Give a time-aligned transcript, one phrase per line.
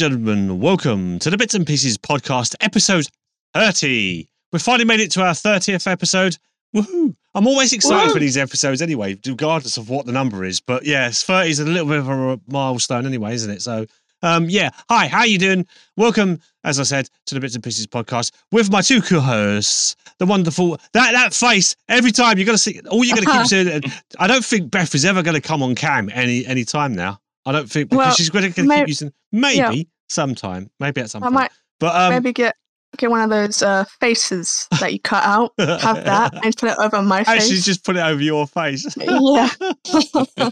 [0.00, 0.60] Hello, ladies and gentlemen.
[0.60, 3.06] Welcome to the Bits and Pieces podcast, episode
[3.52, 4.26] 30.
[4.50, 6.38] We've finally made it to our 30th episode.
[6.74, 7.14] Woohoo!
[7.34, 8.14] I'm always excited Woo!
[8.14, 10.58] for these episodes anyway, regardless of what the number is.
[10.58, 13.60] But yes, 30 is a little bit of a milestone anyway, isn't it?
[13.60, 13.84] So,
[14.22, 14.70] um, yeah.
[14.88, 15.66] Hi, how are you doing?
[15.98, 20.24] Welcome, as I said, to the Bits and Pieces podcast with my two co-hosts, the
[20.24, 21.76] wonderful that that face.
[21.90, 23.82] Every time you're gonna see, all you're gonna keep saying.
[24.18, 27.20] I don't think Beth is ever gonna come on cam any any time now.
[27.46, 31.10] I don't think because Well, she's gonna, gonna may- keep using maybe sometime, maybe at
[31.10, 31.34] some I point.
[31.34, 32.54] might but um, maybe get
[32.98, 36.76] get one of those uh, faces that you cut out, have that, and put it
[36.78, 37.42] over my face.
[37.44, 38.86] actually just put it over your face.
[38.98, 39.48] yeah.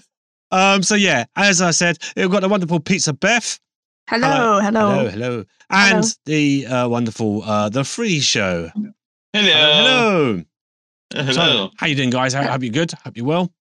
[0.51, 0.83] um.
[0.83, 3.59] So yeah, as I said, we've got the wonderful Pizza Beth.
[4.09, 4.91] Hello, hello.
[4.91, 6.09] Hello, hello, and Hello.
[6.25, 8.71] the uh, wonderful uh, the Free Show.
[9.35, 9.53] Hello.
[9.53, 10.43] hello.
[11.13, 11.33] Hello.
[11.33, 12.33] So, how you doing, guys?
[12.33, 12.93] How, hope you're good.
[13.05, 13.53] Hope you're well.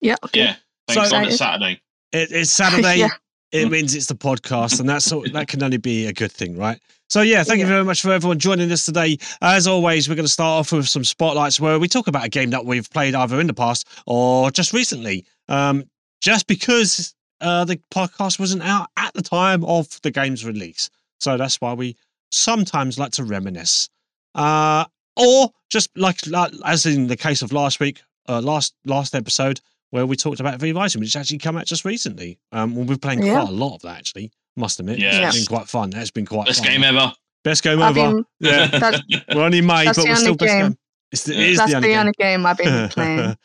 [0.00, 0.16] Yeah.
[0.24, 0.40] okay.
[0.40, 0.56] yeah.
[0.88, 1.80] Thanks So- on it's Saturday.
[2.14, 2.96] It, it's Saturday.
[2.96, 3.08] Yeah.
[3.52, 6.56] It means it's the podcast, and that's all, that can only be a good thing,
[6.56, 6.80] right?
[7.08, 9.16] So yeah, thank you very much for everyone joining us today.
[9.42, 12.28] As always, we're going to start off with some spotlights where we talk about a
[12.28, 15.24] game that we've played either in the past or just recently.
[15.48, 15.84] Um,
[16.20, 21.36] just because uh, the podcast wasn't out at the time of the game's release, so
[21.36, 21.96] that's why we
[22.32, 23.88] sometimes like to reminisce,
[24.34, 24.84] uh,
[25.16, 29.60] or just like, like as in the case of last week, uh, last last episode
[29.90, 32.38] where we talked about V Rising, which actually come out just recently.
[32.52, 33.40] Um, we've been playing Yeah.
[33.40, 34.32] quite a lot of that actually.
[34.56, 35.28] Must admit, Yeah.
[35.28, 35.90] it's been quite fun.
[35.90, 36.72] That's been quite Best fun.
[36.72, 37.12] game ever.
[37.42, 38.14] Best game I've ever.
[38.14, 39.00] been, yeah, that's,
[39.34, 40.62] we're only May, but we're still only best game.
[40.68, 40.78] game.
[41.12, 41.40] It's the, Yeah.
[41.40, 42.00] it is that's the only the game.
[42.00, 43.36] only game I've been playing.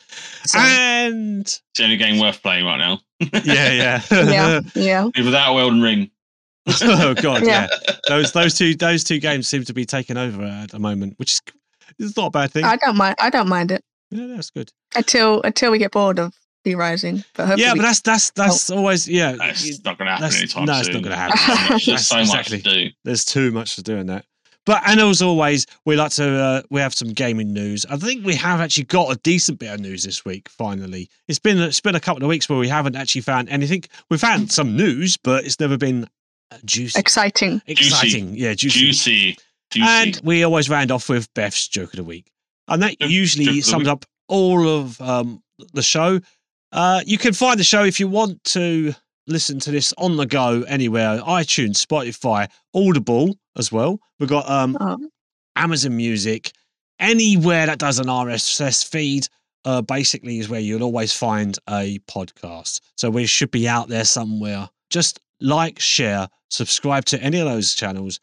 [0.46, 3.00] So, and It's the only game worth playing right now.
[3.20, 5.04] yeah, yeah, yeah, yeah.
[5.22, 6.10] Without Elden Ring.
[6.82, 7.66] oh god, yeah.
[7.88, 7.94] Yeah.
[8.08, 11.32] Those those two those two games seem to be taking over at the moment, which
[11.32, 11.40] is
[11.98, 12.64] it's not a bad thing.
[12.64, 13.16] I don't mind.
[13.18, 14.70] I don't mind it yeah, that's good.
[14.94, 16.34] until until we get bored of
[16.64, 17.24] V Rising.
[17.34, 19.32] But hopefully, Yeah, but that's that's that's always yeah.
[19.32, 20.80] That's not going to happen That's- anytime no, soon.
[20.80, 21.38] it's not gonna happen.
[21.70, 22.90] There's That's so much exactly- to do.
[23.04, 24.24] There's too much to do in that.
[24.66, 27.86] But and as always, we like to uh, we have some gaming news.
[27.88, 30.50] I think we have actually got a decent bit of news this week.
[30.50, 33.84] Finally, it's been it's been a couple of weeks where we haven't actually found anything.
[34.10, 36.04] We've found some news, but it's never been
[36.52, 37.62] uh, juicy, exciting.
[37.66, 38.34] exciting.
[38.34, 38.80] Yeah, juicy.
[38.80, 39.38] Juicy.
[39.70, 39.86] Juicy.
[39.88, 42.30] And we always round off with Beth's joke of the week,
[42.70, 45.42] and that Joke- joke usually sums up all of um,
[45.74, 46.20] the show.
[46.72, 48.94] Uh, you can find the show if you want to
[49.26, 53.98] listen to this on the go anywhere: iTunes, Spotify, Audible as well.
[54.18, 54.96] We've got um, Oh,
[55.56, 56.52] Amazon Music,
[56.98, 59.26] anywhere that does an RSS feed.
[59.66, 62.80] Uh, basically, is where you'll always find a podcast.
[62.96, 64.70] So we should be out there somewhere.
[64.88, 68.20] Just like, share, subscribe to any of those channels,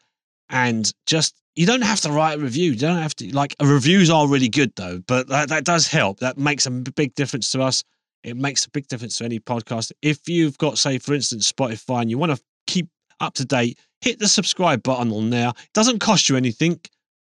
[0.50, 2.70] and just you don't have to write a review.
[2.70, 6.20] You don't have to like reviews are really good though, but that, that does help.
[6.20, 7.82] That makes a big difference to us.
[8.22, 9.90] It makes a big difference to any podcast.
[10.00, 13.76] If you've got, say, for instance, Spotify, and you want to keep up to date,
[14.02, 15.48] hit the subscribe button on there.
[15.48, 16.80] It doesn't cost you anything,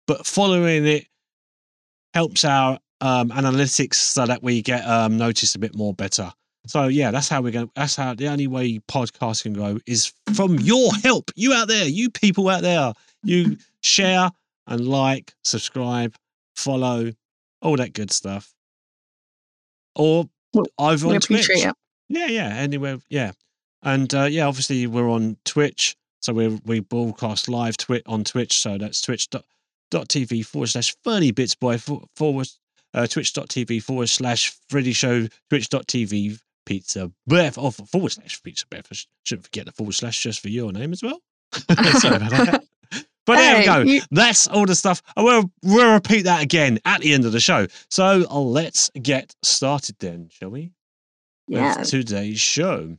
[0.07, 1.05] but following it
[2.15, 6.33] helps our um, analytics so that we get um, noticed a bit more better.
[6.65, 7.69] So yeah, that's how we're going.
[7.75, 11.29] That's how the only way podcasts can grow is from your help.
[11.35, 12.93] You out there, you people out there,
[13.23, 14.31] you share
[14.67, 16.15] and like, subscribe,
[16.55, 17.11] follow,
[17.61, 18.53] all that good stuff.
[19.95, 20.25] Or
[20.77, 21.49] over we on Twitch.
[21.49, 21.75] it.
[22.09, 22.47] Yeah, yeah.
[22.49, 23.31] Anywhere, yeah.
[23.81, 28.59] And uh, yeah, obviously we're on Twitch, so we we broadcast live twit on Twitch.
[28.59, 32.47] So that's twitch.tv forward slash funny bits boy forward
[32.93, 38.87] uh, twitch.tv forward slash Freddy Show twitch.tv pizza breath or forward slash pizza breath.
[38.91, 38.95] I
[39.25, 41.19] shouldn't forget the forward slash just for your name as well.
[41.99, 42.63] Sorry about that.
[43.25, 43.79] But there we go.
[43.81, 45.01] you- That's all the stuff.
[45.15, 47.67] I will we'll repeat that again at the end of the show.
[47.89, 50.71] So uh, let's get started then, shall we?
[51.47, 51.83] with yeah.
[51.83, 52.95] today's show.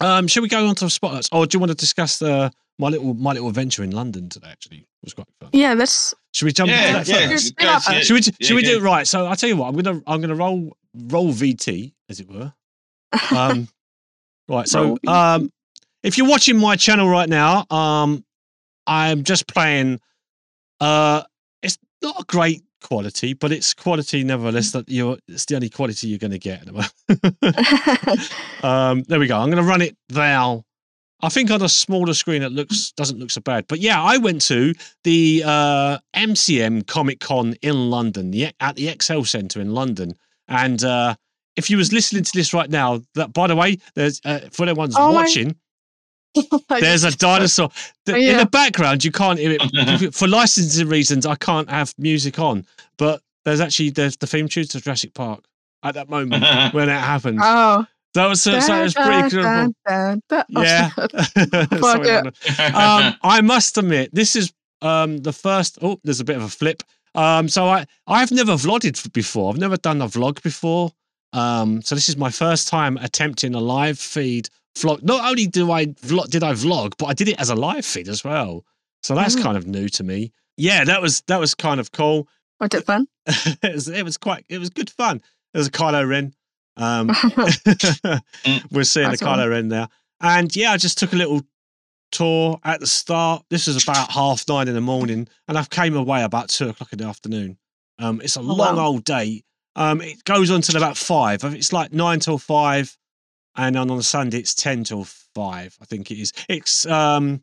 [0.00, 1.28] Um, shall we go on to the spotlights?
[1.30, 2.48] Or do you want to discuss uh,
[2.78, 4.48] my little my little adventure in London today?
[4.50, 5.50] Actually, it was quite fun.
[5.52, 6.14] Yeah, let's.
[6.32, 7.28] Should we jump Yeah, into that yeah.
[7.28, 7.56] first?
[7.56, 7.78] go Yeah.
[7.80, 8.04] for it.
[8.06, 9.06] Should we Yeah, should we do it right?
[9.06, 12.28] So I will tell you what, I'm gonna I'm gonna roll roll VT as it
[12.30, 12.52] were.
[13.36, 13.68] Um,
[14.48, 14.66] right.
[14.68, 15.50] So um,
[16.02, 18.24] if you're watching my channel right now, um,
[18.90, 20.00] I'm just playing.
[20.80, 21.22] Uh,
[21.62, 24.72] it's not a great quality, but it's quality nevertheless.
[24.72, 26.60] That you're it's the only quality you're going to get.
[26.60, 28.32] at the moment.
[28.64, 29.38] um, there we go.
[29.38, 30.64] I'm going to run it now.
[31.22, 33.66] I think on a smaller screen it looks doesn't look so bad.
[33.68, 38.88] But yeah, I went to the uh, MCM Comic Con in London, the, at the
[38.88, 40.14] ExCeL Centre in London,
[40.48, 41.14] and uh,
[41.56, 44.64] if you was listening to this right now, that by the way, there's uh, for
[44.64, 45.54] anyone's Oh watching,
[46.68, 47.70] there's a dinosaur
[48.06, 49.04] The- Oh, in the background.
[49.04, 51.26] You can't hear it for licensing reasons.
[51.26, 52.66] I can't have music on,
[52.98, 55.44] but there's actually there's the theme tune to Jurassic Park
[55.82, 56.44] at that moment
[56.74, 57.40] when it happens.
[57.42, 59.74] Oh, That was so, so was pretty cool.
[60.50, 60.90] Yeah.
[61.80, 62.22] Sorry, yeah.
[62.74, 65.78] Um, I must admit, this is um, the first.
[65.82, 66.82] Oh, there's a bit of a flip.
[67.14, 69.52] Um, so I I've never vlogged before.
[69.52, 70.92] I've never done a vlog before.
[71.32, 75.02] Um, so this is my first time attempting a live feed vlog.
[75.02, 77.84] Not only do I vlog, did I vlog, but I did it as a live
[77.84, 78.64] feed as well.
[79.02, 79.42] So that's Oh.
[79.42, 80.32] kind of new to me.
[80.56, 82.28] Yeah, that was that was kind of cool.
[82.60, 83.06] Was it fun?
[83.26, 85.22] it was it was quite it was good fun.
[85.52, 86.34] There was a Kylo Ren.
[86.76, 87.08] Um,
[88.70, 89.48] we're seeing That's the Kylo all.
[89.48, 89.88] Ren there.
[90.20, 91.42] And yeah, I just took a little
[92.12, 93.44] tour at the start.
[93.50, 96.92] This was about half nine in the morning, and I came away about two o'clock
[96.92, 97.56] in the afternoon.
[97.98, 98.86] Um, it's a long wow.
[98.86, 99.42] old day.
[99.76, 101.42] Um, it goes on till about five.
[101.44, 102.96] It's like nine till five,
[103.56, 105.76] and on on Sunday it's ten till five.
[105.80, 106.32] I think it is.
[106.48, 107.42] It's um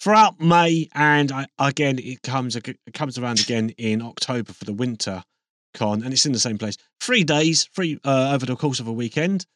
[0.00, 4.72] throughout May, and I, again it comes it comes around again in October for the
[4.72, 5.22] winter
[5.74, 6.76] con, and it's in the same place.
[7.00, 9.46] Three days, three uh, over the course of a weekend.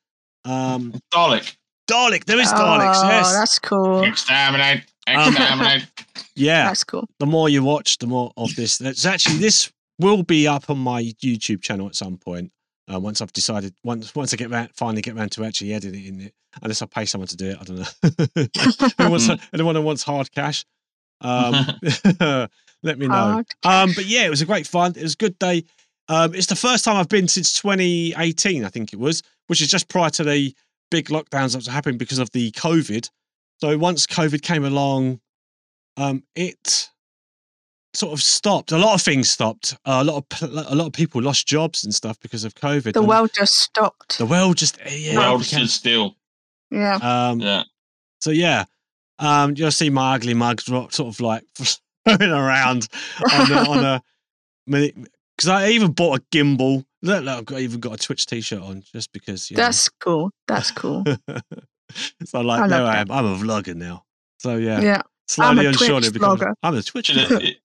[0.44, 1.56] Um, Dalek.
[1.88, 3.02] Dalek, there is oh, Daleks.
[3.08, 4.02] Yes, that's cool.
[4.02, 4.82] Exterminate.
[5.06, 5.86] Um, Exterminate.
[6.34, 6.64] yeah.
[6.66, 7.08] That's cool.
[7.20, 8.80] The more you watch, the more of this.
[8.80, 12.50] It's actually this will be up on my YouTube channel at some point.
[12.92, 16.20] Uh, once I've decided, once once I get round, finally get round to actually editing
[16.20, 17.84] it, unless I pay someone to do it, I don't know.
[19.04, 20.64] Who wants, anyone who wants hard cash,
[21.20, 21.54] um,
[22.82, 23.42] let me know.
[23.64, 24.92] Um, but yeah, it was a great fun.
[24.96, 25.64] It was a good day.
[26.08, 29.68] Um, it's the first time I've been since 2018, I think it was, which is
[29.68, 30.54] just prior to the
[30.90, 33.10] big lockdowns that was happening because of the COVID.
[33.60, 35.20] So once COVID came along,
[35.96, 36.90] um, it
[37.96, 38.72] sort of stopped.
[38.72, 39.74] A lot of things stopped.
[39.84, 42.92] Uh, a lot of a lot of people lost jobs and stuff because of COVID.
[42.92, 44.18] The and world just stopped.
[44.18, 45.16] the world just yeah.
[45.16, 46.16] World became- stood still.
[46.70, 46.96] Yeah.
[46.96, 47.62] um, Yeah.
[48.20, 48.64] So yeah,
[49.18, 51.44] um, you'll see my ugly mugs sort of like
[52.06, 52.88] going around
[53.32, 54.02] on, a, on a
[55.36, 56.84] because I even bought a gimbal.
[57.02, 59.50] Look, look, I've even got a Twitch T-shirt on just because.
[59.50, 59.62] You know.
[59.64, 60.30] That's cool.
[60.48, 61.04] That's cool.
[62.24, 63.10] so like, I there love I that.
[63.10, 63.12] am.
[63.12, 64.04] I'm a vlogger now.
[64.38, 65.02] So yeah, Yeah.
[65.28, 66.52] slowly a and surely Twitch vlogger.
[66.62, 67.06] I'm a Twitch.
[67.06, 67.56] Should vlogger.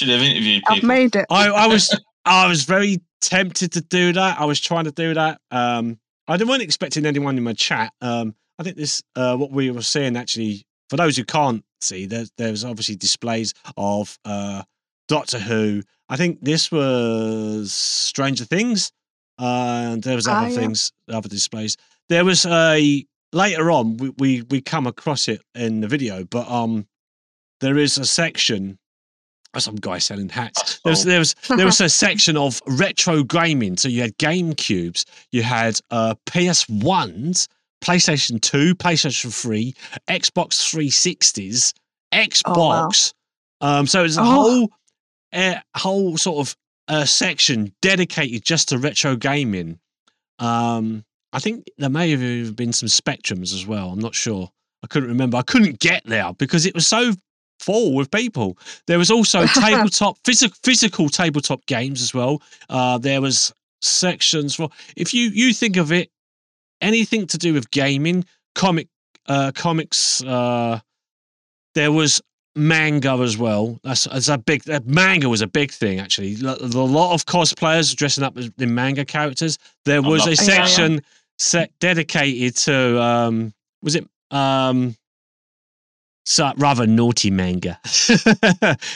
[0.00, 0.88] Have, should have interviewed I've people.
[0.88, 1.26] made it.
[1.30, 4.40] I, I was I was very tempted to do that.
[4.40, 5.40] I was trying to do that.
[5.50, 5.98] Um,
[6.28, 7.92] I didn't- wasn't expecting anyone in my chat.
[8.00, 12.06] Um, I think this uh, what we were seeing actually for those who can't see,
[12.06, 14.62] there's there's obviously displays of uh,
[15.08, 15.82] Doctor Who.
[16.08, 18.92] I think this was Stranger Things,
[19.38, 20.56] uh, and there was Ah, other yeah.
[20.60, 21.76] things, other displays.
[22.08, 26.48] There was a later on we, we we come across it in the video, but
[26.50, 26.86] um,
[27.60, 28.78] there is a section.
[29.54, 30.80] Oh, Some guy selling hats.
[30.84, 31.08] There was, Oh.
[31.08, 33.76] there was there was a section of retro gaming.
[33.76, 37.48] So you had Game Cubes, you had uh, PS Ones,
[37.82, 39.74] PlayStation Two, PlayStation Three,
[40.08, 41.72] Xbox 360s,
[42.12, 43.12] Xbox.
[43.60, 44.24] um, so it's a Oh.
[44.24, 44.72] whole
[45.32, 46.56] uh, whole sort of
[46.88, 49.78] uh, section dedicated just to retro gaming.
[50.38, 51.04] Um,
[51.34, 53.90] I think there may have been some Spectrums as well.
[53.90, 54.50] I'm not sure.
[54.82, 55.36] I couldn't remember.
[55.36, 57.12] I couldn't get there because it was so
[57.60, 58.58] full with people.
[58.86, 62.42] There was also tabletop, physical, physical tabletop games as well.
[62.68, 66.10] Uh, there was sections for if you you think of it,
[66.80, 68.24] anything to do with gaming,
[68.54, 68.88] comic,
[69.26, 70.22] uh, comics.
[70.22, 70.80] Uh,
[71.74, 72.20] there was
[72.56, 73.78] manga as well.
[73.84, 76.36] That's, that's a big uh, manga was a big thing actually.
[76.36, 79.58] Lo- A lot of cosplayers dressing up as in manga characters.
[79.84, 80.40] There was a that.
[80.46, 80.64] Yeah, yeah.
[80.66, 81.02] section
[81.38, 84.96] set dedicated to um was it um
[86.28, 87.78] so rather naughty manga.
[87.86, 88.14] so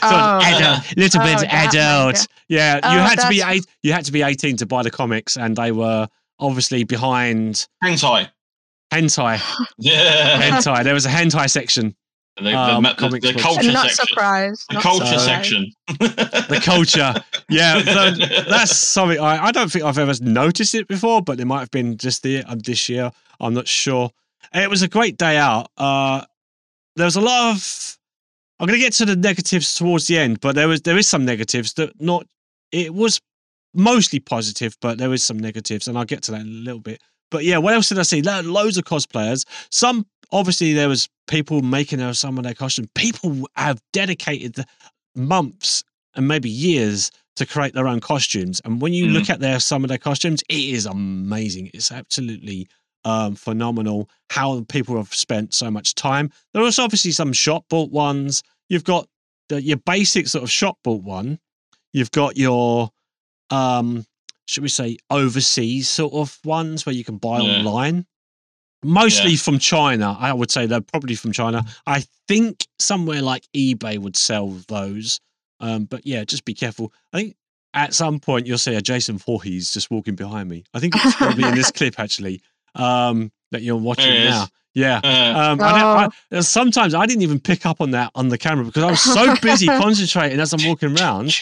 [0.02, 0.40] Oh.
[0.42, 2.14] adult, little Oh, bit adult.
[2.14, 2.26] manga.
[2.48, 4.90] Yeah, you Oh, had to be eight, you had to be 18 to buy the
[4.90, 6.08] comics and they were
[6.38, 8.28] obviously behind Hentai.
[8.92, 9.40] hentai.
[9.78, 10.40] Yeah.
[10.42, 10.84] hentai.
[10.84, 11.94] There was a hentai section.
[12.36, 14.06] The, the, Um, the, the, comics culture I'm not section.
[14.08, 14.64] surprised.
[14.68, 15.24] The not culture surprised.
[15.24, 15.72] section.
[16.48, 17.14] The culture.
[17.48, 18.10] Yeah, so
[18.50, 21.70] that's something I, I don't think I've ever noticed it before, but it might have
[21.70, 23.10] been just the um, this year.
[23.40, 24.10] I'm not sure.
[24.54, 25.68] It was a great day out.
[25.78, 26.24] Uh,
[26.96, 27.98] there was a lot of.
[28.58, 31.08] I'm going to get to the negatives towards the end, but there was there is
[31.08, 32.26] some negatives that not.
[32.70, 33.20] It was
[33.74, 36.80] mostly positive, but there is some negatives, and I'll get to that in a little
[36.80, 37.00] bit.
[37.30, 38.22] But yeah, what else did I see?
[38.22, 39.44] Lo- Loads of cosplayers.
[39.70, 42.88] Some obviously there was people making their, some of their costumes.
[42.94, 44.66] People have dedicated the
[45.14, 45.84] months
[46.14, 48.60] and maybe years to create their own costumes.
[48.64, 49.14] And when you mm-hmm.
[49.14, 51.70] look at their some of their costumes, it is amazing.
[51.72, 52.68] It's absolutely
[53.04, 56.30] um, phenomenal how people have spent so much time.
[56.54, 58.42] There was obviously some shop bought ones.
[58.68, 59.08] You've got
[59.48, 61.38] the, your basic sort of shop bought one.
[61.92, 62.90] You've got your
[63.50, 64.04] um,
[64.46, 67.58] should we say overseas sort of ones where you can buy Yeah.
[67.58, 68.06] online.
[68.84, 69.36] Mostly Yeah.
[69.36, 71.64] from China, I would say they're probably from China.
[71.86, 75.20] I think somewhere like eBay would sell those.
[75.60, 76.92] Um, but yeah, just be careful.
[77.12, 77.36] I think
[77.74, 80.64] at some point you'll see a Jason Voorhees just walking behind me.
[80.74, 82.40] I think it's probably in this clip actually.
[82.74, 84.46] Um, that you're watching There now.
[84.74, 85.00] Yeah.
[85.04, 86.36] Uh, Um, I Oh.
[86.36, 89.00] I, sometimes I didn't even pick up on that on the camera because I was
[89.00, 91.34] so busy concentrating as I'm walking around.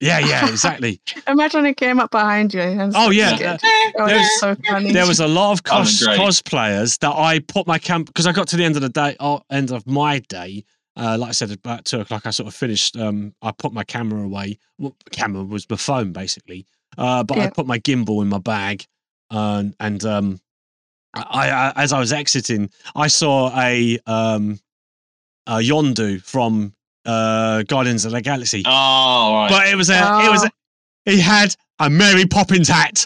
[0.00, 0.98] Yeah, yeah, exactly.
[1.28, 2.60] Imagine it came up behind you.
[2.62, 3.58] and Oh yeah, uh,
[3.98, 4.92] Oh, there's- it's so funny.
[4.92, 6.18] there was a lot of That was cos- great.
[6.18, 9.14] cosplayers that I put my camp because I got to the end of the day,
[9.20, 10.64] oh, end of my day.
[10.96, 12.96] Uh, like I said, about two o'clock, I sort of finished.
[12.96, 14.58] Um, I put my camera away.
[14.78, 16.64] Well, camera was my phone basically,
[16.96, 18.86] uh, but I put my gimbal in my bag,
[19.30, 20.40] and and um,
[21.14, 24.58] I, I as I was exiting, I saw a um,
[25.46, 26.74] a Yondu from
[27.06, 28.70] uh, Guardians of the Galaxy, oh,
[29.34, 29.48] right.
[29.50, 30.48] but it was a it was Oh.
[31.06, 33.04] a, he had a Mary Poppins hat.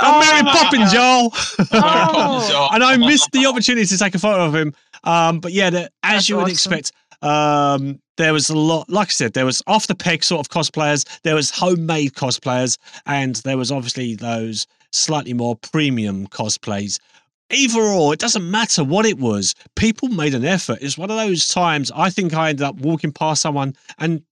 [0.00, 1.32] A Oh Mary my Poppins, y'all.
[1.72, 2.68] Oh.
[2.72, 4.74] and I missed the opportunity to take a photo of him.
[5.04, 6.72] Um, but yeah, the, as That's you would awesome.
[6.74, 6.92] expect,
[7.22, 8.88] um, there was a lot.
[8.90, 11.04] Like I said, there was off the peg sort of cosplayers.
[11.22, 16.98] There was homemade cosplayers, and there was obviously those slightly more premium cosplays.
[17.50, 19.54] Either or, it doesn't matter what it was.
[19.76, 20.78] People made an effort.
[20.80, 21.92] It's one of those times.
[21.94, 24.22] I think I ended up walking past someone, and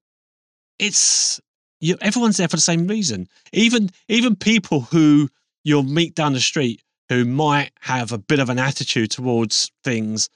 [0.78, 1.40] it's
[1.80, 1.96] you.
[2.00, 3.28] Everyone's there for the same reason.
[3.52, 5.28] Even even people who
[5.62, 10.30] you'll meet down the street who might have a bit of an attitude towards things,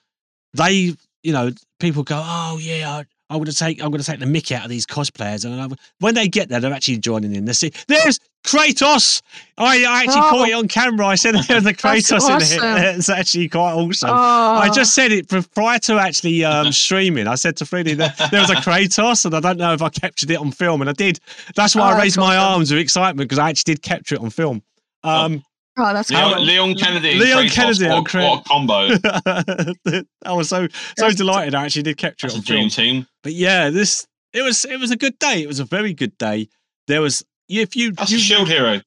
[0.52, 4.20] they, you know, people go, "Oh yeah, I'm going to take, I'm going to take
[4.20, 7.34] the mickey out of these cosplayers," and I, when they get there, they're actually joining
[7.34, 7.44] in.
[7.44, 9.20] They see, there's Kratos.
[9.58, 10.30] I, I actually Oh.
[10.30, 11.06] caught it on camera.
[11.06, 12.64] I said there's the That's Kratos in awesome.
[12.84, 12.96] it.
[12.98, 14.10] It's actually quite awesome.
[14.10, 17.26] Oh, I just said it prior to actually um, streaming.
[17.26, 19.88] I said to Freddie that there was a Kratos, and I don't know if I
[19.88, 21.18] captured it on film, and I did.
[21.56, 22.52] That's why Oh, I that's raised my awesome.
[22.54, 24.62] arms with excitement because I actually did capture it on film.
[25.02, 25.42] Um,
[25.78, 26.42] oh, that's Leon, cool.
[26.44, 27.10] Leon Kennedy.
[27.12, 30.02] and Leon Kratos, Kennedy What, and what a combo.
[30.24, 31.54] I was so so That's- delighted.
[31.54, 32.58] I actually did capture That's it a on film.
[32.58, 33.06] dream team.
[33.22, 35.42] But yeah, this it was it was a good day.
[35.42, 36.48] It was a very good day.
[36.86, 38.80] There was if you, That's you a shield hero.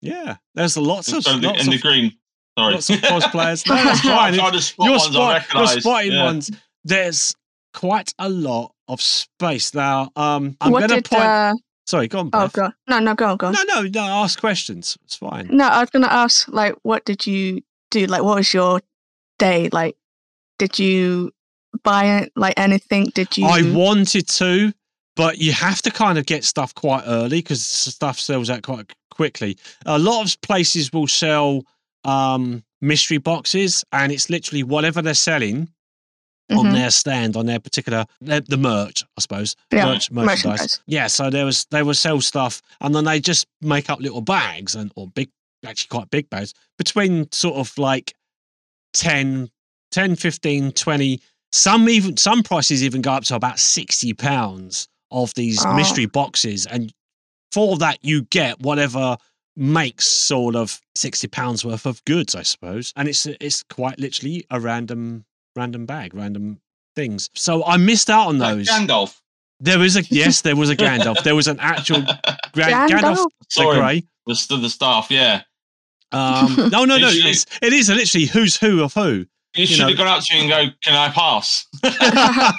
[0.00, 2.12] yeah, there's lots of in the, lots in the of, green.
[2.58, 2.74] Sorry.
[2.74, 3.68] lots of cosplayers.
[3.68, 4.34] No, that's fine.
[4.34, 4.54] spot
[4.86, 6.24] you're, ones I spot, you're spotting Yeah.
[6.24, 6.50] ones.
[6.84, 7.34] There's
[7.74, 10.10] quite a lot of space now.
[10.16, 11.04] Um, I'm what going to did?
[11.10, 11.22] point.
[11.22, 11.54] Uh,
[11.86, 12.30] Sorry, go on.
[12.32, 12.52] oh, Beth.
[12.52, 12.74] go on.
[12.88, 13.52] No, no, go on, go on.
[13.52, 14.02] No, no, no.
[14.02, 14.98] Ask questions.
[15.04, 15.48] It's fine.
[15.50, 18.06] No, I was gonna ask, like, what did you do?
[18.06, 18.80] Like, what was your
[19.38, 19.96] day like?
[20.58, 21.32] Did you
[21.82, 23.06] buy like anything?
[23.14, 23.46] Did you?
[23.46, 24.72] I wanted to,
[25.14, 28.92] but you have to kind of get stuff quite early because stuff sells out quite
[29.10, 29.56] quickly.
[29.84, 31.62] A lot of places will sell
[32.04, 35.68] um, mystery boxes, and it's literally whatever they're selling
[36.50, 36.72] on Mhm.
[36.74, 39.56] their stand on their particular the, the merch, I suppose.
[39.72, 40.44] Yeah, merch, merchandise.
[40.44, 40.80] merchandise.
[40.86, 44.20] Yeah, so there was they would sell stuff, and then they just make up little
[44.20, 45.28] bags and or big,
[45.64, 48.14] actually quite big bags between sort of like
[48.94, 49.50] 10,
[49.90, 51.20] 10 15, 20.
[51.52, 55.74] Some even some prices even go up to about sixty pounds of these Oh.
[55.74, 56.92] mystery boxes, and
[57.52, 59.16] for that you get whatever
[59.56, 62.92] makes sort of sixty pounds worth of goods, I suppose.
[62.96, 65.24] And it's it's quite literally a random
[65.56, 66.60] random bag, random
[66.94, 67.30] things.
[67.34, 68.68] So I missed out on Like those.
[68.68, 69.18] Gandalf.
[69.60, 71.22] There was a yes, there was a Gandalf.
[71.22, 72.02] There was an actual
[72.52, 73.26] Gra- Gandalf Gandalf?
[73.56, 74.02] the Grey.
[74.26, 75.42] The, st- the staff, yeah.
[76.12, 77.08] Um, no, no, no.
[77.10, 79.26] It's, it is literally who's who of who.
[79.54, 82.52] You should know- have gone up to you and go, "Can I pass?" I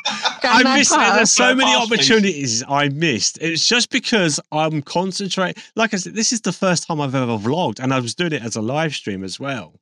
[0.44, 0.92] I missed.
[0.92, 1.16] pass?
[1.16, 1.94] There's so Can many pass, please?
[2.00, 3.38] opportunities I missed.
[3.42, 5.62] It's just because I'm concentrating.
[5.76, 8.34] Like I said, this is the first time I've ever vlogged, and I was doing
[8.34, 9.76] it as a live stream as well.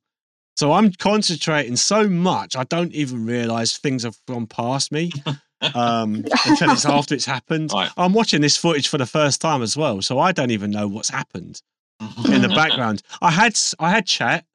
[0.56, 5.12] So I'm concentrating so much, I don't even realize things have gone past me
[5.74, 7.70] um, until it's after it's happened.
[7.74, 7.90] Right.
[7.96, 10.88] I'm watching this footage for the first time as well, so I don't even know
[10.88, 11.60] what's happened
[12.00, 13.02] in the background.
[13.20, 14.46] I had I had chat.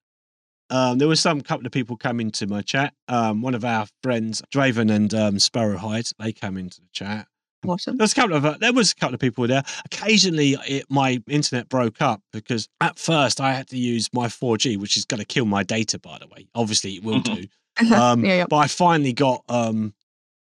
[0.71, 2.93] Um, there was some couple of people come into my chat.
[3.07, 7.27] Um, one of our friends, Draven and um, Sparrowhide, they came into the chat.
[7.67, 7.97] Awesome.
[7.97, 9.63] There's a couple of uh, there was a couple of people there.
[9.85, 14.77] Occasionally, it, my internet broke up because at first I had to use my 4G,
[14.77, 15.99] which is going to kill my data.
[15.99, 17.45] By the way, obviously it will do.
[17.95, 18.45] Um, yeah, yeah.
[18.49, 19.93] But I finally got um,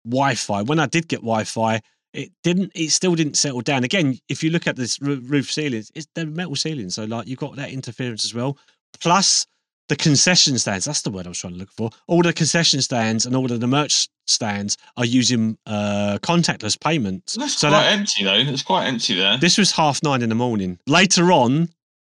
[0.06, 0.64] Wi-Fi.
[0.64, 1.82] When I did get Wi-Fi,
[2.14, 2.72] it didn't.
[2.76, 3.86] It still didn't settle down.
[3.86, 7.26] Again, if you look at this roo- roof ceilings, it's they're metal ceilings, so like
[7.26, 8.58] you've got that interference as well.
[9.00, 9.48] Plus
[9.90, 10.86] the concession stands.
[10.86, 11.90] That's the word I was trying to look for.
[12.08, 17.36] All the concession stands and all of the merch stands are using uh, contactless payments.
[17.36, 18.34] That's so quite that, empty though.
[18.52, 19.38] It's quite empty there.
[19.38, 20.80] this was half nine in the morning.
[20.88, 21.70] Later on,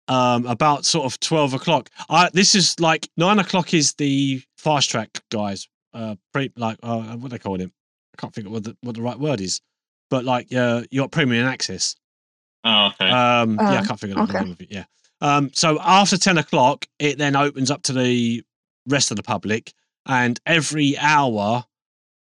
[0.09, 1.91] um, about sort of twelve o'clock.
[2.09, 5.67] I this is like nine o'clock is the fast track guys.
[5.93, 7.71] Uh, pre like uh, what they call it.
[8.17, 9.61] I can't figure what the what the right word is,
[10.09, 11.97] but like uh, you got premium access.
[12.63, 13.11] Oh, okay.
[13.11, 14.45] Um, yeah, I Uh, can't figure out the okay.
[14.45, 14.69] name of it.
[14.71, 14.85] Yeah.
[15.21, 18.43] Um, so after ten o'clock, it then opens up to the
[18.87, 19.73] rest of the public,
[20.07, 21.65] and every hour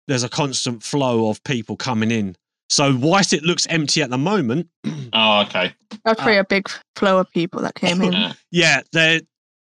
[0.09, 2.37] there's a constant flow of people coming in.
[2.69, 4.69] So whilst it looks empty at the moment,
[5.13, 5.73] oh, okay.
[6.05, 8.13] That's uh, probably a big flow of people that came in.
[8.13, 8.33] Yeah.
[8.51, 9.21] yeah, there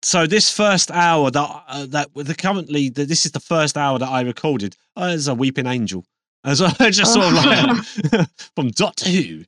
[0.03, 3.97] so this first hour that uh, that the currently the, this is the first hour
[3.99, 4.75] that I recorded.
[4.95, 6.05] Oh, there's a weeping angel.
[6.43, 9.43] As I just sort of like from Doctor Who.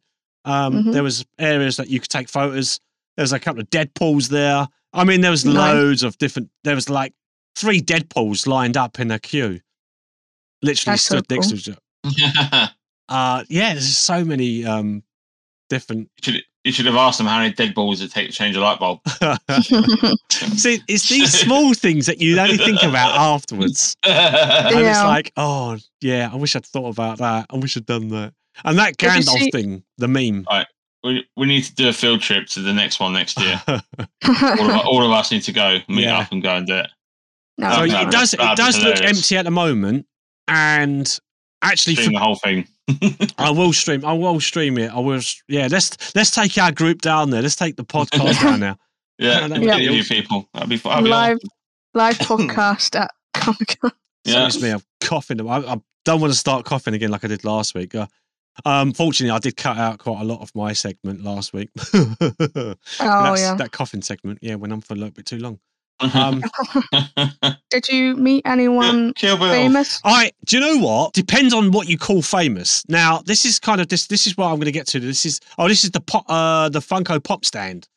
[0.45, 0.93] Um, Mhm.
[0.93, 2.79] There was areas that you could take photos.
[3.19, 4.65] There was a couple of Deadpools there.
[4.93, 5.55] I mean, there was Nice.
[5.55, 6.49] loads of different.
[6.63, 7.13] There was like
[7.53, 9.59] three Deadpools lined up in a queue.
[10.61, 11.57] Literally That's so stood next cool.
[11.57, 11.71] to
[12.07, 12.69] each other.
[13.09, 15.03] Uh, yeah, there's so many um,
[15.67, 16.09] different.
[16.25, 18.55] you, should, you should have asked them how many dead balls it takes to change
[18.55, 18.99] a light bulb.
[20.31, 23.97] See, it's these small things that you only think about afterwards.
[24.03, 27.47] And it's like, oh, yeah, I wish I'd thought about that.
[27.49, 28.33] I wish I'd done that.
[28.63, 30.45] And that Did you Gandalf see- thing, the meme.
[31.03, 33.61] We, we need to do a field trip to the next one next year.
[33.67, 33.81] all,
[34.71, 36.19] of, all of us need to go meet Yeah.
[36.19, 36.87] up and go and do it.
[37.57, 40.05] no, so it does, it be does look empty at the moment.
[40.47, 41.19] And
[41.61, 42.67] actually, Stream for, the whole thing.
[43.37, 44.03] I will stream.
[44.03, 44.91] I will stream it.
[44.91, 45.21] I will.
[45.47, 47.41] Yeah, let's let's take our group down there.
[47.41, 48.75] Let's take the podcast down there.
[49.19, 50.49] Yeah, that'd be interview people.
[50.53, 51.49] That'd be, that'd be live awesome.
[51.93, 53.91] live podcast at Comic Con.
[54.25, 54.45] Yeah.
[54.45, 55.47] Excuse me, I'm coughing.
[55.47, 57.93] I, I don't want to start coughing again like I did last week.
[57.93, 58.07] Uh,
[58.65, 61.69] um, fortunately, I did cut out quite a lot of my segment last week.
[61.93, 63.55] Oh That's- yeah.
[63.55, 64.39] that coughing segment.
[64.41, 65.59] Yeah, went on for a little bit too long.
[66.01, 66.41] Um,
[67.69, 69.99] Did you meet anyone famous?
[70.05, 71.13] I do you know what?
[71.13, 72.83] Depends on what you call famous.
[72.87, 74.07] Now, this is kind of this.
[74.07, 74.99] This is what I'm going to get to.
[74.99, 77.87] This is oh, this is the pop, uh, the Funko Pop stand.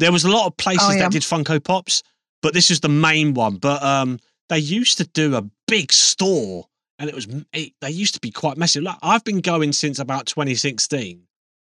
[0.00, 1.02] There was a lot of places Oh, yeah.
[1.02, 2.02] that did Funko Pops,
[2.42, 3.56] but this is the main one.
[3.58, 6.66] But um, they used to do a big store,
[7.02, 8.82] and it was it, they used to be quite massive.
[8.82, 11.20] Like, I've been going since about 2016.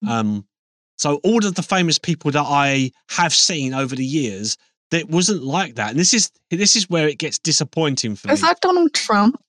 [0.08, 0.46] Um,
[0.96, 4.56] so all of the famous people that I have seen over the years,
[4.90, 5.90] that wasn't like that.
[5.90, 9.40] And this is this is where it gets disappointing for Is me that Donald Trump?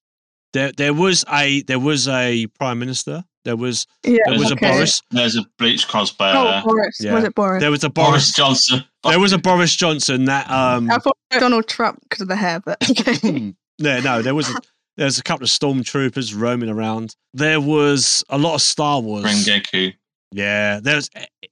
[0.53, 4.17] there there was a there was a prime minister there was Yeah.
[4.25, 4.67] there was okay.
[4.67, 6.61] a boris There's a bleach cosplayer Oh, there.
[6.63, 6.97] Boris.
[6.99, 7.13] Yeah.
[7.13, 7.61] Was it Boris?
[7.61, 8.83] there was a Boris boris Johnson.
[9.03, 12.59] there was a boris johnson that um I thought Donald Trump because of the hair,
[12.65, 13.53] but okay.
[13.77, 14.55] yeah no there was a,
[14.99, 19.23] there was a couple of stormtroopers roaming around there was a lot of star wars
[19.25, 19.93] Rengoku.
[20.31, 21.09] yeah there's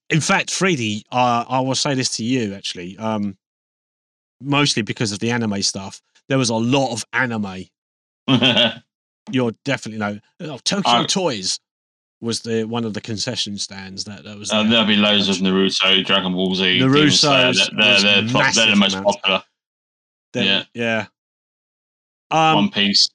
[0.10, 3.38] in fact 3d uh, i will say this to you actually um
[4.42, 7.64] mostly because of the anime stuff there was a lot of anime
[9.32, 11.60] you're definitely no oh, tokyo I- toys
[12.20, 14.72] was the one of the concession stands that, that was Uh, there.
[14.72, 16.80] there'll be loads of Naruto, Dragon Ball Z.
[16.80, 17.52] The Demon Slayer.
[17.52, 19.06] Russos They're, they're, they're, top, they're the most amount.
[19.06, 19.44] popular.
[20.34, 20.64] There- Yeah.
[20.74, 21.06] yeah.
[22.32, 23.08] Um, One Piece.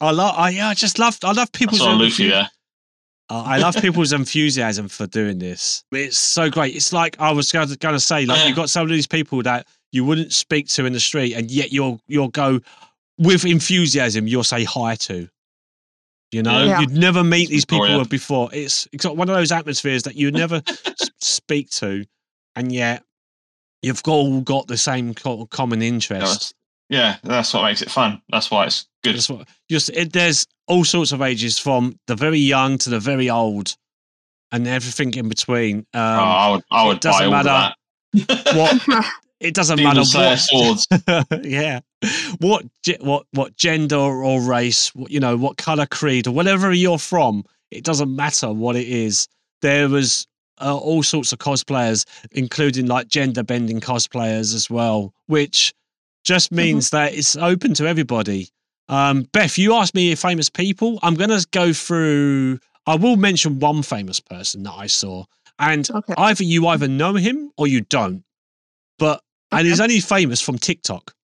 [0.00, 0.34] I love.
[0.36, 0.68] I yeah.
[0.68, 1.18] I just love.
[1.24, 1.80] I love I people's.
[1.80, 2.50] saw Luffy enthu- there.
[3.30, 5.84] Uh, I love people's enthusiasm for doing this.
[5.92, 6.74] It's so great.
[6.74, 8.24] It's like I was going to say.
[8.24, 8.46] Like Yeah.
[8.46, 11.50] you've got some of these people that you wouldn't speak to in the street, and
[11.50, 12.60] yet you'll you'll go
[13.18, 14.26] with enthusiasm.
[14.26, 15.28] You'll say hi to.
[16.30, 16.80] You know, Yeah.
[16.80, 18.04] you'd never meet these people Victoria.
[18.08, 18.50] before.
[18.52, 20.62] It's it's got one of those atmospheres that you never
[21.20, 22.04] speak to,
[22.54, 23.02] and yet
[23.82, 26.54] you've got, all got the same co- common interest.
[26.90, 28.20] That's- Yeah, that's what makes it fun.
[28.30, 29.14] That's why it's good.
[29.16, 33.00] That's what just it, there's all sorts of ages from the very young to the
[33.00, 33.74] very old,
[34.52, 35.78] and everything in between.
[35.94, 37.74] Um, oh, I would, I would doesn't buy all matter
[38.14, 38.54] that.
[38.56, 39.04] what
[39.40, 40.86] it doesn't matter Demon Slayer what swords.
[41.46, 41.80] yeah,
[42.38, 42.64] what
[43.00, 47.44] what what gender or race, what, you know, what color, creed, or whatever you're from.
[47.70, 49.28] It doesn't matter what it is.
[49.60, 50.26] There was
[50.60, 55.74] uh, all sorts of cosplayers, including like gender bending cosplayers as well, which
[56.28, 58.48] just means that it's open to everybody.
[58.90, 60.98] Um, Beth, you asked me famous people.
[61.02, 62.58] I'm going to go through.
[62.86, 65.24] I will mention one famous person that I saw,
[65.58, 66.14] and Okay.
[66.18, 68.24] either you either know him or you don't.
[68.98, 71.14] But and he's only famous from TikTok.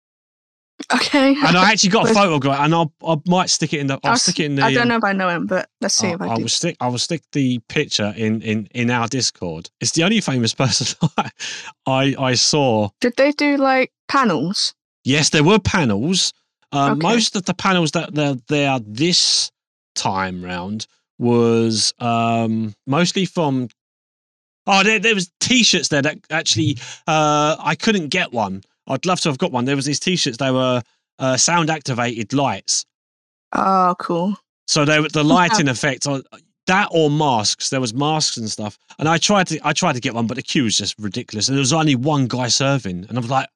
[0.93, 1.35] okay.
[1.47, 3.81] And I actually got a Was- photo of it, and I'll, I might stick it
[3.81, 3.95] in the.
[4.05, 4.63] I'll, I'll stick it in the.
[4.63, 6.43] I don't know if I know him, but let's see I, if I I do.
[6.43, 6.77] will stick.
[6.81, 9.71] I will stick the picture in in in our Discord.
[9.81, 10.97] It's the only famous person
[11.87, 12.89] I I saw.
[13.01, 14.75] Did they do like panels?
[15.05, 16.33] Yes, there were panels.
[16.73, 17.09] Um, Okay.
[17.09, 19.51] Most of the panels that they're there this
[19.95, 20.87] time round
[21.19, 23.69] was um, mostly from.
[24.67, 28.63] Oh, there, there was T-shirts there that actually uh, I couldn't get one.
[28.87, 29.67] I'd love to have got one.
[29.67, 30.39] There was these T-shirts.
[30.39, 30.83] They were
[31.19, 32.87] uh, sound activated lights.
[33.53, 34.35] Oh, cool.
[34.67, 36.23] So they were the lighting effect on
[36.67, 37.69] that or masks.
[37.69, 38.79] There was masks and stuff.
[38.99, 41.49] And I tried to I tried to get one, but the queue was just ridiculous.
[41.49, 43.05] And there was only one guy serving.
[43.09, 43.49] And I was like,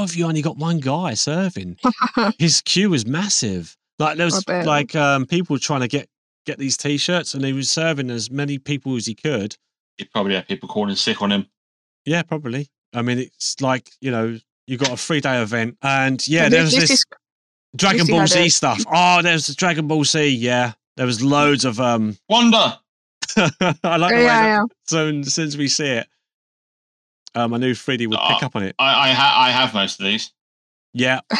[0.00, 1.78] have you only got one guy serving?
[2.38, 3.76] His queue was massive.
[3.98, 6.08] Like there was like um people trying to get
[6.46, 9.56] get these t shirts and he was serving as many people as he could.
[9.96, 11.46] He probably had people calling sick on him.
[12.04, 12.68] Yeah, probably.
[12.94, 16.52] I mean it's like, you know, you got a three day event and yeah, But
[16.52, 17.04] there was this this
[17.76, 18.82] Dragon Ball Z stuff.
[18.92, 20.72] Oh, there's the Dragon Ball Z, yeah.
[20.96, 22.78] There was loads of um Wonder.
[23.36, 24.62] I like the yeah, way that yeah.
[24.84, 26.06] so as soon as we see it,
[27.34, 28.46] um, I knew 3D would pick Oh.
[28.46, 28.74] up on it.
[28.78, 30.32] I I, ha- I have most of these.
[30.94, 31.20] Yeah.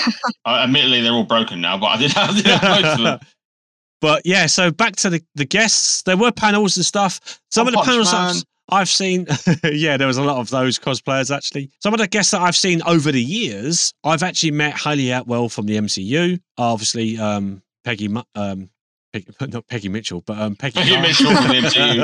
[0.44, 3.20] Uh, admittedly, they're all broken now, but I did have, did have most of them.
[4.00, 6.02] but yeah, so back to the, the guests.
[6.02, 7.40] There were panels and stuff.
[7.52, 9.26] Some One of the panels I've, I've seen,
[9.64, 11.70] yeah, there was a lot of those cosplayers actually.
[11.81, 15.48] Some of the guests that I've seen over the years, I've actually met Hayley Atwell
[15.48, 16.40] from the MCU.
[16.59, 18.68] Obviously, um, Peggy, um,
[19.12, 21.96] Peggy, not Peggy Mitchell, but um, Peggy, Peggy Mitchell from the MCU.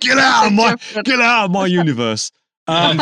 [0.00, 2.30] get out of my get out of my universe.
[2.66, 2.98] Um,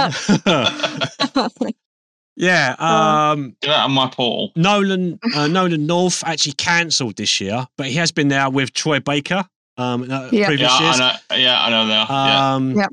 [2.37, 4.53] yeah, um, Get out of my portal.
[4.57, 9.01] Nolan uh, Nolan North actually cancelled this year, but he has been there with Troy
[9.01, 9.45] Baker.
[9.79, 10.47] Um, uh, Yeah.
[10.47, 11.01] previous Yeah, years.
[11.01, 11.37] I know.
[11.37, 12.07] Yeah, I know they are.
[12.09, 12.55] yeah.
[12.55, 12.93] Um, Yep.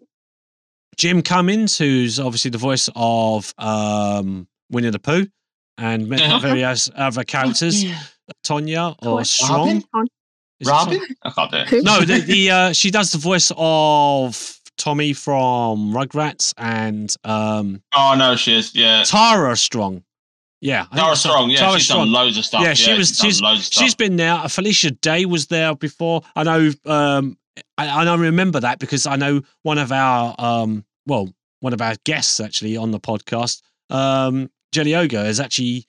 [0.98, 5.28] Jim Cummings, who's obviously the voice of um, Winnie the Pooh,
[5.78, 7.84] and many various other characters,
[8.46, 9.28] Tonya or What?
[9.28, 9.84] Strong.
[9.94, 10.08] Robin?
[10.60, 11.00] Is Robin?
[11.24, 11.84] I can't do it.
[11.84, 18.16] No, the, the uh, she does the voice of Tommy from Rugrats and um, Oh
[18.18, 18.74] no, she is.
[18.76, 20.04] Yeah, Tara Strong.
[20.62, 21.50] Yeah, I Tara Strong.
[21.50, 22.06] Yeah, Tara she's Strong.
[22.06, 22.62] done loads of stuff.
[22.64, 23.84] Yeah, she was- done she's- loads of stuff.
[23.84, 24.34] She's been there.
[24.34, 26.22] Uh, Felicia Day was there before.
[26.36, 26.72] I know.
[26.86, 27.38] Um,
[27.78, 31.82] I, and I remember that because I know one of our um, well, one of
[31.82, 35.88] our guests actually on the podcast, um, Jelly Ogre, has actually got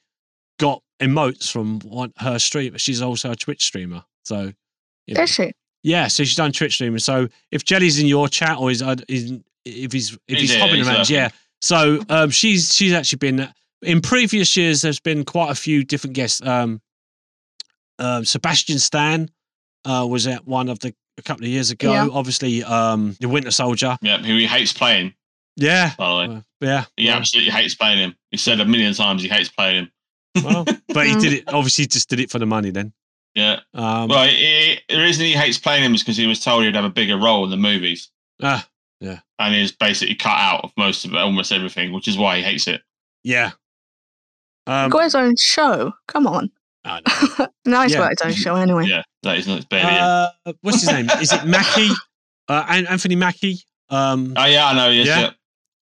[1.00, 2.76] emotes from one, her stream.
[2.76, 4.52] She's also a Twitch streamer, so
[5.06, 5.22] you know.
[5.22, 5.52] Is she?
[5.82, 6.06] yeah.
[6.08, 6.98] So she's done Twitch streaming.
[7.00, 9.32] So if Jelly's in your chat or is uh, is
[9.64, 11.16] if he's if he's, He's hopping around, lurking.
[11.16, 11.28] yeah.
[11.60, 13.48] So um, she's she's actually been
[13.82, 14.82] in previous years.
[14.82, 16.42] There's been quite a few different guests.
[16.42, 16.80] Um,
[17.98, 19.30] um, Sebastian Stan
[19.84, 21.92] uh, was at one of the a couple of years ago.
[21.92, 22.08] Yeah.
[22.12, 23.96] Obviously, um, the Winter Soldier.
[24.02, 25.14] Yeah, who he hates playing.
[25.56, 26.84] Yeah, By the way, uh, yeah.
[26.96, 28.16] he well, absolutely hates playing him.
[28.32, 29.92] He said a million times he hates playing him.
[30.42, 31.44] Well, but he did it.
[31.52, 32.70] Obviously, just did it for the money.
[32.70, 32.92] Then.
[33.34, 33.60] Yeah.
[33.74, 36.74] Um, Well, he, the reason he hates playing him is because he was told he'd
[36.74, 38.10] have a bigger role in the movies,
[38.42, 38.66] ah,
[39.00, 39.20] Yeah.
[39.40, 42.42] and he's basically cut out of most of it, almost everything, which is why he
[42.42, 42.82] hates it.
[43.24, 43.50] yeah.
[44.66, 45.92] Um, Got his own show.
[46.08, 46.50] Come on.
[46.84, 47.00] I
[47.38, 47.46] know.
[47.66, 47.98] no, he's Yeah.
[47.98, 48.86] got his own show anyway.
[48.86, 49.90] Yeah, that is not barely.
[49.92, 49.98] him.
[50.02, 51.10] Uh, what's his name?
[51.20, 51.90] Is it Mackie?
[52.48, 53.58] Uh, Anthony Mackie
[53.90, 54.88] um, oh yeah, I know.
[54.88, 55.30] Yes, yeah.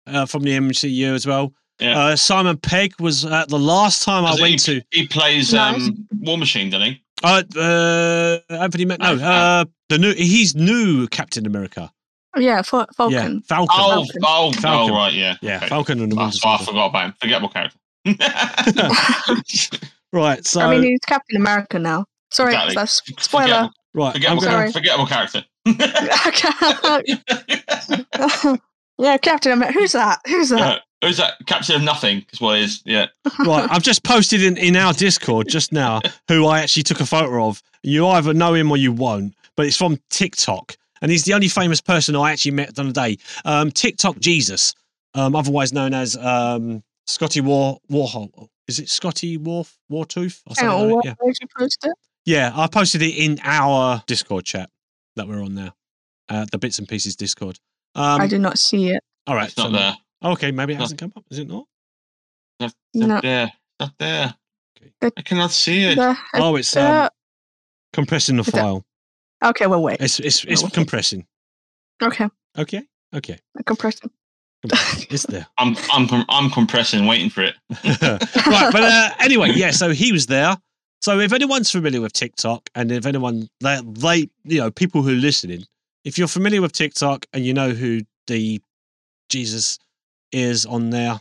[0.06, 0.22] yeah.
[0.22, 1.52] uh, from the MCU as well.
[1.78, 1.98] Yeah.
[1.98, 4.80] Uh, Simon Pegg was uh, the last time I Was it- went to.
[4.92, 5.88] He plays Nice.
[5.88, 7.02] um, War Machine, doesn't he?
[7.22, 8.98] Uh, uh, Anthony Mac.
[9.00, 10.12] No, Uh, uh, the new.
[10.14, 11.90] He's new Captain America.
[12.36, 13.42] Yeah, Fal- Yeah, Falcon.
[13.42, 13.76] Falcon.
[13.78, 14.22] Oh, Falcon.
[14.24, 14.90] oh, Falcon.
[14.92, 15.36] oh, right, yeah.
[15.40, 15.68] yeah, okay.
[15.68, 17.14] Falcon and the Winter That's why I forgot about him.
[17.20, 17.78] Forgettable character.
[20.12, 20.46] Right.
[20.46, 22.06] So I mean, he's Captain America now.
[22.30, 22.74] Sorry, Exactly.
[22.76, 23.70] that's spoiler.
[23.94, 24.14] right.
[24.14, 25.44] I'm Forgettable, gonna, forgettable character.
[28.98, 29.78] yeah, Captain America.
[29.78, 30.20] Who's that?
[30.26, 30.82] Who's that?
[31.02, 31.34] Who's that?
[31.46, 32.82] Captain of Nothing is what it is.
[32.84, 33.06] Yeah.
[33.46, 33.68] right.
[33.70, 37.46] I've just posted in, in our Discord just now who I actually took a photo
[37.46, 37.62] of.
[37.82, 40.76] You either know him or you won't, but it's from TikTok.
[41.02, 43.18] And he's the only famous person I actually met on the day.
[43.44, 44.74] Um, TikTok Jesus,
[45.14, 48.48] um, otherwise known as um, Scotty War Warhol.
[48.66, 50.68] Is it Scotty War Wartooth or something?
[50.68, 51.16] on, like what that?
[51.20, 51.92] where did you post it?
[52.24, 52.50] Yeah.
[52.50, 54.70] yeah, I posted it in our Discord chat
[55.16, 55.74] that we're on now,
[56.30, 57.58] uh, the Bits and Pieces Discord.
[57.94, 59.02] Um, I did not see it.
[59.26, 60.30] all right, It's not so- there.
[60.32, 60.82] Okay, maybe it No.
[60.82, 61.24] hasn't come up.
[61.30, 61.64] Is it not?
[62.60, 63.06] It's No.
[63.06, 63.52] not there.
[63.80, 64.34] Not there.
[64.78, 64.92] Okay.
[65.00, 65.96] But- I cannot see it.
[65.96, 67.08] The- Oh, it's um, uh,
[67.92, 68.84] compressing the Is it- file.
[69.44, 69.98] okay, well, wait.
[70.00, 70.72] It's it's it's Okay.
[70.74, 71.26] compressing.
[72.02, 72.82] Okay, Okay,
[73.14, 74.10] okay, I'm compressing.
[74.62, 75.06] compressing.
[75.10, 75.46] it's there.
[75.58, 77.54] I'm I'm com- I'm compressing, waiting for it.
[77.84, 79.70] right, but uh, anyway, yeah.
[79.70, 80.56] So he was there.
[81.02, 85.10] So if anyone's familiar with TikTok, and if anyone they, they you know people who
[85.10, 85.64] are listening,
[86.04, 88.60] if you're familiar with TikTok and you know who the
[89.28, 89.78] Jesus
[90.32, 91.20] is on there,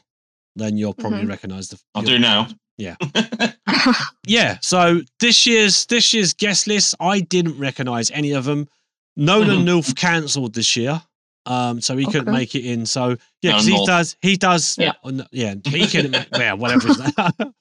[0.56, 1.30] then you'll probably Mhm.
[1.30, 1.80] recognize the.
[1.94, 2.48] I'll you'll- do now.
[2.78, 2.96] Yeah.
[4.28, 4.58] Yeah.
[4.62, 8.68] So this year's this year's guest list, I didn't recognize any of them.
[9.16, 9.64] Nolan Mhm.
[9.66, 11.02] North cancelled this year,
[11.46, 12.86] um, so he couldn't make it in.
[12.86, 14.94] So yeah, No, 'cause he does he does Yeah.
[15.04, 16.88] oh, yeah he can yeah whatever.
[16.88, 17.14] His name.
[17.40, 17.54] um,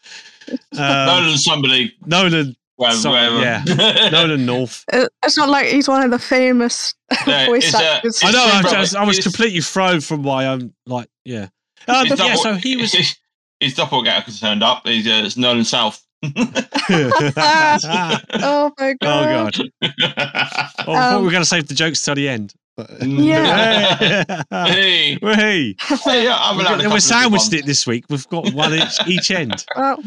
[0.72, 2.96] Nolan, somebody, Nolan wherever.
[2.98, 3.40] some- wherever.
[3.40, 4.08] yeah.
[4.12, 4.84] Nolan North.
[4.92, 6.94] Uh, it's not like he's one of the famous
[7.26, 8.20] Yeah, voice it's, uh, actors.
[8.24, 8.44] I know.
[8.44, 11.48] I, Bro, just, I was it's- completely thrown from why I'm like yeah.
[11.88, 12.34] Um, His yeah.
[12.36, 12.92] So he was.
[12.92, 13.16] His,
[13.60, 14.86] his doppelganger turned up.
[14.86, 16.02] He's uh, it's Nolan South.
[16.88, 19.02] oh my god.
[19.02, 19.56] Oh god!
[19.82, 22.54] Oh, I thought we Um, were going to save the jokes till the end.
[23.00, 24.42] Yeah.
[24.50, 25.76] hey, Hey.
[25.78, 28.04] hey, yeah, I'm We've, allowed got, a we're couple of good sandwiched it this week.
[28.08, 29.64] We've got one each, each end.
[29.76, 30.02] Well,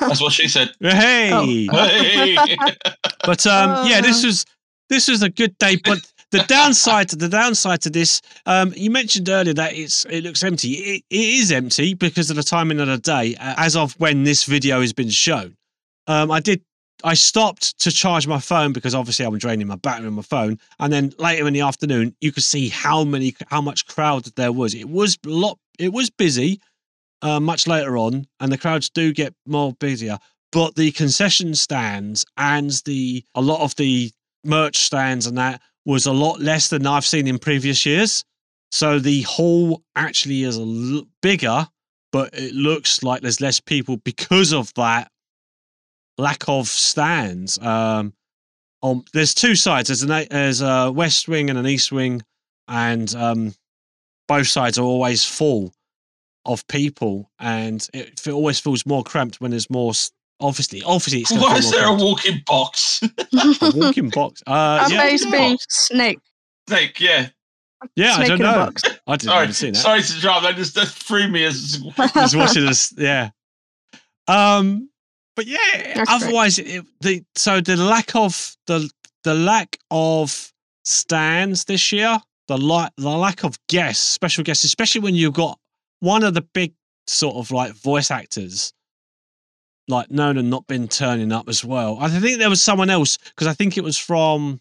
[0.00, 0.70] That's what she said.
[0.80, 1.44] Hey, Oh.
[1.86, 2.36] Hey.
[3.24, 4.28] but um, yeah, this Uh.
[4.28, 4.44] was
[4.88, 5.76] this was a good day.
[5.84, 5.98] But
[6.30, 10.42] the downside to the downside to this, um, you mentioned earlier that it's it looks
[10.44, 10.72] empty.
[10.74, 14.24] It, it is empty because of the timing of the day, uh, as of when
[14.24, 15.56] this video has been shown.
[16.06, 16.62] Um, I did.
[17.04, 20.58] I stopped to charge my phone because obviously I'm draining my battery on my phone,
[20.78, 24.50] and then later in the afternoon, you could see how many, how much crowd there
[24.50, 24.74] was.
[24.74, 25.58] It was a lot.
[25.78, 26.58] It was busy.
[27.26, 30.18] Uh, much later on, and the crowds do get more busier.
[30.52, 34.12] But the concession stands and the a lot of the
[34.44, 38.24] merch stands and that was a lot less than I've seen in previous years.
[38.70, 41.66] So the hall actually is a l- bigger,
[42.12, 45.10] but it looks like there's less people because of that
[46.18, 47.58] lack of stands.
[47.58, 48.14] Um,
[48.82, 49.88] on there's two sides.
[49.88, 52.22] There's an there's a west wing and an east wing,
[52.68, 53.54] and um,
[54.28, 55.72] both sides are always full
[56.46, 59.92] of people, and it, it always feels more cramped when there's more.
[60.40, 63.00] Obviously, obviously, it's Why is more there a walking box?
[63.62, 64.42] a walking box?
[64.46, 65.56] Uh, A yeah, face yeah.
[65.68, 66.18] snake.
[66.68, 67.28] Snake, yeah.
[67.94, 68.52] yeah, I snake don't know.
[68.54, 68.82] box.
[69.06, 69.76] I didn't Sorry, see that.
[69.76, 70.42] sorry to drop.
[70.42, 71.78] That just that threw me as
[72.14, 73.30] Just watching this, yeah.
[74.28, 74.90] Um,
[75.36, 75.94] but yeah.
[75.94, 78.90] That's otherwise, it, the so the lack of the
[79.24, 80.52] the lack of
[80.84, 85.58] stands this year, the like the lack of guests, special guests, especially when you've got
[86.00, 86.74] one of the big
[87.06, 88.72] sort of like voice actors,
[89.88, 91.98] like known and not been turning up as well.
[92.00, 94.60] I think there was someone else because I think it was from.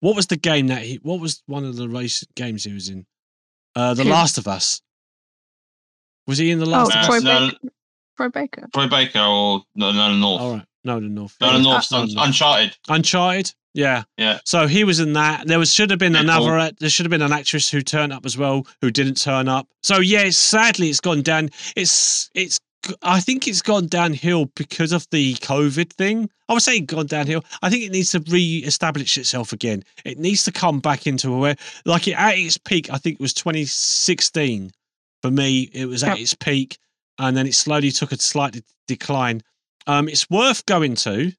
[0.00, 0.96] What was the game that he?
[1.02, 3.04] What was one of the race games he was in?
[3.76, 4.10] Uh, the Who?
[4.10, 4.80] Last of Us.
[6.26, 7.52] Was he in the Last Oh, of No, Us?
[7.56, 7.58] Troy.
[7.58, 7.58] Baker.
[8.16, 8.68] Troy Baker.
[8.72, 10.40] Troy Baker or no, no, North.
[10.40, 10.64] All right.
[10.84, 11.36] No, the North.
[11.40, 11.62] No, no, Yeah.
[11.62, 11.90] North.
[11.92, 12.76] No, Uncharted.
[12.88, 13.52] Uncharted.
[13.74, 14.02] Yeah.
[14.16, 14.40] Yeah.
[14.44, 15.46] So he was in that.
[15.46, 16.58] There was should have been Yeah, another.
[16.58, 16.70] cool.
[16.80, 19.68] There should have been an actress who turned up as well who didn't turn up.
[19.82, 21.50] So yeah, it's, sadly it's gone down.
[21.76, 22.58] It's it's.
[23.02, 26.30] I think it's gone downhill because of the COVID thing.
[26.48, 27.44] I would say gone downhill.
[27.60, 29.84] I think it needs to re-establish itself again.
[30.06, 32.88] It needs to come back into where, like it, at its peak.
[32.90, 34.70] I think it was 2016.
[35.20, 36.78] For me, it was at its peak,
[37.18, 39.42] and then it slowly took a slight decline.
[39.86, 41.32] Um, it's worth going to,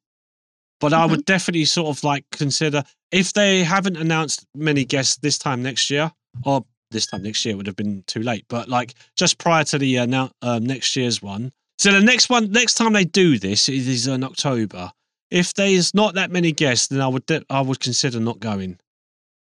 [0.82, 5.38] but I would definitely sort of like consider if they haven't announced many guests this
[5.38, 6.12] time next year,
[6.44, 8.46] or this time next year would have been too late.
[8.50, 11.52] But like just prior to the uh, now um, next year's one.
[11.80, 14.92] So the next one, next time they do this, it is in October.
[15.32, 18.78] If there's not that many guests, then I would de- I would consider not going.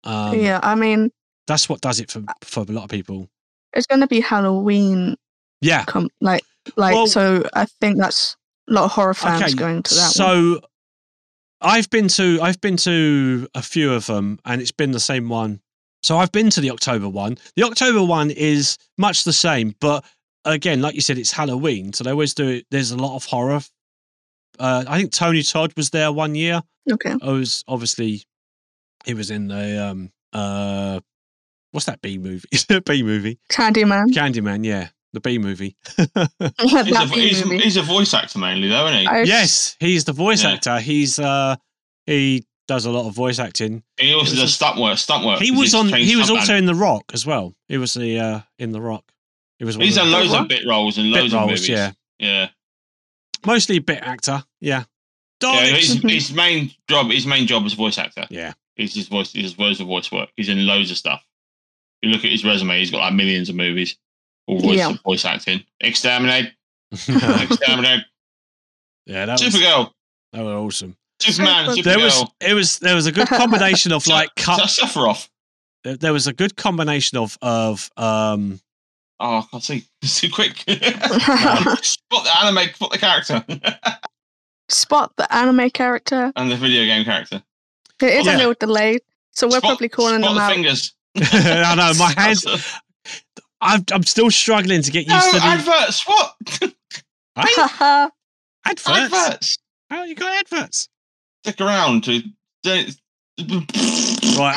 [0.04, 1.10] Um, yeah, I mean,
[1.46, 3.28] that's what does it for for a lot of people.
[3.74, 5.16] it's going to be Halloween.
[5.60, 6.42] Yeah, Com- like,
[6.76, 8.36] like, Well- so I think that's
[8.68, 10.60] a lot of horror fans going to that one.
[11.60, 15.28] I've been to I've been to a few of them, and it's been the same
[15.28, 15.60] one.
[16.02, 17.36] So I've been to the October one.
[17.56, 20.04] The October one is much the same, but
[20.44, 22.66] again, like you said, it's Halloween, so they always do it.
[22.70, 23.60] There's a lot of horror.
[24.58, 26.62] Uh, I think Tony Todd was there one year.
[26.90, 27.14] Okay.
[27.20, 28.24] I was obviously
[29.04, 31.00] he was in the um uh
[31.72, 32.48] what's that B movie?
[32.86, 33.38] B movie.
[33.50, 34.06] Candyman.
[34.12, 34.88] Candyman, yeah.
[35.12, 35.76] The B movie.
[35.96, 37.58] He's a, he's, movie.
[37.58, 39.06] he's a voice actor mainly, though, isn't he?
[39.06, 40.52] I- yes, he's the voice Yeah.
[40.52, 40.78] actor.
[40.78, 41.56] He's uh
[42.06, 43.82] he does a lot of voice acting.
[43.98, 44.96] he also does stunt work.
[44.98, 45.40] Stunt work.
[45.40, 46.36] He 'cause was on he was stuntman.
[46.38, 47.54] also in The Rock as well.
[47.68, 49.04] He was the uh in The Rock.
[49.58, 51.68] He was one He's done loads of bit roles and bit loads roles, of movies.
[51.68, 51.92] yeah.
[52.18, 52.48] yeah.
[53.44, 54.84] Mostly a bit actor, yeah.
[55.42, 58.26] Yeah, his, his main job, his main job is voice actor.
[58.30, 58.52] Yeah.
[58.76, 60.28] He's his voice, his loads of voice work.
[60.36, 61.22] He's in loads of stuff.
[62.02, 63.96] You look at his resume; he's got like millions of movies,
[64.46, 64.92] all voice, Yeah.
[65.04, 65.64] voice acting.
[65.80, 66.52] Exterminate,
[66.92, 68.04] exterminate,
[69.06, 69.92] yeah, that was, Supergirl,
[70.32, 70.96] that was awesome.
[71.20, 71.84] Superman, There Supergirl.
[71.84, 75.28] There was it was there was a good combination of like Is cut Sephiroth?
[75.84, 78.60] there there was a good combination of of um
[79.22, 79.84] Oh, I can't see.
[80.00, 80.56] It's too quick.
[80.56, 83.44] spot the anime, spot the character,
[84.70, 86.32] Spot the anime character.
[86.36, 87.42] and the video game character.
[88.00, 88.36] It is Yeah.
[88.36, 90.52] a little delayed, so we're Spot- probably calling spot them the out.
[90.52, 90.94] fingers.
[91.16, 92.46] I know my hands
[93.60, 96.06] I'm I'm still struggling to get No, used to the adverts.
[96.06, 96.34] What?
[97.36, 97.62] Hey,
[98.66, 98.88] adverts.
[98.88, 99.58] adverts.
[99.90, 100.88] Oh, you got adverts.
[101.44, 102.20] Stick around to.
[102.66, 102.94] Right,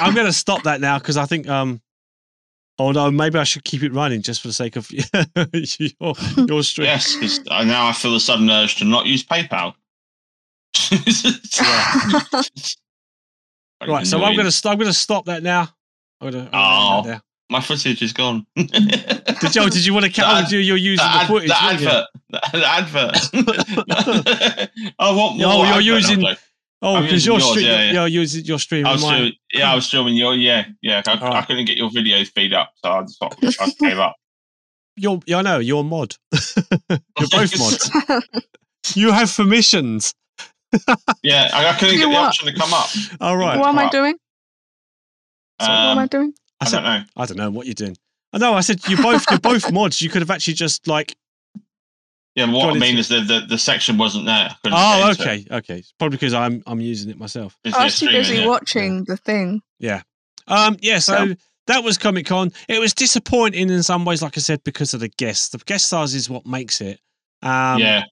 [0.02, 1.82] I'm going to stop that now because I think um.
[2.80, 6.16] Oh no, maybe I should keep it running just for the sake of your
[6.48, 6.88] your stream.
[6.88, 9.76] Yes, because now I feel the sudden urge to not use PayPal.
[13.88, 15.70] Right, so I'm going to I'm going to stop that now.
[16.20, 17.20] I'm gonna, I'm gonna Oh.
[17.50, 18.46] My footage is gone.
[18.56, 20.46] Did you, did you want to The count?
[20.46, 21.50] ad- you, you're using the, ad- footage.
[21.50, 22.08] the advert.
[22.30, 23.18] The, advert.
[25.00, 25.48] I want more.
[25.48, 26.36] Oh, you're advert, using-
[26.86, 27.92] Oh, because using you're yours, stream, yeah, yeah.
[27.94, 29.14] you're using you're streaming I was mine.
[29.14, 31.02] streaming, yeah, I was streaming your yeah, yeah.
[31.08, 34.16] I, I couldn't get your video feed up, so I just thought I gave up.
[34.98, 36.16] You're, yeah, I know you're mod.
[36.90, 37.90] you're both mods.
[38.96, 40.14] You have permissions.
[41.24, 42.90] yeah, I, I couldn't You get the option to come up.
[43.22, 43.58] All right.
[43.58, 43.92] what am I Right.
[43.92, 44.16] doing?
[45.62, 46.34] So what am I Um, doing?
[46.64, 47.04] I I don't know.
[47.18, 47.98] I don't know what you're doing.
[48.34, 48.54] I know.
[48.54, 49.26] I said you both.
[49.30, 50.02] You're both mods.
[50.02, 51.16] You could have actually just like.
[52.36, 52.80] Yeah, what I it.
[52.80, 54.50] mean is the, the, the section wasn't there.
[54.66, 55.22] Oh, get it.
[55.22, 55.78] okay, okay.
[55.80, 57.58] It's probably because I'm I'm using it myself.
[57.64, 58.48] It's I there was too streaming, busy yeah.
[58.48, 59.62] watching the thing.
[59.80, 60.02] Yeah,
[60.48, 60.78] um.
[60.82, 61.00] Yeah.
[61.00, 61.36] So So-
[61.68, 62.52] that was Comic Con.
[62.68, 65.50] It was disappointing in some ways, like I said, because of the guests.
[65.50, 67.00] The guest stars is what makes it.
[67.44, 68.04] Um, yeah,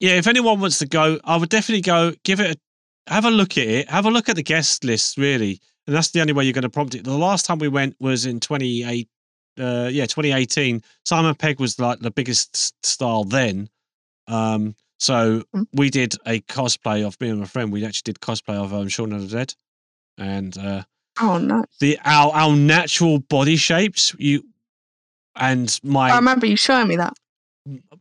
[0.00, 0.14] yeah.
[0.14, 2.12] If anyone wants to go, I would definitely go.
[2.24, 3.90] Give it a have a look at it.
[3.90, 6.62] Have a look at the guest list, really, and that's the only way you're going
[6.62, 7.04] to prompt it.
[7.04, 9.08] The last time we went was in 28.
[9.58, 10.82] Uh, yeah, 2018.
[11.04, 13.68] Simon Pegg was like the biggest star then.
[14.26, 15.66] Um, so Mm.
[15.74, 17.70] we did a cosplay of me and my friend.
[17.72, 19.54] We actually did cosplay of um, Shaun of the Dead,
[20.18, 20.82] and uh,
[21.20, 21.64] Oh no!
[21.80, 24.14] the our our natural body shapes.
[24.18, 24.44] You
[25.36, 27.12] and my I remember you showing me that.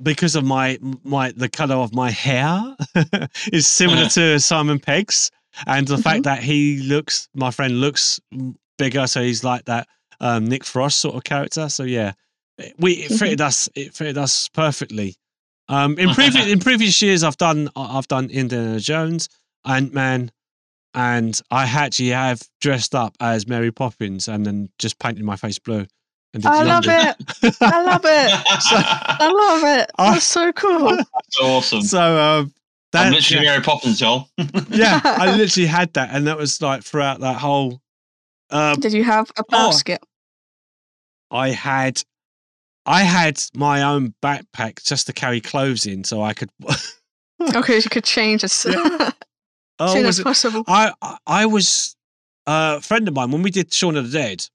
[0.01, 2.75] because of my my the color of my hair
[3.51, 5.29] is similar to Simon Pegg's,
[5.67, 8.19] and the fact that he looks, my friend looks
[8.77, 9.87] bigger, so he's like that
[10.19, 11.69] um, Nick Frost sort of character.
[11.69, 12.13] So yeah,
[12.77, 13.69] we it fitted us.
[13.75, 15.15] It fitted us perfectly.
[15.69, 19.29] Um, in previous in previous years, I've done I've done Indiana Jones,
[19.65, 20.31] Ant Man,
[20.93, 25.59] and I actually have dressed up as Mary Poppins and then just painted my face
[25.59, 25.85] blue.
[26.35, 27.13] And did I love London.
[27.43, 27.55] it.
[27.61, 28.31] I love it.
[28.47, 29.91] I love it.
[29.99, 30.97] I- That's so cool.
[31.29, 31.81] so awesome.
[31.83, 32.53] So um,
[32.93, 33.51] that, I'm literally yeah.
[33.51, 34.29] Mary Poppins, y'all.
[34.69, 37.81] yeah, I literally had that, and that was like throughout that whole.
[38.49, 39.67] Um, Did you have a Oh.
[39.69, 40.01] basket?
[41.31, 42.01] I had,
[42.85, 46.49] I had my own backpack just to carry clothes in, so I could.
[47.55, 49.11] Okay, you could change as Yeah.
[49.79, 50.23] oh, soon was as it?
[50.23, 50.63] possible.
[50.67, 51.95] I I- I was
[52.47, 54.47] uh, a friend of mine when we did Shaun of the Dead.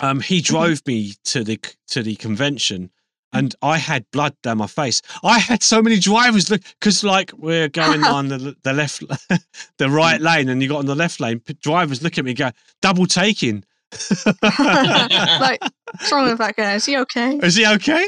[0.00, 0.52] Um, he Mm-hmm.
[0.52, 2.90] drove me to the to the convention,
[3.32, 5.02] and I had blood down my face.
[5.22, 9.02] I had so many drivers look because like we're going on the the left,
[9.78, 11.40] the right lane, and you got on the left lane.
[11.62, 13.64] Drivers look at me, go double taking.
[14.42, 16.74] like, what's wrong with that guy?
[16.74, 17.38] Is he okay?
[17.42, 18.06] Is he okay?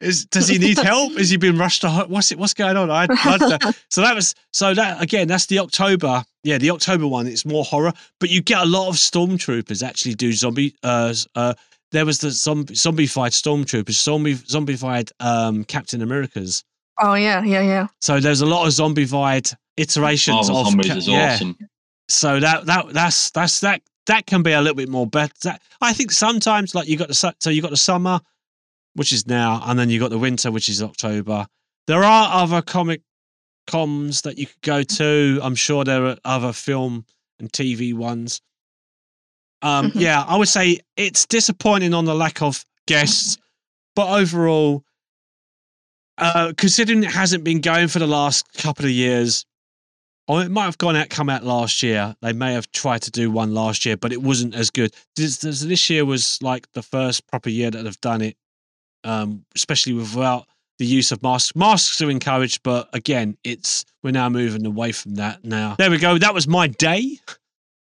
[0.00, 1.12] Is does he need help?
[1.12, 2.38] Is he been rushed to ho- what's it?
[2.38, 2.90] What's going on?
[2.90, 5.26] I had blood down- so that was so that again.
[5.26, 6.22] That's the October.
[6.44, 7.26] Yeah, the October one.
[7.26, 10.76] It's more horror, but you get a lot of stormtroopers actually do zombie.
[10.82, 11.54] Uh, uh,
[11.96, 16.62] there was the zombie zombified stormtroopers, zombie zombified um, Captain Americas.
[17.00, 17.86] Oh yeah, yeah, yeah.
[18.02, 21.34] So there's a lot of zombie zombified iterations Marvel of Zombies Cap- is yeah.
[21.34, 21.56] awesome.
[22.08, 25.32] So that that that's that's that that can be a little bit more better.
[25.44, 28.20] That, I think sometimes like you got the so you got the summer,
[28.94, 31.46] which is now, and then you got the winter, which is October.
[31.86, 33.00] There are other comic
[33.66, 35.40] cons that you could go to.
[35.42, 37.06] I'm sure there are other film
[37.38, 38.42] and TV ones.
[39.62, 40.00] Um, Mhm.
[40.00, 43.38] Yeah, I would say it's disappointing on the lack of guests,
[43.94, 44.84] but overall,
[46.18, 49.44] uh, considering it hasn't been going for the last couple of years,
[50.28, 52.16] or it might have gone out, come out last year.
[52.22, 54.94] They may have tried to do one last year, but it wasn't as good.
[55.14, 58.36] This, this, this year was like the first proper year that they've done it,
[59.04, 60.46] um, especially without
[60.78, 61.54] the use of masks.
[61.56, 65.44] Masks are encouraged, but again, it's we're now moving away from that.
[65.44, 66.18] Now, there we go.
[66.18, 67.18] That was my day.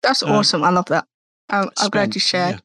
[0.02, 0.64] That's Uh, awesome.
[0.64, 1.06] I love that.
[1.52, 2.60] I'm, I'm glad you shared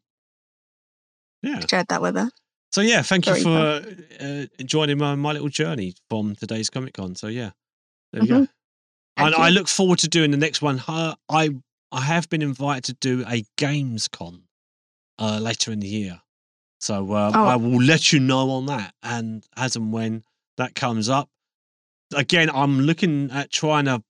[1.44, 1.52] Yeah.
[1.60, 1.66] yeah.
[1.70, 2.32] shared that with us.
[2.72, 3.86] So yeah, thank Very you for
[4.20, 7.16] uh, joining my, my little journey from today's Comic Con.
[7.16, 7.52] So yeah,
[8.12, 8.48] there you go.
[9.18, 10.82] And I look forward to doing the next one.
[10.88, 11.50] Uh, I
[11.92, 14.44] I have been invited to do a Games Con
[15.18, 16.22] uh, later in the year,
[16.80, 17.46] so uh, Oh.
[17.46, 18.94] I will let you know on that.
[19.02, 20.24] And as and when
[20.58, 21.30] that comes up,
[22.14, 24.04] again, I'm looking at trying to.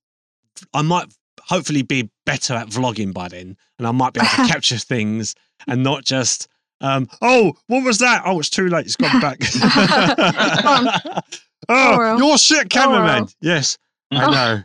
[0.73, 4.47] I might hopefully be better at vlogging by then, and I might be able to
[4.53, 5.35] capture things
[5.67, 6.47] and not just.
[6.79, 8.21] Um, oh, what was that?
[8.25, 8.85] Oh, it's too late.
[8.85, 9.39] It's gone back.
[11.69, 12.17] oh, well.
[12.19, 13.23] you're shit, cameraman.
[13.23, 13.29] well.
[13.41, 13.77] Yes,
[14.11, 14.29] I Oh.
[14.31, 14.63] know.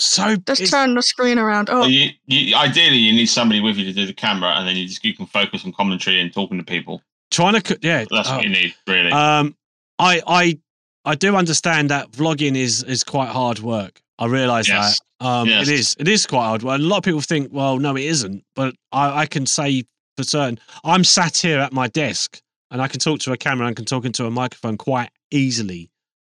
[0.00, 1.68] So Just it's- turn the screen around.
[1.70, 4.76] Oh, You, you, ideally, you need somebody with you to do the camera, and then
[4.76, 7.02] you just you can focus on commentary and talking to people.
[7.30, 8.04] trying to, co- yeah.
[8.10, 9.10] That's oh, what you need, really.
[9.10, 9.56] Um,
[9.98, 10.58] I, I,
[11.04, 14.00] I do understand that vlogging is is quite hard work.
[14.18, 14.98] I realise Yes.
[15.20, 15.26] that.
[15.26, 15.68] Um, Yes.
[15.68, 15.96] it is.
[15.98, 16.78] It is quite hard work.
[16.78, 18.44] A lot of people think, well, no, it isn't.
[18.54, 19.84] But I, I can say
[20.16, 22.40] for certain, I'm sat here at my desk
[22.70, 25.90] and I can talk to a camera and can talk into a microphone quite easily.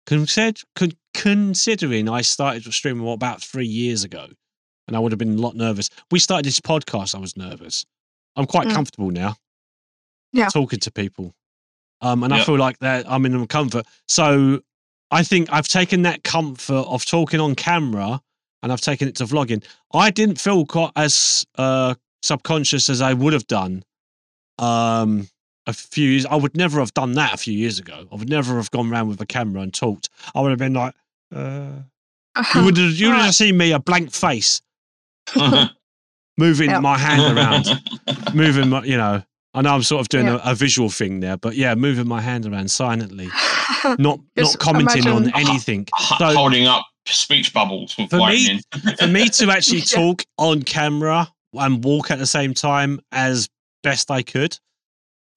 [0.07, 0.59] Consider,
[1.13, 4.27] considering I started streaming what, about three years ago,
[4.88, 5.89] and I would have been a lot nervous.
[6.11, 7.15] We started this podcast.
[7.15, 7.86] I was nervous.
[8.36, 8.73] I'm quite Mm.
[8.73, 9.36] comfortable now.
[10.33, 10.49] Yeah.
[10.49, 11.33] talking to people,
[12.01, 13.86] um, and I feel like that I'm in comfort.
[14.09, 14.59] So
[15.11, 18.21] I think I've taken that comfort of talking on camera
[18.63, 19.63] and I've taken it to vlogging.
[19.93, 23.83] I didn't feel quite as uh, subconscious as I would have done
[24.59, 25.27] um,
[25.67, 26.25] a few years.
[26.25, 28.07] I would never have done that a few years ago.
[28.11, 30.09] I would never have gone around with a camera and talked.
[30.33, 30.95] I would have been like,
[31.33, 31.71] uh,
[32.55, 34.61] you would have, you would have seen me a blank face
[36.37, 36.79] moving Yeah.
[36.79, 37.67] my hand around,
[38.33, 39.23] moving my, you know.
[39.55, 40.39] I know I'm sort of doing Yeah.
[40.43, 43.29] a, a visual thing there, but yeah, moving my hand around silently,
[43.97, 45.87] not not commenting on anything.
[46.19, 48.59] So- holding up speech bubbles with For me-
[48.99, 49.85] for me to actually Yeah.
[49.85, 53.47] talk on camera and walk at the same time as
[53.83, 54.57] best I could.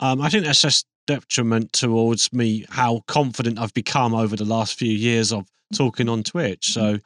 [0.01, 4.79] Um, I think that's just detriment towards me how confident I've become over the last
[4.79, 6.73] few years of talking on Twitch.
[6.73, 6.99] So,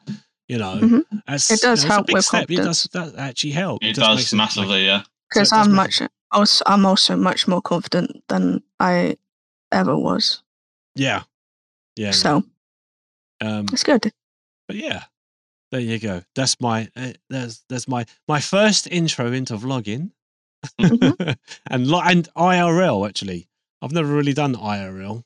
[0.47, 0.99] you know, Mhm.
[1.27, 2.51] It does you know, help it's a big with step.
[2.51, 3.13] It does confidence.
[3.15, 3.83] that actually help.
[3.83, 5.03] It just does makes it, like- massively, yeah.
[5.29, 6.01] because So I'm much
[6.33, 9.17] also I'm also much more confident than I
[9.71, 10.43] ever was.
[10.95, 11.23] yeah,
[11.95, 12.11] yeah.
[12.11, 12.43] So
[13.41, 14.11] Um, it's good.
[14.67, 15.03] but yeah,
[15.71, 16.21] there you go.
[16.35, 20.11] That's my uh, there's there's my my first intro into vlogging,
[20.79, 21.37] Mhm.
[21.69, 23.47] and and IRL actually.
[23.81, 25.23] I've never really done IRL.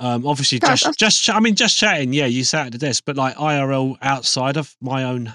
[0.00, 2.12] Um, obviously, just that's- just ch- I mean, just chatting.
[2.12, 5.34] Yeah, you sat at the desk, but like IRL outside of my own,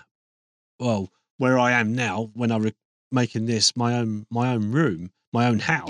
[0.80, 2.76] well, where I am now when I re-
[3.14, 5.90] making this my own my own room, my own house.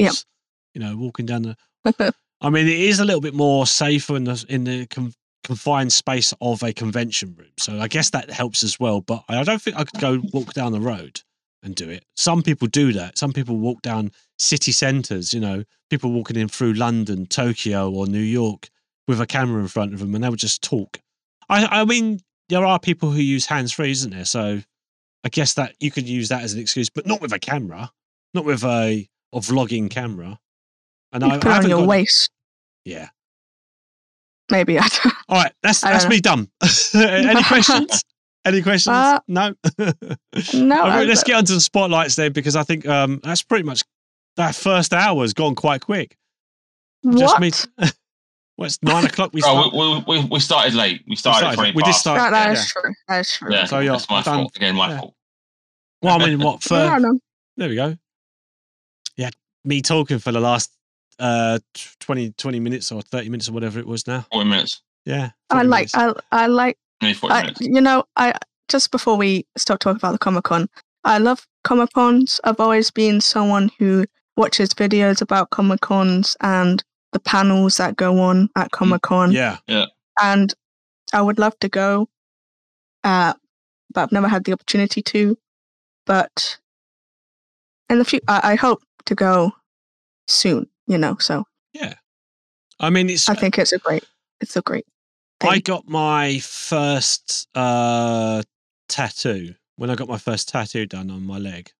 [0.74, 1.55] You know, walking down the
[2.41, 5.13] I mean, it is a little bit more safer in the in the con-
[5.43, 9.01] confined space of a convention room, so I guess that helps as well.
[9.01, 11.21] But I don't think I could go walk down the road
[11.63, 12.05] and do it.
[12.15, 13.17] Some people do that.
[13.17, 15.34] Some people walk down city centres.
[15.34, 18.69] You know, people walking in through London, Tokyo, or New York
[19.07, 20.99] with a camera in front of them, and they would just talk.
[21.49, 22.19] I I mean,
[22.49, 24.26] there are people who use hands free, isn't there?
[24.26, 24.61] So
[25.24, 27.91] I guess that you could use that as an excuse, but not with a camera,
[28.34, 30.38] not with a a vlogging camera.
[31.11, 32.30] And You I, put I on your got- waist.
[32.86, 33.09] Yeah.
[34.51, 35.13] Maybe I don't.
[35.30, 36.49] All right, that's that's me done.
[36.95, 38.03] Any questions?
[38.45, 38.93] Any questions?
[38.93, 39.53] Uh, no.
[40.53, 43.84] No, right, let's get onto the spotlights then, because I think um, that's pretty much
[44.36, 46.17] that first hour has gone quite quick.
[47.05, 47.41] Just What?
[47.41, 47.51] me.
[48.58, 49.32] Well, it's nine o'clock.
[49.34, 49.72] We start.
[49.74, 51.04] Oh, we, we, we started late.
[51.08, 51.99] We started, started- at 20 we did past.
[52.01, 52.82] start- That, that is yeah.
[52.82, 52.93] true.
[53.08, 53.54] That is true.
[53.54, 54.56] Yeah, So, yeah, that's my I've done- fault.
[54.56, 54.99] Again, my yeah.
[54.99, 55.14] fault.
[56.01, 56.74] well, I mean, what for?
[56.76, 57.20] No, no.
[57.58, 57.95] There we go.
[59.18, 59.30] Yeah,
[59.64, 60.72] me talking for the last
[61.20, 61.60] uh
[61.99, 64.26] 20, 20 minutes or thirty minutes or whatever it was now.
[64.32, 64.82] 40 minutes.
[65.06, 65.93] Yeah, I like.
[65.93, 65.95] minutes.
[65.95, 66.78] I I like.
[67.01, 67.62] Nearly 40 I, minutes.
[67.62, 68.34] you know, I
[68.70, 70.68] just before we start talking about the Comic Con,
[71.04, 72.39] I love Comic Cons.
[72.43, 74.06] I've always been someone who
[74.38, 76.84] watches videos about Comic Cons and
[77.14, 79.32] the panels that go on at Comic Con.
[79.32, 79.57] yeah.
[79.68, 79.86] Yeah.
[80.22, 80.53] and
[81.14, 82.09] I would love to go,
[83.03, 83.34] uh,
[83.93, 85.38] but I've never had the opportunity to.
[86.05, 86.57] But
[87.89, 89.51] in the future, I, I hope to go
[90.28, 90.68] soon.
[90.88, 91.93] You know, so Yeah.
[92.80, 94.03] I mean, it's I think it's a great,
[94.41, 94.86] it's a great.
[95.39, 95.51] Thing.
[95.51, 98.41] I got my first uh,
[98.89, 101.72] tattoo when I got my first tattoo done on my leg.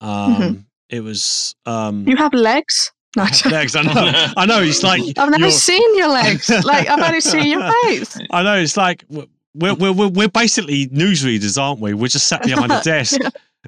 [0.00, 2.10] Um, It was um, Mm-hmm.
[2.10, 2.92] you have legs?
[3.16, 3.74] No, I legs.
[3.76, 4.32] I know.
[4.36, 4.60] I know.
[4.62, 6.48] It's like I've never you're- seen your legs.
[6.64, 8.18] Like I've only seen your face.
[8.30, 8.56] I know.
[8.58, 11.94] It's like we're we're we're, we're basically newsreaders, aren't we?
[11.94, 13.18] We're just sat behind a desk.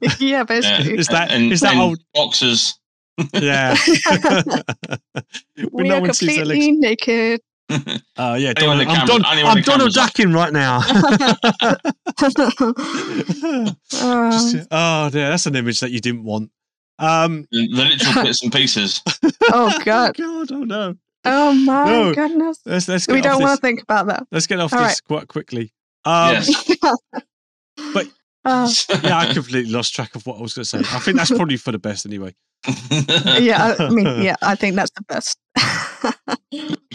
[0.03, 0.43] yeah, Yeah.
[0.45, 0.99] basically.
[0.99, 1.99] Is that and, is that and old?
[2.15, 2.79] boxers?
[3.33, 3.77] Yeah.
[5.73, 6.65] we no are one sees their legs.
[6.67, 7.41] completely naked.
[8.17, 9.93] Oh yeah, Anyone Donald, the I'm, camera- Don, I'm the Donald.
[9.93, 10.81] Ducking right now.
[12.19, 12.39] Just-
[14.03, 16.51] oh, oh dear, that's an image that you didn't want.
[16.99, 19.03] Um, the, the literal bits and pieces.
[19.53, 20.17] oh god.
[20.17, 20.95] God, oh no.
[21.25, 22.15] Oh my No.
[22.15, 22.61] goodness.
[22.65, 24.27] Let's let's We don't want to think about that.
[24.33, 25.73] Let's get off All this quite quickly.
[26.05, 26.77] Um, yes.
[27.95, 28.09] But-
[28.45, 28.71] Uh,
[29.03, 30.79] yeah, I completely lost track of what I was going to say.
[30.79, 32.35] I think that's probably for the best anyway.
[33.39, 35.39] yeah, I mean, yeah, I think that's the best.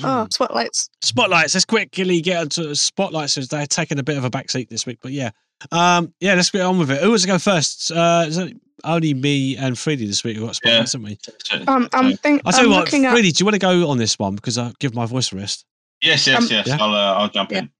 [0.04, 0.90] oh, spotlights.
[1.02, 1.54] Spotlights.
[1.54, 5.00] Let's quickly get onto spotlights as they're taking a bit of a backseat this week.
[5.02, 5.30] But yeah,
[5.72, 7.02] um, yeah, let's get on with it.
[7.02, 7.92] Who wants to go first?
[7.92, 11.66] Uh, is it only me and Freddie this week who got spotlights, haven't we?
[11.68, 13.12] Um, I'm think I'll tell I'm you what, looking at.
[13.12, 15.36] Freddie, do you want to go on this one because I'll give my voice a
[15.36, 15.66] rest?
[16.02, 16.68] yes, yes, Um, yes.
[16.68, 16.78] Yeah.
[16.80, 17.60] I'll, uh, I'll jump Yeah.
[17.60, 17.72] in.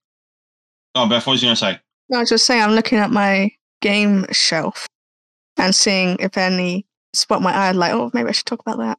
[0.96, 1.26] Go on, Beth.
[1.26, 1.80] What was you going to say?
[2.10, 4.88] No, I was just saying, I'm looking at my game shelf
[5.58, 7.72] and seeing if any spot my eye.
[7.72, 8.98] Like, oh, maybe I should talk about that.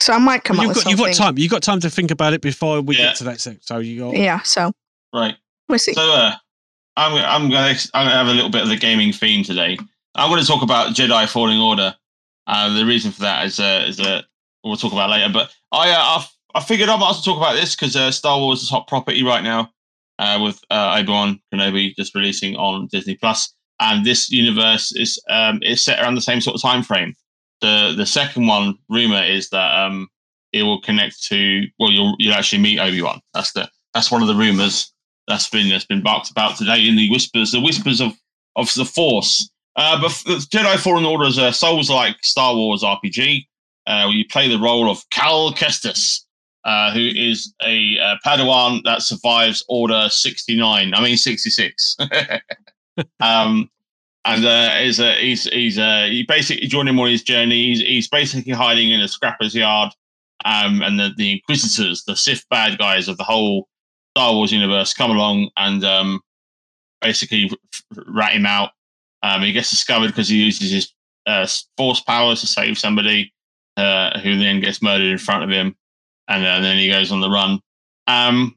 [0.00, 1.12] So I might come you've up got with you've something.
[1.16, 1.38] got time.
[1.38, 3.04] You've got time to think about it before we Yeah.
[3.06, 3.60] get to that section.
[3.62, 4.72] So you got Yeah, so
[5.14, 5.36] Right.
[5.68, 5.92] we'll see.
[5.94, 6.32] So uh,
[6.96, 9.44] I'm I'm going to I'm going to have a little bit of the gaming theme
[9.44, 9.78] today.
[10.14, 11.94] I'm going to talk about Jedi Fallen Order.
[12.46, 14.22] Uh, the reason for that is uh, is uh,
[14.62, 15.32] we'll talk about later.
[15.32, 18.10] But I uh, I, I figured I might as well talk about this because uh,
[18.10, 19.70] Star Wars is hot property right now,
[20.18, 25.20] uh, with uh, Obi Wan Kenobi just releasing on Disney Plus, and this universe is
[25.30, 27.14] um is set around the same sort of time frame.
[27.60, 30.08] The the second one rumor is that um
[30.52, 33.20] it will connect to well you'll you'll actually meet Obi Wan.
[33.32, 34.92] That's the that's one of the rumors
[35.26, 38.12] that's been that's been barked about today in the whispers, the whispers of
[38.56, 39.50] of the Force.
[39.76, 43.46] Uh, but Jedi Fallen Order is a Souls-like Star Wars RPG
[43.86, 46.20] uh, where you play the role of Cal Kestis,
[46.64, 50.94] uh, who is a uh, Padawan that survives Order sixty nine.
[50.94, 51.96] I mean sixty six.
[53.20, 53.68] um,
[54.24, 57.66] and uh, is a he's he's uh, he basically joining him on his journey.
[57.66, 59.92] He's, he's basically hiding in a scrapper's yard.
[60.44, 63.68] Um, and the, the Inquisitors, the Sith bad guys of the whole
[64.16, 66.20] Star Wars universe, come along and um,
[67.00, 67.50] basically
[68.08, 68.70] rat him out.
[69.24, 70.92] Um, he gets discovered because he uses his
[71.26, 71.48] uh,
[71.78, 73.32] force powers to save somebody,
[73.78, 75.74] uh, who then gets murdered in front of him,
[76.28, 77.58] and, uh, then he goes on the run.
[78.06, 78.54] Um,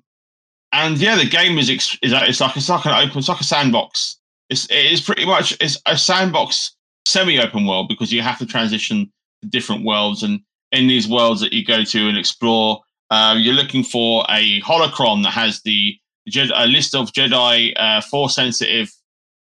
[0.73, 3.39] and yeah, the game is ex- is it's like it's like an open, it's like
[3.39, 4.19] a sandbox.
[4.49, 9.09] It's it is pretty much it's a sandbox semi-open world because you have to transition
[9.41, 10.41] to different worlds, and
[10.73, 15.23] in these worlds that you go to and explore, uh, you're looking for a holocron
[15.23, 15.97] that has the
[16.53, 18.91] a list of Jedi uh, force sensitive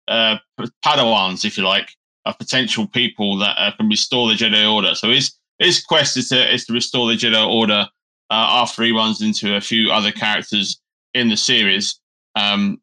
[0.07, 0.37] uh,
[0.83, 1.89] Padawans, if you like,
[2.25, 4.95] of potential people that uh, can restore the Jedi Order.
[4.95, 7.87] So his his quest is to is to restore the Jedi Order
[8.29, 10.81] uh, after he runs into a few other characters
[11.13, 11.99] in the series.
[12.35, 12.81] Um,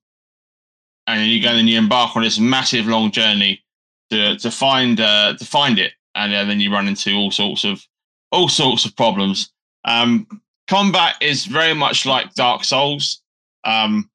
[1.06, 3.62] and you go and you embark on this massive long journey
[4.10, 7.64] to to find uh, to find it, and uh, then you run into all sorts
[7.64, 7.84] of
[8.30, 9.52] all sorts of problems.
[9.84, 10.26] Um,
[10.68, 13.22] combat is very much like Dark Souls,
[13.64, 14.08] um,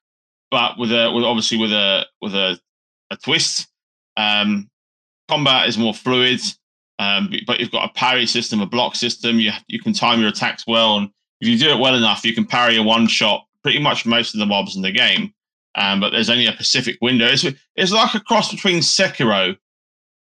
[0.50, 2.58] but with a with obviously with a with a,
[3.10, 3.68] a twist.
[4.16, 4.68] Um,
[5.28, 6.40] combat is more fluid,
[6.98, 9.38] um, but you've got a parry system, a block system.
[9.38, 12.34] You you can time your attacks well, and if you do it well enough, you
[12.34, 15.32] can parry a one shot pretty much most of the mobs in the game.
[15.74, 17.26] Um, but there's only a specific window.
[17.26, 17.44] It's,
[17.76, 19.56] it's like a cross between Sekiro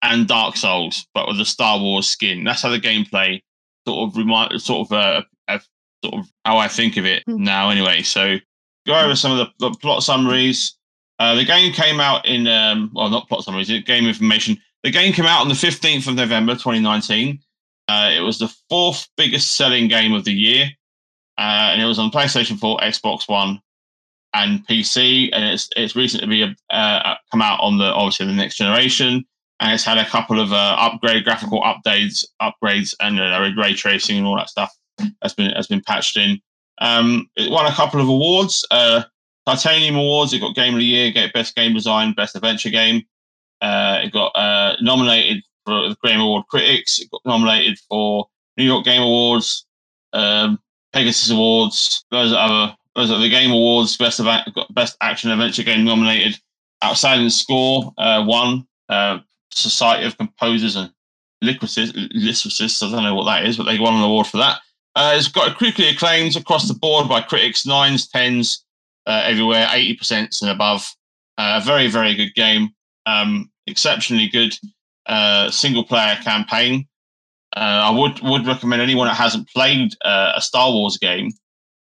[0.02, 2.44] and Dark Souls, but with a Star Wars skin.
[2.44, 3.42] That's how the gameplay
[3.88, 5.60] sort of remind, sort of, uh, uh,
[6.04, 7.44] sort of how I think of it Hmm.
[7.44, 7.70] now.
[7.70, 8.38] Anyway, so
[8.88, 10.76] go over some of the, the plot summaries.
[11.24, 14.58] Uh, the game came out in, um, well, not plot summaries, game information.
[14.84, 17.40] The game came out on the 15th of November 2019.
[17.88, 20.66] Uh, it was the fourth biggest selling game of the year,
[21.38, 23.62] uh, and it was on PlayStation 4, Xbox One,
[24.34, 25.30] and PC.
[25.32, 29.24] And it's it's recently uh, come out on the obviously the next generation,
[29.62, 34.18] and it's had a couple of uh, upgrade graphical updates, upgrades, and uh, ray tracing
[34.18, 34.76] and all that stuff
[35.22, 36.42] has been has been patched in.
[36.80, 39.04] Um, it won a couple of awards, uh,
[39.46, 40.34] Titanium Awards.
[40.34, 43.04] It got Game of the Year, get Best Game Design, Best Adventure Game.
[43.62, 47.00] Uh, it got uh, nominated for the Game Award Critics.
[47.00, 48.28] It got nominated for
[48.58, 49.66] New York Game Awards,
[50.14, 50.60] um,
[50.92, 52.06] Pegasus Awards.
[52.12, 52.76] Those other.
[52.96, 53.98] Those are the Game Awards.
[53.98, 56.40] Best of got Best Action Adventure Game nominated.
[56.84, 58.68] Outstanding Score uh, won.
[58.88, 59.20] Uh,
[59.52, 60.92] Society of Composers and
[61.44, 62.84] Lyricists.
[62.84, 64.60] I don't know what that is, but they won an award for that.
[64.96, 68.64] Uh, it's got critically acclaimed across the board by critics, nines, tens,
[69.06, 70.88] uh, everywhere, 80% and above.
[71.38, 72.70] Uh, very, very good game.
[73.06, 74.58] Um, exceptionally good
[75.08, 76.88] uh, single player campaign.
[77.56, 81.32] Uh, I would would recommend anyone that hasn't played a Star Wars game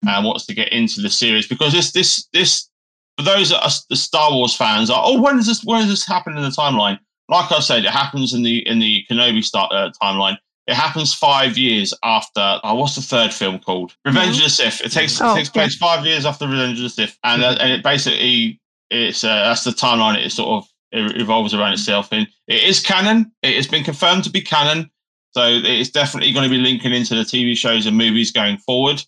[0.07, 2.69] and wants to get into the series because this this this
[3.17, 5.89] for those that are the Star Wars fans are oh when does this when does
[5.89, 6.99] this happen in the timeline?
[7.29, 10.37] Like I said, it happens in the in the Kenobi start uh, timeline.
[10.67, 12.61] It happens five years after.
[12.63, 13.95] Oh, what's the third film called?
[14.05, 14.81] Revenge of the Sith.
[14.81, 17.57] It takes Oh, it takes place five years after Revenge of the Sith, and uh,
[17.61, 18.61] and it basically
[18.91, 20.25] it's uh, that's the timeline.
[20.25, 23.33] It sort of it revolves around itself, and it is canon.
[23.43, 24.91] It has been confirmed to be canon,
[25.33, 29.03] so it's definitely going to be linking into the TV shows and movies going forward.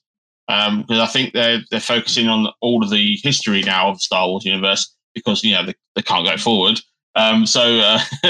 [0.49, 4.01] Um, because I think they're they're focusing on all of the history now of the
[4.01, 6.81] Star Wars universe because you know they, they can't go forward.
[7.15, 8.01] Um, so uh,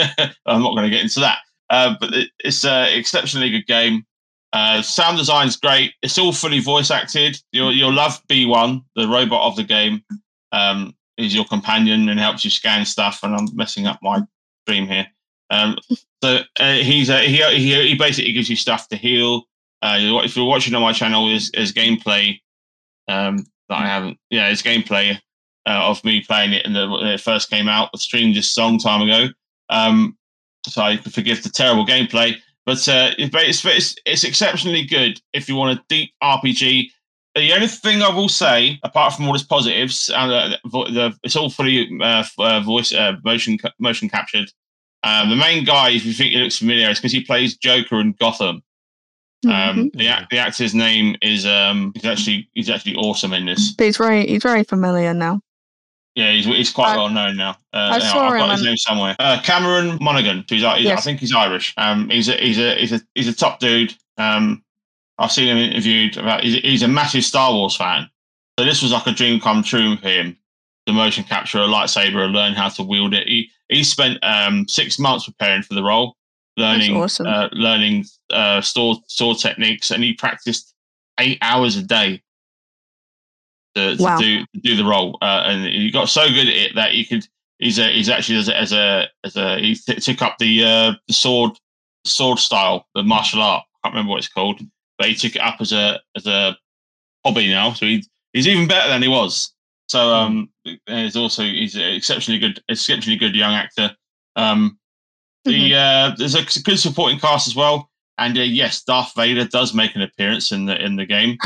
[0.46, 1.38] I'm not going to get into that.
[1.74, 4.06] Uh, but it, it's an exceptionally good game.
[4.52, 5.92] Uh, sound design's great.
[6.02, 7.36] It's all fully voice acted.
[7.50, 10.04] You'll you'll love B1, the robot of the game.
[10.52, 13.20] Um, is your companion and helps you scan stuff.
[13.22, 14.20] And I'm messing up my
[14.64, 15.06] stream here.
[15.50, 15.76] Um,
[16.22, 19.42] so uh, he's uh, he, he he basically gives you stuff to heal.
[19.82, 22.38] Uh, if you're watching on my channel, is is gameplay
[23.08, 24.18] um, that I haven't.
[24.30, 25.18] Yeah, it's gameplay
[25.66, 27.90] uh, of me playing it and it first came out.
[27.92, 29.28] I streamed this song time ago,
[29.70, 30.16] um,
[30.66, 32.36] so you can forgive the terrible gameplay.
[32.66, 36.90] But uh, it's, it's it's exceptionally good if you want a deep RPG.
[37.34, 41.36] The only thing I will say, apart from all its positives, and uh, the, it's
[41.36, 44.50] all fully uh, uh, voice uh, motion motion captured.
[45.02, 48.00] Um, the main guy, if you think he looks familiar, is because he plays Joker
[48.00, 48.62] in Gotham.
[49.46, 49.92] Um, Mhm.
[49.92, 53.72] the, the actor's name is um, he's actually he's actually awesome in this.
[53.72, 55.40] But he's very he's very familiar now.
[56.14, 57.56] Yeah, he's, he's quite I- well known now.
[57.72, 59.16] Uh, I saw I've got him his name somewhere.
[59.18, 60.44] Uh, Cameron Monaghan.
[60.48, 61.74] Who's, he's, I think he's Irish.
[61.76, 63.94] Um, he's a he's a he's a he's a top dude.
[64.16, 64.62] Um,
[65.18, 66.44] I've seen him interviewed about.
[66.44, 68.08] He's, he's a massive Star Wars fan.
[68.58, 70.36] So this was like a dream come true for him.
[70.86, 73.26] The motion capture a lightsaber and learn how to wield it.
[73.26, 76.16] He he spent um, six months preparing for the role,
[76.56, 77.26] learning awesome.
[77.26, 80.74] uh, learning uh, sword sword techniques, and he practiced
[81.18, 82.22] eight hours a day
[83.74, 84.18] to, to Wow.
[84.18, 85.18] do to do the role.
[85.22, 87.26] Uh, and he got so good at it that he could.
[87.58, 90.64] He's a, he's actually as a as a, as a he t- took up the
[90.64, 91.52] uh, the sword
[92.04, 93.64] sword style, the martial art.
[93.82, 94.60] I can't remember what it's called,
[94.98, 96.56] but he took it up as a as a
[97.24, 97.72] hobby now.
[97.72, 99.52] So he, he's even better than he was.
[99.88, 100.50] So um,
[100.86, 103.94] he's also he's an exceptionally good exceptionally good young actor.
[104.36, 104.78] Um,
[105.44, 107.90] the uh, there's a good supporting cast as well.
[108.18, 111.36] And uh, yes, Darth Vader does make an appearance in the in the game.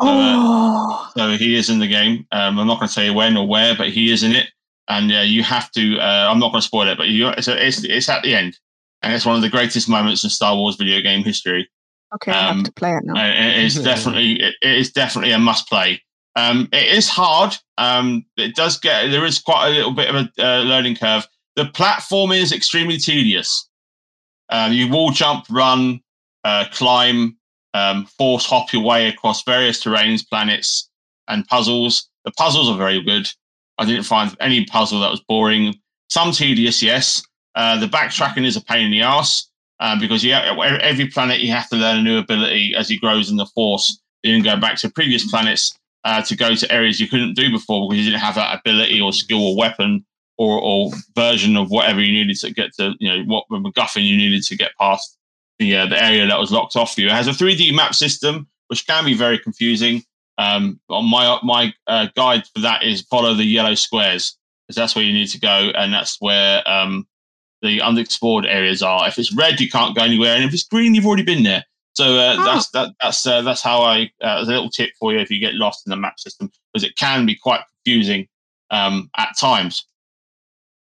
[0.00, 2.26] oh, So he is in the game.
[2.32, 4.48] Um, I'm not going to say when or where, but he is in it.
[4.88, 5.98] And uh, you have to.
[5.98, 8.58] Uh, I'm not going to spoil it, but you, it's, it's it's at the end,
[9.02, 11.70] and it's one of the greatest moments in Star Wars video game history.
[12.14, 13.14] okay, I um, have to play it now.
[13.14, 16.02] Uh, it is definitely it, it is definitely a must play.
[16.34, 17.54] Um, it is hard.
[17.78, 21.26] Um, it does get there is quite a little bit of a uh, learning curve.
[21.54, 23.68] The platform is extremely tedious.
[24.50, 26.00] Um, you wall jump, run,
[26.44, 27.36] uh, climb,
[27.74, 30.88] um, force hop your way across various terrains, planets,
[31.28, 32.08] and puzzles.
[32.24, 33.28] The puzzles are very good.
[33.78, 35.74] I didn't find any puzzle that was boring.
[36.08, 37.22] Some tedious, yes.
[37.54, 39.48] Uh, the backtracking is a pain in the ass
[39.80, 42.98] um, because you have, every planet you have to learn a new ability as he
[42.98, 44.00] grows in the force.
[44.22, 47.50] You can go back to previous planets uh, to go to areas you couldn't do
[47.50, 50.04] before because you didn't have that ability or skill or weapon
[50.36, 54.16] or, or version of whatever you needed to get to, you know, what MacGuffin you
[54.16, 55.16] needed to get past
[55.60, 57.06] the uh, the area that was locked off for you.
[57.06, 60.02] It has a 3D map system, which can be very confusing.
[60.38, 64.36] Um, on my my uh, guide for that is follow the yellow squares,
[64.66, 67.06] because that's where you need to go, and that's where um,
[67.62, 69.06] the unexplored areas are.
[69.06, 71.64] If it's red, you can't go anywhere, and if it's green, you've already been there.
[71.92, 72.44] So uh, Oh.
[72.44, 75.30] that's that, that's uh, that's how I uh, as a little tip for you if
[75.30, 78.26] you get lost in the map system because it can be quite confusing
[78.70, 79.84] um, at times.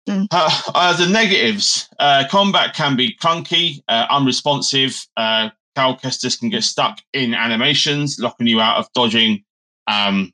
[0.10, 0.28] Mm.
[0.32, 5.06] Uh, uh, the negatives: uh, combat can be clunky, uh, unresponsive.
[5.18, 9.44] Uh, Cal Kestis can get stuck in animations, locking you out of dodging.
[9.88, 10.34] Um,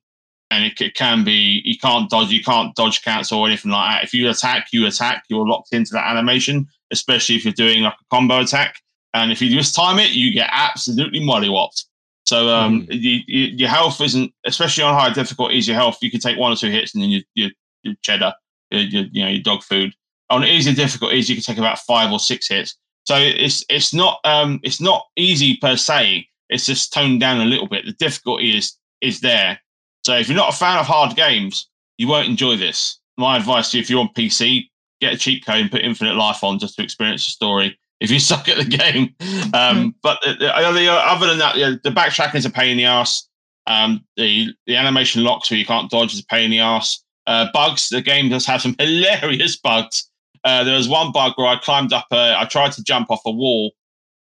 [0.49, 3.89] and it, it can be you can't dodge, you can't dodge cancel or anything like
[3.89, 4.03] that.
[4.03, 5.23] If you attack, you attack.
[5.29, 8.81] You're locked into that animation, especially if you're doing like a combo attack.
[9.13, 11.85] And if you just time it, you get absolutely mollywopped.
[12.25, 16.19] So um, you, you, your health isn't, especially on high difficulties, your health you can
[16.19, 17.49] take one or two hits and then you you
[17.83, 18.33] you cheddar,
[18.71, 19.93] your, you know your dog food.
[20.29, 22.75] On easy difficulties, you can take about five or six hits.
[23.05, 26.27] So it's it's not um it's not easy per se.
[26.49, 27.85] It's just toned down a little bit.
[27.85, 29.59] The difficulty is is there.
[30.05, 32.99] So if you're not a fan of hard games, you won't enjoy this.
[33.17, 34.65] My advice to you, if you're on PC,
[35.01, 37.77] get a cheat code and put Infinite Life on just to experience the story.
[37.99, 39.15] If you suck at the game,
[39.55, 42.77] um, but the, the, the- other than that, the, the backtracking is a pain in
[42.77, 43.27] the ass.
[43.65, 47.03] Um, the the animation locks where you can't dodge is a pain in the ass.
[47.27, 47.89] Uh, bugs.
[47.89, 50.09] The game does have some hilarious bugs.
[50.43, 52.07] Uh, there was one bug where I climbed up.
[52.11, 53.73] A, I tried to jump off a wall,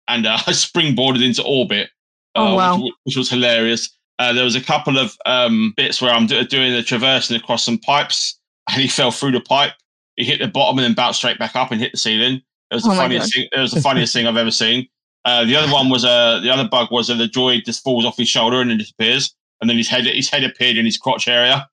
[0.08, 1.90] and uh, I springboarded into orbit,
[2.36, 2.80] uh, Oh, wow.
[2.82, 3.90] which, which was hilarious.
[4.20, 7.64] Uh, there was a couple of um, bits where I'm do- doing the traversing across
[7.64, 8.38] some pipes,
[8.70, 9.72] and he fell through the pipe.
[10.16, 12.40] He hit the bottom and then bounced straight back up and hit the ceiling.
[12.70, 13.48] It was the Oh my funniest thing.
[13.52, 14.86] It was the funniest thing I've ever seen.
[15.24, 18.04] Uh, the other one was uh, the other bug was that the droid just falls
[18.04, 20.96] off his shoulder and then disappears, and then his head his head appeared in his
[20.96, 21.68] crotch area.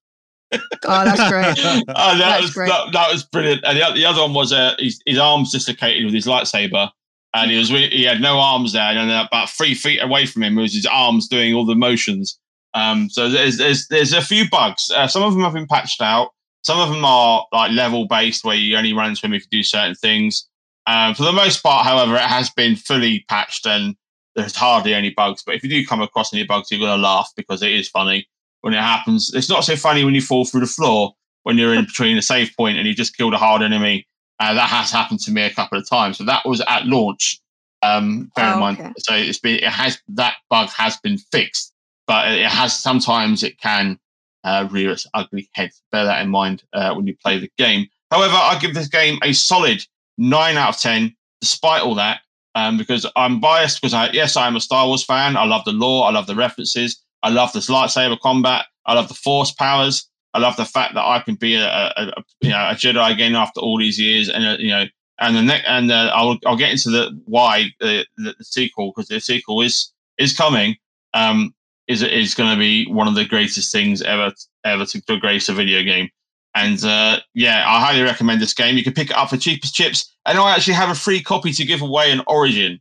[0.53, 1.83] Oh, that's great.
[1.89, 2.69] Oh, that That's was great.
[2.69, 3.63] that, that was brilliant.
[3.65, 6.89] And the, the other one was uh, his, his arms dislocated with his lightsaber,
[7.33, 10.43] and he was he had no arms there, and then about three feet away from
[10.43, 12.37] him was his arms doing all the motions.
[12.73, 14.91] Um, so there's there's there's a few bugs.
[14.93, 16.31] Uh, some of them have been patched out.
[16.63, 19.59] Some of them are like level based, where you only run into them if you
[19.59, 20.47] do certain things.
[20.87, 23.95] Um, for the most part, however, it has been fully patched, and
[24.35, 25.43] there's hardly any bugs.
[25.45, 28.27] But if you do come across any bugs, you're gonna laugh because it is funny
[28.61, 29.31] when it happens.
[29.33, 32.21] It's not so funny when you fall through the floor when you're in between a
[32.21, 34.07] save point and you just killed a hard enemy.
[34.39, 36.17] Uh, that has happened to me a couple of times.
[36.17, 37.39] So that was at launch.
[37.83, 38.91] Um, bear in Oh, mind, okay.
[38.99, 41.73] so it's been it has that bug has been fixed,
[42.05, 43.99] but it has sometimes it can
[44.43, 45.71] uh, rear its ugly head.
[45.91, 47.87] Bear that in mind uh, when you play the game.
[48.11, 49.83] However, I give this game a solid
[50.19, 52.19] nine out of ten, despite all that,
[52.53, 53.81] um, because I'm biased.
[53.81, 55.35] Because I yes, I am a Star Wars fan.
[55.35, 56.05] I love the lore.
[56.05, 57.01] I love the references.
[57.23, 58.65] I love this lightsaber combat.
[58.85, 60.09] I love the Force powers.
[60.33, 63.11] I love the fact that I can be a, a, a you know a Jedi
[63.11, 64.85] again after all these years, and uh, you know,
[65.19, 68.93] and the next, and uh, I'll I'll get into the why the, the, the sequel
[68.95, 70.75] because the sequel is is coming.
[71.13, 71.53] Um,
[71.87, 74.31] is is going to be one of the greatest things ever
[74.63, 76.09] ever to, to grace a video game.
[76.55, 78.77] And uh, yeah, I highly recommend this game.
[78.77, 81.51] You can pick it up for cheapest chips, and I actually have a free copy
[81.53, 82.79] to give away in Origin.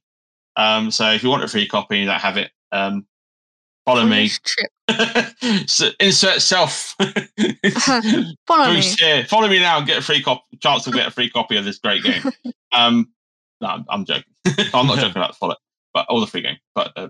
[0.56, 2.50] Um, so if you want a free copy, that have it.
[2.72, 3.06] Um,
[3.90, 4.30] follow me.
[6.00, 6.96] Insert self.
[8.46, 8.80] Follow me.
[8.80, 9.24] Here.
[9.26, 11.64] Follow me now and get a free cop- chance to get a free copy of
[11.64, 12.22] this great game.
[12.72, 13.08] Um,
[13.60, 14.32] no, I'm, joking.
[14.72, 15.56] I'm not joking about the follow,
[15.92, 16.58] but all the free game.
[16.72, 17.08] But uh,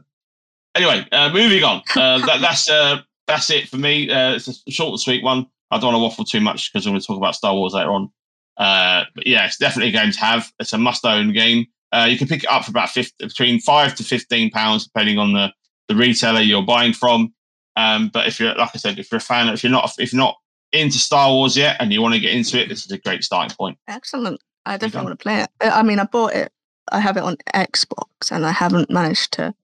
[0.74, 1.82] anyway, uh, moving on.
[1.94, 4.10] Uh, that, that's uh, that's it for me.
[4.10, 5.46] Uh, it's a short and sweet one.
[5.70, 7.74] I don't want to waffle too much because we're going to talk about Star Wars
[7.74, 8.10] later on.
[8.56, 10.50] Uh, but yeah, it's definitely a game to have.
[10.58, 11.66] It's a must-own game.
[11.92, 15.18] Uh, you can pick it up for about 50, between five to fifteen pounds, depending
[15.18, 15.52] on the
[15.90, 17.34] the retailer you're buying from.
[17.76, 20.12] Um, but if you're, like I said, if you're a fan, if you're not, if
[20.12, 20.36] you're not
[20.72, 23.24] into Star Wars yet and you want to get into it, this is a great
[23.24, 23.78] starting point.
[23.88, 24.40] Excellent.
[24.66, 25.48] I definitely want to play it.
[25.60, 26.52] I mean, I bought it
[26.90, 29.54] I have it on Xbox, and I haven't managed to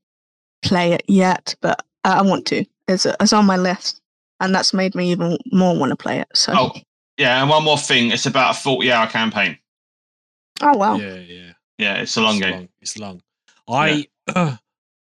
[0.62, 2.64] play it yet, but I I want to.
[2.88, 4.00] It's it's on my list,
[4.40, 6.28] and that's made me even more want to play it.
[6.34, 6.72] So, Oh,
[7.16, 8.10] yeah, and one more thing.
[8.10, 9.58] It's about a forty-hour campaign.
[10.62, 11.52] oh wow, Yeah, yeah.
[11.78, 12.52] Yeah, it's a long it's game.
[12.52, 12.68] Long.
[12.80, 13.22] It's long.
[13.68, 14.56] I yeah,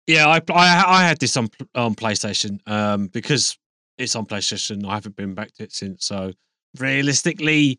[0.09, 3.59] I, I I had this on on PlayStation um because
[3.99, 4.87] it's on PlayStation.
[4.87, 6.05] I haven't been back to it since.
[6.07, 6.33] So
[6.79, 7.79] realistically,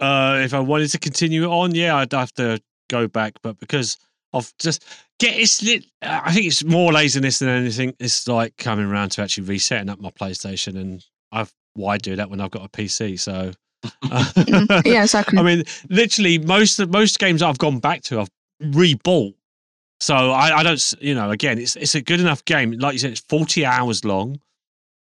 [0.00, 3.34] uh, if I wanted to continue it on, yeah, I'd have to go back.
[3.42, 3.96] But because
[4.32, 4.84] of just
[5.18, 7.94] get it's lit, I think it's more laziness than anything.
[7.98, 12.28] It's like coming around to actually resetting up my PlayStation, and I've why do that
[12.30, 13.18] when I've got a PC?
[13.18, 13.52] So.
[14.84, 15.38] Yeah, exactly.
[15.38, 18.30] I mean, literally most most games I've gone back to, I've
[18.60, 19.34] rebought.
[20.00, 22.72] So I, I don't, you know, again, it's it's a good enough game.
[22.72, 24.40] Like you said, it's forty hours long.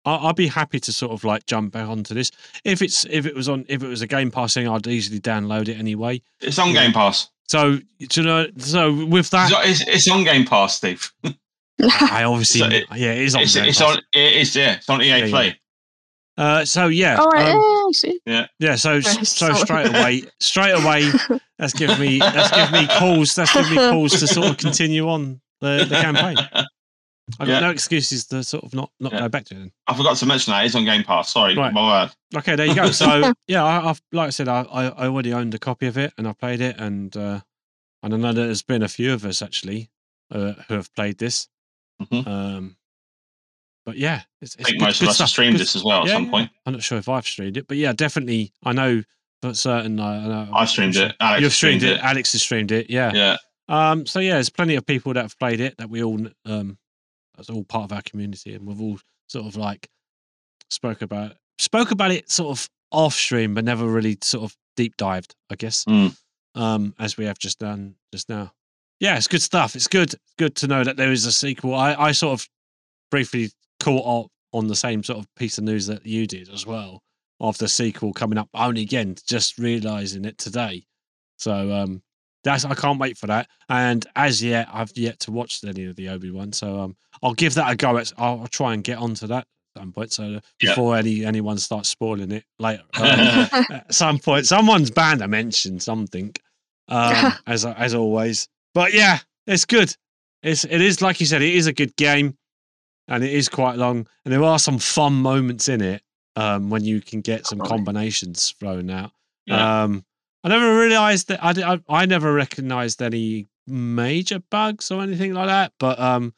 [0.05, 2.31] I, I'd be happy to sort of like jump back onto this
[2.65, 5.19] if it's if it was on if it was a Game Pass thing, I'd easily
[5.21, 6.23] download it anyway.
[6.41, 6.73] It's on.
[6.73, 7.29] Game Pass.
[7.47, 11.11] So you know, so with that, It's, it's, on Game Pass, Steve.
[11.83, 13.43] I obviously, So it- yeah, it is on.
[13.43, 13.97] It's, Game it's Pass.
[13.97, 14.03] on.
[14.15, 14.57] It is.
[14.57, 15.53] Yeah, it's on EA Yeah, yeah.
[16.37, 16.45] Play.
[16.45, 18.21] Uh, so yeah, All right, um, yeah, see.
[18.59, 18.77] yeah.
[18.77, 21.11] So so so- straight away, straight away,
[21.59, 23.35] that's given me that's given me calls.
[23.35, 26.37] That's given me calls to sort of continue on the, the campaign.
[27.41, 29.21] I've got no excuses to sort of not not Yeah.
[29.21, 29.59] go back to it.
[29.59, 29.73] Then.
[29.87, 31.33] I forgot to mention that it's on Game Pass.
[31.33, 31.73] Sorry, Right.
[31.73, 32.11] my word.
[32.37, 32.91] Okay, there you go.
[32.91, 35.97] So yeah, I, I've like I said, I, I I already owned a copy of
[35.97, 37.41] it and I played it, and uh,
[38.03, 39.91] and I know that there's been a few of us actually
[40.31, 41.49] uh, who have played this.
[42.03, 42.27] Mhm.
[42.27, 42.77] Um,
[43.85, 45.77] but yeah, it's, I think good- most good of us have stuff, streamed good- this
[45.77, 46.31] as well at yeah, some yeah.
[46.31, 46.51] point.
[46.67, 49.03] I'm not sure if I've streamed it, but yeah, definitely I know
[49.43, 50.01] for certain.
[50.01, 51.15] I, I know I streamed it.
[51.21, 52.03] Alex You've streamed, streamed it.
[52.05, 52.89] Alex has streamed it.
[52.91, 53.13] Yeah.
[53.15, 53.37] Yeah.
[53.69, 54.07] Um.
[54.07, 56.79] So yeah, there's plenty of people that have played it that we all um.
[57.37, 59.89] That's all part of our community, and we've all sort of like
[60.71, 64.97] spoke about spoke about it sort of off stream, but never really sort of deep
[64.97, 65.35] dived.
[65.51, 65.85] I guess.
[65.85, 66.17] Mm.
[66.55, 66.95] Um.
[66.99, 68.53] As we have just done just now.
[69.01, 69.75] Yeah, it's good stuff.
[69.75, 70.15] It's good.
[70.39, 71.75] Good to know that there is a sequel.
[71.75, 72.49] I I sort of
[73.11, 73.51] briefly
[73.85, 77.03] caught up on the same sort of piece of news that you did as well
[77.41, 78.49] of the sequel coming up.
[78.55, 80.85] Only again, just realizing it today.
[81.39, 82.03] So um,
[82.45, 83.49] that's I can't wait for that.
[83.69, 86.53] And as yet, I've yet to watch any of the Obi Wan.
[86.53, 87.97] So um, I'll give that a go.
[87.99, 90.13] At, I'll, I'll try and get onto that at some point.
[90.13, 90.41] So Yeah.
[90.61, 95.81] before any anyone starts spoiling it later, um, at some point, someone's bound to mention
[95.81, 96.35] something.
[96.89, 99.95] Um, as as always, but yeah, it's good.
[100.43, 102.37] It's it is like you said, it is a good game,
[103.09, 106.03] and it is quite long, and there are some fun moments in it.
[106.37, 109.13] Um, when you can get some combinations thrown out.
[109.47, 109.85] Yeah.
[109.85, 110.05] Um,
[110.43, 115.47] I never realized that I, I I never recognized any major bugs or anything like
[115.47, 115.73] that.
[115.79, 116.35] But um,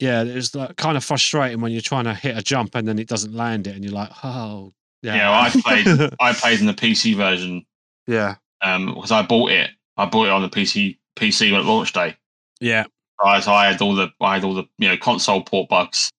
[0.00, 2.88] yeah, it was like kind of frustrating when you're trying to hit a jump and
[2.88, 4.72] then it doesn't land it, and you're like, oh,
[5.02, 5.14] yeah.
[5.14, 6.14] Yeah, well, I played.
[6.20, 7.64] I played in the PC version
[8.06, 9.70] yeah, um because I bought it.
[9.96, 12.16] I bought it on the PC PC at launch day.
[12.60, 12.84] yeah,
[13.22, 16.10] Right, so I had all the I had all the you know console port bugs.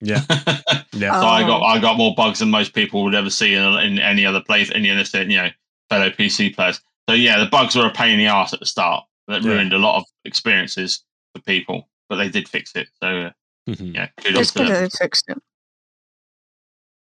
[0.00, 0.42] yeah, yeah.
[0.92, 1.14] so yeah.
[1.16, 1.64] I got Oh.
[1.64, 4.70] I got more bugs than most people would ever see in, in any other place,
[4.74, 5.48] any other you know
[5.88, 6.80] fellow PC players.
[7.08, 9.04] So yeah, the bugs were a pain in the ass at the start.
[9.28, 9.50] That Yeah.
[9.50, 12.88] ruined a lot of experiences for people, but they did fix it.
[13.00, 13.30] So uh,
[13.68, 13.94] Mhm.
[13.94, 15.38] yeah, kudos it's good that they fixed it.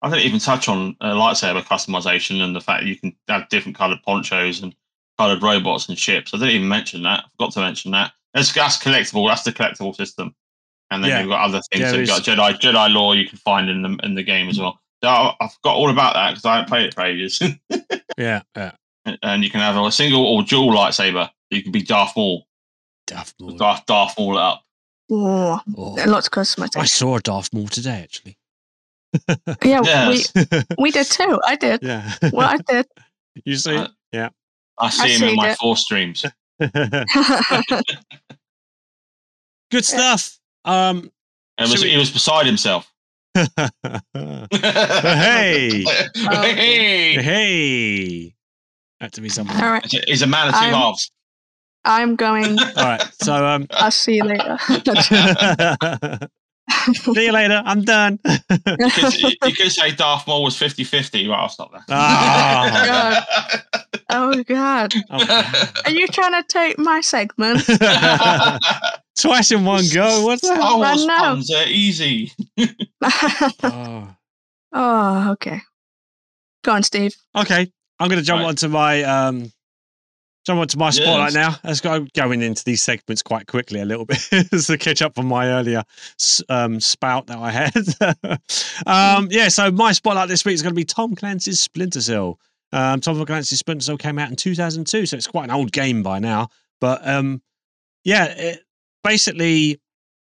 [0.00, 3.48] I didn't even touch on uh, lightsaber customization and the fact that you can have
[3.48, 4.74] different colored ponchos and
[5.18, 6.32] colored robots and ships.
[6.34, 7.24] I didn't even mention that.
[7.24, 8.12] I forgot to mention that.
[8.34, 9.28] That's, that's collectible.
[9.28, 10.34] That's the collectible system.
[10.90, 11.20] And then Yeah.
[11.20, 11.82] you've got other things.
[11.82, 14.48] Yeah, so you've got Jedi Jedi lore you can find in the in the game
[14.48, 14.78] as well.
[15.02, 17.40] So I, I forgot all about that because I haven't played it for ages.
[18.18, 18.72] yeah, yeah.
[19.22, 21.30] and you can have a single or dual lightsaber.
[21.50, 22.46] You can be Darth Maul.
[23.06, 23.56] Darth Maul.
[23.56, 24.64] Darth Darth Maul it up.
[25.10, 28.38] Oh, Oh, lots of I saw Darth Maul today, actually.
[29.64, 30.32] Yeah, Yes.
[30.34, 30.42] we
[30.78, 31.38] we did too.
[31.46, 31.82] I did.
[31.82, 32.14] yeah.
[32.32, 32.86] Well, I did.
[33.44, 33.76] you see?
[33.76, 34.30] Uh, yeah.
[34.78, 35.58] I see him in my it.
[35.58, 36.24] four streams.
[39.70, 40.38] Good stuff.
[40.64, 41.10] Um,
[41.58, 42.90] It was, Should we- he was beside himself.
[43.34, 43.44] hey,
[46.14, 47.14] hey!
[47.22, 48.34] hey.
[49.00, 49.56] Had to be something.
[49.56, 51.10] All right, He's a man of 2 I'm- halves.
[51.86, 52.58] I'm going.
[52.58, 53.06] All right.
[53.20, 54.56] So um I'll see you later.
[56.94, 57.62] see you later.
[57.64, 58.18] I'm done.
[58.24, 61.28] You could, you could say Darth Maul was 50 50.
[61.28, 61.84] Right, I'll stop there.
[61.90, 63.26] Ah.
[64.10, 65.24] oh God, Oh.
[65.26, 65.72] God.
[65.86, 67.64] are you trying to take my segment?
[69.18, 70.24] Twice in one go.
[70.24, 70.56] What's that?
[70.56, 71.18] Star Wars I know.
[71.18, 72.32] puns are easy.
[73.62, 74.14] Oh.
[74.72, 75.60] oh, okay.
[76.64, 77.14] Go on, Steve.
[77.36, 77.70] Okay.
[78.00, 78.48] I'm going to jump Right.
[78.48, 79.52] onto my um,
[80.44, 81.34] jump onto my spotlight Yes.
[81.34, 81.56] now.
[81.64, 84.18] Let's go going into these segments quite quickly a little bit
[84.52, 85.82] as to catch up on my earlier
[86.48, 88.38] um, spout that I had.
[88.86, 92.38] um, yeah, so my spotlight this week is going to be Tom Clancy's Splinter Cell.
[92.72, 96.02] Um, Tom Clancy's Splinter Cell came out in 2002, so it's quite an old game
[96.02, 96.48] by now.
[96.80, 97.40] But um,
[98.04, 98.60] yeah, it,
[99.02, 99.80] basically,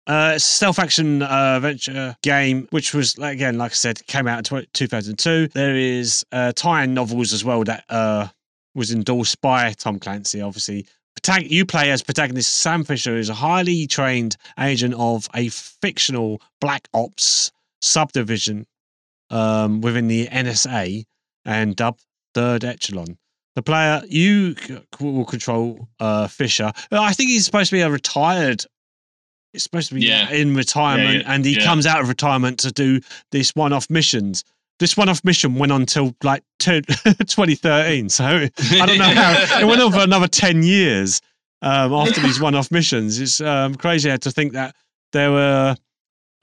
[0.07, 4.05] uh, it's a stealth action uh, adventure game, which was like, again, like I said,
[4.05, 5.47] came out in 2002.
[5.49, 8.27] There is uh, tie-in novels as well that uh,
[8.75, 10.41] was endorsed by Tom Clancy.
[10.41, 10.85] Obviously,
[11.39, 16.87] you play as protagonist Sam Fisher, who's a highly trained agent of a fictional black
[16.93, 17.51] ops
[17.81, 18.67] subdivision
[19.29, 21.05] um, within the NSA
[21.45, 22.03] and dubbed
[22.33, 23.17] Third Echelon.
[23.55, 26.73] The player you c- will control uh, Fisher.
[26.91, 28.65] Uh, I think he's supposed to be a retired.
[29.53, 30.29] He's supposed to be Yeah.
[30.29, 31.63] in retirement, yeah, and he yeah.
[31.63, 32.99] comes out of retirement to do
[33.31, 34.43] this one-off missions.
[34.79, 38.09] This one-off mission went on till like two- 2013.
[38.09, 38.49] So I
[38.85, 41.21] don't know how it went on for another 10 years
[41.61, 43.19] um, after these one-off missions.
[43.19, 44.75] It's um, crazy to think that
[45.13, 45.75] there were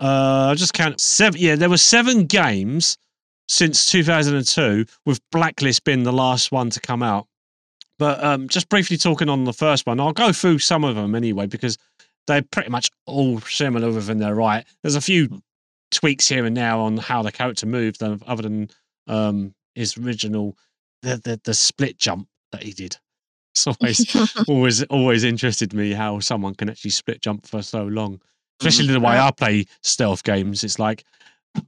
[0.01, 1.41] uh, I just count seven.
[1.41, 2.99] Yeah, there were seven games
[3.49, 7.29] since 2002, with Blacklist being the last one to come out.
[7.99, 11.15] But um, just briefly talking on the first one, I'll go through some of them
[11.15, 11.79] anyway because
[12.27, 14.65] they're pretty much all similar within their right.
[14.83, 15.41] There's a few
[15.93, 18.71] tweaks here and there on how the character moved, other than
[19.07, 20.57] um, his original
[21.03, 22.97] the, the the split jump that he did.
[23.55, 24.17] It's always
[24.49, 28.19] always always interested me how someone can actually split jump for so long,
[28.61, 30.65] especially the way I play stealth games.
[30.65, 31.05] It's like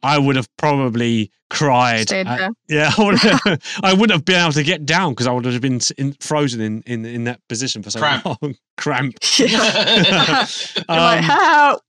[0.03, 2.11] I would have probably cried.
[2.12, 3.18] At- yeah, I, would
[3.82, 6.61] I wouldn't have been able to get down because I would have been in, frozen
[6.61, 8.24] in, in in that position for so Cramp.
[8.24, 8.55] long.
[8.76, 9.14] Cramp.
[9.39, 10.49] You're like,
[10.89, 11.82] Um, help!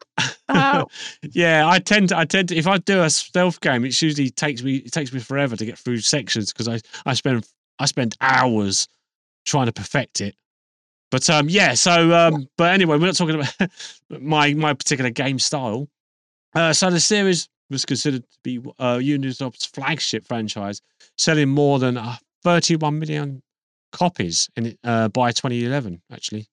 [0.50, 0.92] Help!
[1.32, 4.30] yeah, I tend to, I tend to, if I do a stealth game, it usually
[4.30, 7.48] takes me it takes me forever to get through sections because I I spend
[7.80, 8.88] I spend hours
[9.46, 10.36] trying to perfect it.
[11.12, 11.74] But um, yeah.
[11.76, 13.70] So um, but anyway, we're not talking about
[14.10, 15.88] my my particular game style.
[16.54, 20.82] Uh, so the series was considered to be uh, Ubisoft's flagship franchise,
[21.18, 23.42] selling more than uh, 31 million
[23.92, 26.02] copies in uh, by 2011.
[26.12, 26.48] Actually,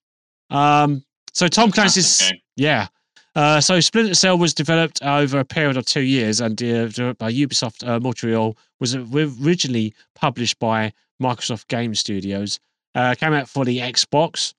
[0.51, 2.89] um, so Tom Clancy's yeah.
[3.35, 7.19] Uh, so Splinter Cell was developed over a period of two years and uh, developed
[7.19, 8.57] by Ubisoft uh, Montreal.
[8.79, 10.93] Was originally published by
[11.23, 12.59] Microsoft Game Studios.
[12.95, 14.53] Uh, came out for the Xbox,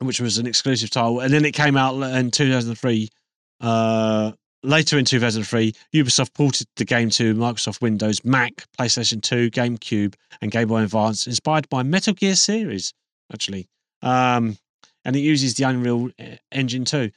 [0.00, 3.08] which was an exclusive title, and then it came out in 2003.
[4.62, 10.50] Later in 2003, Ubisoft ported the game to Microsoft Windows, Mac, PlayStation 2, GameCube, and
[10.50, 12.92] Game Boy Advance, inspired by Metal Gear series,
[13.32, 13.68] actually.
[14.02, 14.56] Um,
[15.04, 17.10] and it uses the Unreal uh, Engine 2.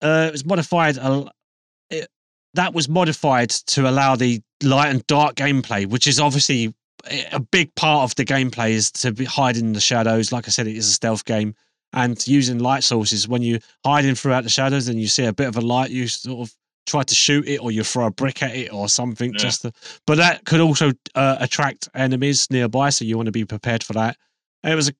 [0.00, 0.96] Uh, it was modified.
[1.90, 2.08] It,
[2.54, 6.74] that was modified to allow the light and dark gameplay, which is obviously a
[7.32, 10.32] a big part of the gameplay is to be hiding in the shadows.
[10.32, 11.54] Like I said, it is a stealth game,
[11.94, 13.26] and using light sources.
[13.26, 16.08] When you're hiding throughout the shadows and you see a bit of a light, you
[16.08, 16.54] sort of
[16.86, 19.32] try to shoot it, or you throw a brick at it, or something.
[19.32, 19.38] Yeah.
[19.38, 19.72] Just to,
[20.06, 23.94] but that could also uh, attract enemies nearby, so you want to be prepared for
[23.94, 24.18] that.
[24.62, 24.92] It was a,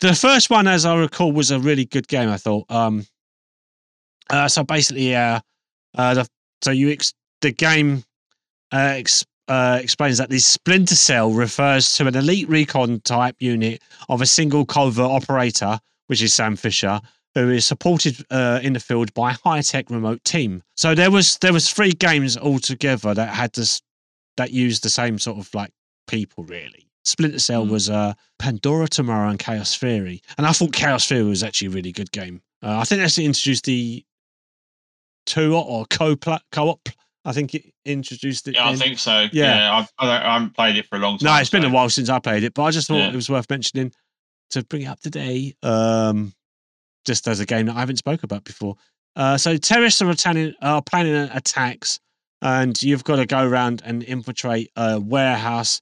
[0.00, 2.28] the first one, as I recall, was a really good game.
[2.28, 2.70] I thought.
[2.70, 3.06] Um,
[4.30, 5.40] uh, so basically, uh,
[5.96, 6.28] uh, the,
[6.62, 8.04] so you ex- the game
[8.72, 13.82] uh, ex- uh, explains that the Splinter Cell refers to an elite recon type unit
[14.08, 17.00] of a single covert operator, which is Sam Fisher,
[17.34, 20.62] who is supported uh, in the field by a high tech remote team.
[20.76, 23.80] So there was there was three games altogether that had this
[24.36, 25.70] that used the same sort of like
[26.06, 26.84] people really.
[27.04, 27.70] Splinter Cell Mm.
[27.70, 31.70] was uh, Pandora Tomorrow and Chaos Theory, and I thought Chaos Theory was actually a
[31.70, 32.42] really good game.
[32.62, 34.04] Uh, I think that's introduced the
[35.26, 36.88] two or co co-op.
[37.24, 38.54] I think it introduced it.
[38.54, 39.26] Yeah, I think so.
[39.32, 39.56] Yeah.
[39.56, 41.26] Yeah, I've, I, I haven't played it for a long time.
[41.34, 43.08] no, it's been a while since I played it, but I just thought Yeah.
[43.08, 43.92] it was worth mentioning
[44.50, 45.54] to bring it up today.
[45.62, 46.32] Um,
[47.04, 48.76] just as a game that I haven't spoke about before.
[49.16, 52.00] Uh, so terrorists are planning, are planning attacks,
[52.42, 55.80] and you've got to go around and infiltrate a warehouse.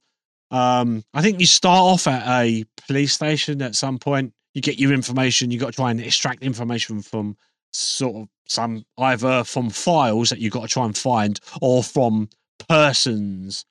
[0.51, 4.33] Um, I think you start off at a police station at some point.
[4.53, 5.51] You get your information.
[5.51, 7.35] You got to try and extract information from
[7.77, 12.29] sort of some either from files that you've got to try and find or from
[12.69, 13.65] persons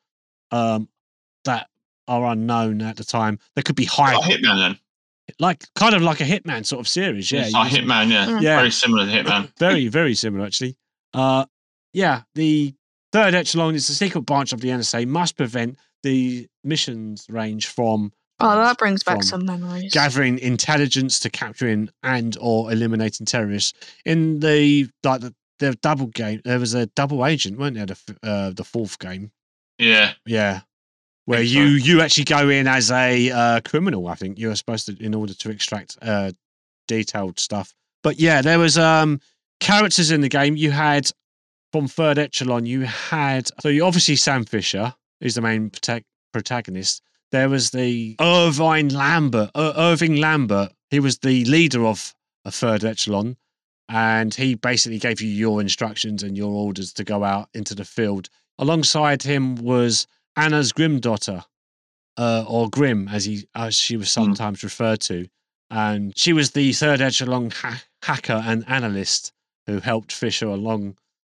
[0.50, 0.88] um,
[1.44, 1.68] that
[2.08, 3.38] are unknown at the time.
[3.54, 4.78] They could be high, Like Hitman then.
[5.40, 7.30] like kind of like a Hitman sort of series.
[7.32, 8.26] Yeah, it's like just- Hitman, yeah.
[8.26, 8.42] Mm.
[8.42, 8.56] Yeah.
[8.58, 9.50] Very similar to Hitman.
[9.58, 10.76] very, very similar actually.
[11.14, 11.46] Uh,
[11.92, 12.74] yeah, the
[13.12, 18.12] third echelon is the secret branch of the NSA must prevent the missions range from
[18.38, 19.92] Oh, that brings back some memories.
[19.92, 23.72] gathering intelligence to capturing and or eliminating terrorists.
[24.04, 27.86] In the like the, the double game, there was a double agent, weren't there?
[27.86, 29.32] The uh, the fourth game,
[29.78, 30.12] Yeah.
[30.26, 30.60] yeah,
[31.24, 34.06] where you you actually go in as a uh, criminal.
[34.08, 36.32] I think you were supposed to in order to extract uh,
[36.88, 37.72] detailed stuff.
[38.02, 39.20] But yeah, there was um
[39.60, 40.56] characters in the game.
[40.56, 41.10] You had
[41.72, 42.66] from third echelon.
[42.66, 47.00] You had so you obviously Sam Fisher is the main protag- protagonist.
[47.32, 52.14] There was the Irvine Lambert, Ir- Irving Lambert, he was the leader of
[52.44, 53.36] a third echelon,
[53.88, 57.84] and he basically gave you your instructions and your orders to go out into the
[57.84, 58.28] field.
[58.58, 60.06] Alongside him was
[60.36, 61.44] Anna Grímsdóttir,
[62.16, 65.26] uh, or Grim, as he as she was sometimes referred to,
[65.70, 69.32] and she was the third echelon ha- hacker and analyst
[69.66, 70.96] who helped Fisher along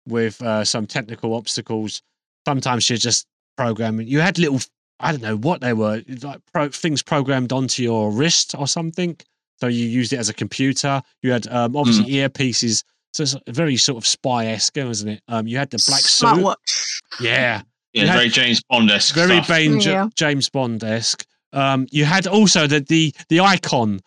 [0.07, 2.03] with uh, some technical obstacles.
[2.47, 3.27] Sometimes she just
[3.57, 4.09] programming.
[4.09, 4.61] You had little,
[5.01, 9.17] I don't know what they were, like pro- things programmed onto your wrist or something.
[9.61, 11.03] So you used it as a computer.
[11.23, 12.83] You had um, obviously earpieces.
[13.15, 15.23] So it's very sort of spy esque, isn't it?
[15.29, 16.27] Um, you had the black suit.
[16.29, 17.01] Smartwatch.
[17.21, 17.63] Yeah,
[17.95, 19.15] Yeah, You very James Bond esque.
[19.15, 19.49] very stuff.
[19.49, 20.09] Bane, Yeah.
[20.15, 21.25] James Bond esque.
[21.53, 24.01] Um, you had also the the the icon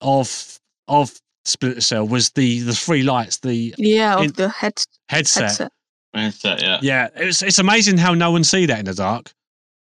[0.00, 1.12] of of
[1.44, 5.42] Splinter Cell was the the three lights, the Yeah, of the head, headset.
[5.44, 5.72] headset.
[6.14, 6.78] Headset, yeah.
[6.82, 9.32] Yeah, it's it's amazing how no one see that in the dark.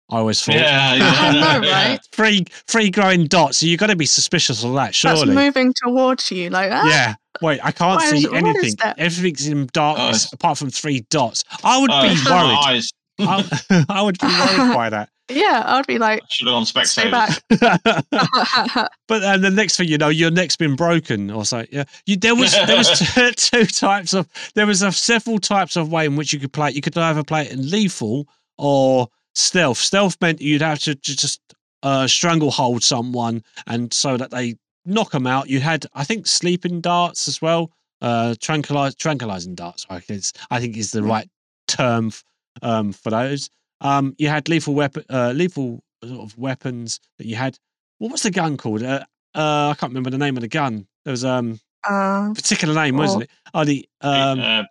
[0.09, 0.55] I always thought.
[0.55, 0.95] Yeah, I
[1.31, 1.89] yeah, know, yeah.
[1.89, 1.99] right?
[2.11, 3.57] Three three glowing dots.
[3.59, 5.15] So you've got to be suspicious of that, surely.
[5.17, 5.45] That's surely.
[5.45, 7.15] moving towards you, like ah, Yeah.
[7.41, 8.73] Wait, I can't What see is- anything.
[8.97, 11.43] Everything's in darkness Oh, apart from three dots.
[11.63, 12.83] I would Oh, be it's worried.
[13.19, 15.09] I, I would be worried by that.
[15.29, 15.63] yeah.
[15.65, 17.41] I would be like, Should have gone stay back.
[17.49, 21.65] But then the next thing you know, your neck's been broken or so.
[21.71, 25.75] Yeah, you, there was there was two, two types of there was a several types
[25.75, 26.75] of way in which you could play it.
[26.75, 28.27] You could either play it in lethal
[28.57, 29.77] or stealth.
[29.77, 31.41] Stealth meant you'd have to just
[31.83, 34.55] uh, stranglehold someone, and so that they
[34.85, 35.49] knock them out.
[35.49, 37.71] You had, I think, sleeping darts as well.
[38.01, 39.85] Uh, tranquilize, tranquilizing darts.
[39.89, 41.29] I think, is, I think is the right
[41.67, 42.23] term f-
[42.61, 43.49] um, for those.
[43.81, 47.57] Um, you had lethal weapon, uh, lethal sort of weapons that you had.
[47.99, 48.83] What was the gun called?
[48.83, 50.87] Uh, uh, I can't remember the name of the gun.
[51.03, 51.59] There was um,
[51.89, 53.29] uh, a particular name, wasn't it?
[53.53, 54.63] Oh, the um, uh,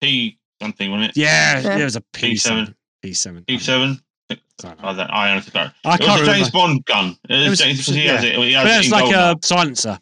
[0.00, 1.16] P something, wasn't it?
[1.16, 1.76] yeah, Yeah.
[1.76, 2.38] there was a P P7.
[2.40, 4.00] seven, P seven, P seven.
[4.30, 5.72] Oh, that, I honestly can't.
[5.84, 6.50] I It was can't a James remember.
[6.52, 7.16] Bond gun.
[7.28, 8.34] It was, was- James, because he has it.
[8.36, 9.98] He has But it it's like gold a silencer.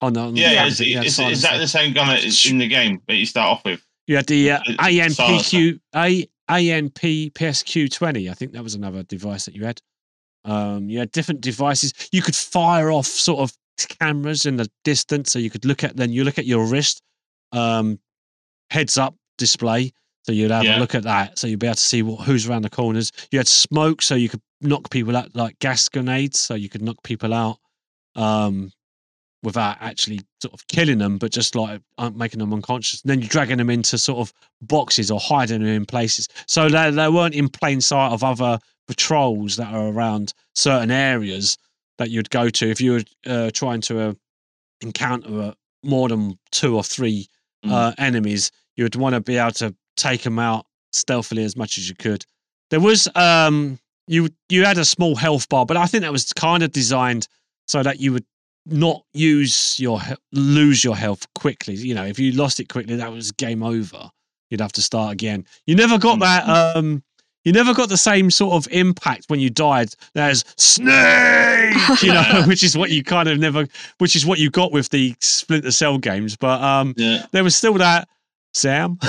[0.00, 2.68] On, on Yeah, yeah, it's, yeah, it's, is that the same gun that's in the
[2.68, 3.82] game that you start off with?
[4.06, 8.28] You had the uh, ANPQ A ANP PSQ twenty.
[8.28, 9.80] I think that was another device that you had.
[10.44, 11.94] Um, you had different devices.
[12.12, 13.56] You could fire off sort of
[13.98, 15.96] cameras in the distance, so you could look at.
[15.96, 17.00] Then you look at your wrist,
[17.52, 17.98] um,
[18.68, 19.92] heads up display.
[20.24, 20.78] So you'd have Yeah.
[20.78, 21.38] a look at that.
[21.38, 23.12] So you'd be able to see what, who's around the corners.
[23.30, 26.40] You had smoke, so you could knock people out like gas grenades.
[26.40, 27.58] So you could knock people out.
[28.16, 28.70] Um,
[29.42, 33.02] without actually sort of killing them, but just like uh, making them unconscious.
[33.02, 36.28] And then you're dragging them into sort of boxes or hiding them in places.
[36.46, 38.58] So they, they weren't in plain sight of other
[38.88, 41.58] patrols that are around certain areas
[41.98, 44.12] that you'd go to if you were uh, trying to uh,
[44.80, 45.52] encounter uh,
[45.82, 47.28] more than two or three
[47.66, 47.70] Mm.
[47.72, 48.50] uh, enemies.
[48.76, 51.94] You would want to be able to take them out stealthily as much as you
[51.94, 52.24] could.
[52.70, 56.32] There was um you you had a small health bar, but I think that was
[56.32, 57.26] kind of designed
[57.66, 58.24] so that you would
[58.66, 60.00] not use your
[60.32, 61.74] lose your health quickly.
[61.74, 64.10] You know, if you lost it quickly, that was game over.
[64.50, 65.46] You'd have to start again.
[65.66, 66.20] You never got Mm.
[66.20, 66.76] that.
[66.76, 67.02] Um,
[67.44, 72.02] you never got the same sort of impact when you died as Snake.
[72.02, 73.66] You know, which is what you kind of never,
[73.98, 76.36] which is what you got with the Splinter Cell games.
[76.36, 77.26] But um, Yeah.
[77.32, 78.08] there was still that
[78.54, 78.98] Sam.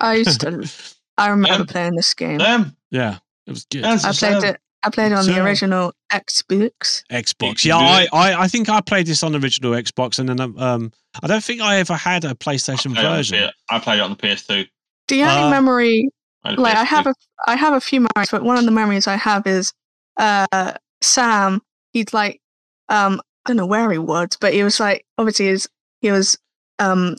[0.00, 0.70] I used to.
[1.18, 2.38] I remember Um, playing this game.
[2.38, 2.76] Them.
[2.90, 3.84] Yeah, it was good.
[3.84, 4.60] I played it.
[4.82, 7.02] I played it on the original Xbox.
[7.10, 7.64] Xbox.
[7.64, 8.06] Yeah, I.
[8.12, 11.42] I, I think I played this on the original Xbox, and then um, I don't
[11.42, 13.38] think I ever had a PlayStation played it the version.
[13.38, 14.66] P- I played it on the PS2.
[15.08, 16.08] The only Uh, memory,
[16.44, 16.86] I like I PS2.
[16.88, 17.14] have a,
[17.46, 19.72] I have a few memories, but one of the memories I have is,
[20.18, 20.72] uh,
[21.02, 21.62] Sam.
[21.92, 22.40] He's like,
[22.88, 25.68] um, I don't know where he was, but he was like, obviously, is
[26.00, 26.38] he was,
[26.78, 27.16] um,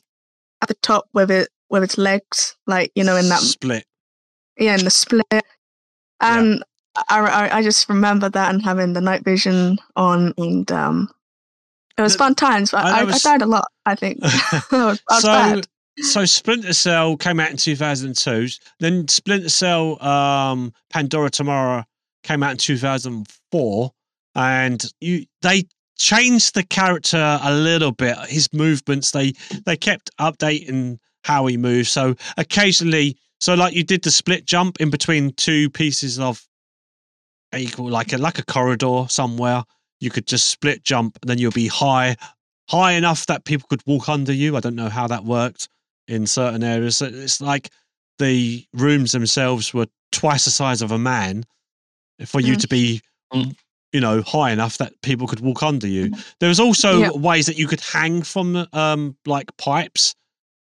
[0.61, 3.85] at the top with it with its legs, like you know, in that split.
[4.57, 5.25] yeah, in the split.
[6.19, 6.63] And
[7.09, 11.09] I, I, I just remember that and having the night vision on, and um,
[11.97, 12.71] it was fun times.
[12.71, 13.67] But I I, I, know it's- died a lot.
[13.85, 15.67] I think I was, I was so, bad.
[15.99, 18.47] so Splinter Cell came out in 2002.
[18.79, 21.83] Then Splinter Cell um, Pandora Tomorrow
[22.23, 23.91] came out in 2004,
[24.35, 25.63] and you they
[25.97, 28.17] changed the character a little bit.
[28.27, 29.33] His movements they
[29.65, 30.97] they kept updating
[31.27, 31.89] how he moves.
[31.91, 36.47] So occasionally, so like you did the split jump in between two pieces of
[37.55, 39.63] equal, like a like a corridor somewhere.
[39.99, 42.15] You could just split jump, and then you'll be high
[42.69, 44.55] high enough that people could walk under you.
[44.55, 45.67] I don't know how that worked
[46.07, 46.97] in certain areas.
[46.97, 47.69] So It's like
[48.19, 51.45] the rooms themselves were twice the size of a man
[52.25, 52.61] for you Mm.
[52.61, 53.01] to be,
[53.33, 53.55] Mm.
[53.93, 56.11] you know, high enough that people could walk under you.
[56.39, 57.11] There was also Yeah.
[57.11, 60.15] ways that you could hang from um like pipes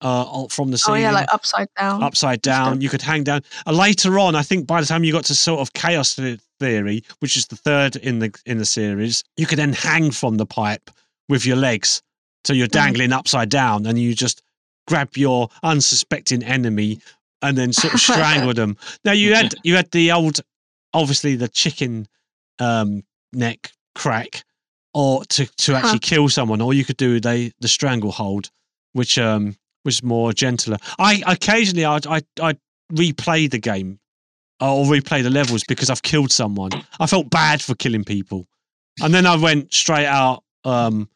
[0.03, 2.03] uh from the Oh yeah, like upside down.
[2.03, 2.81] upside down.
[2.81, 3.41] You could hang down.
[3.65, 6.19] And later on, I think by the time you got to sort of chaos
[6.59, 10.37] theory, which is the third in the in the series, you could then hang from
[10.37, 10.91] the pipe,
[11.29, 12.01] with your legs.
[12.45, 12.71] So you're Mm.
[12.71, 14.41] dangling upside down and you just
[14.87, 16.99] grab your unsuspecting enemy
[17.41, 18.77] and then sort of strangle them.
[19.05, 20.41] Now you had you had the old
[20.93, 22.07] obviously the chicken
[22.59, 24.43] um neck crack
[24.93, 28.49] or to to actually kill someone or you could do the the stranglehold
[28.93, 29.55] which um
[29.85, 30.77] was more gentler.
[30.99, 32.55] I occasionally I I I
[32.91, 33.99] replay the game
[34.59, 36.71] or replay the levels because I've killed someone.
[36.99, 38.47] I felt bad for killing people.
[39.01, 41.09] And then I went straight out um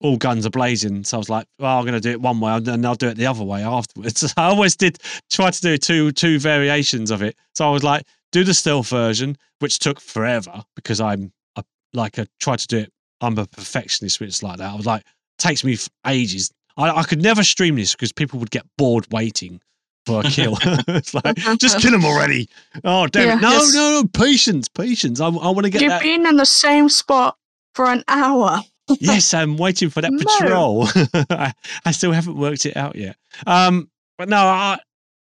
[0.00, 1.04] all guns are blazing.
[1.04, 3.08] So I was like, well, I'm going to do it one way and I'll do
[3.08, 4.32] it the other way afterwards.
[4.36, 4.98] I always did
[5.30, 7.36] try to do two two variations of it.
[7.54, 12.18] So I was like, do the stealth version, which took forever because I'm a, like
[12.18, 12.92] I tried to do it.
[13.20, 14.70] I'm a perfectionist which it's like that.
[14.70, 15.04] I was like,
[15.38, 16.50] takes me ages.
[16.76, 19.60] I, I could never stream this because people would get bored waiting
[20.04, 20.56] for a kill.
[20.62, 22.48] it's like, just kill them already.
[22.84, 23.40] Oh, damn Yeah, it.
[23.40, 23.74] No, yes.
[23.74, 24.08] no, no.
[24.12, 25.20] Patience, patience.
[25.20, 26.02] I, I want to get You've that.
[26.02, 27.36] been in the same spot
[27.74, 28.60] for an hour.
[29.00, 30.18] yes, I'm waiting for that No.
[30.24, 30.88] patrol.
[31.30, 31.52] I,
[31.84, 33.16] I still haven't worked it out yet.
[33.46, 34.78] Um, but no, I,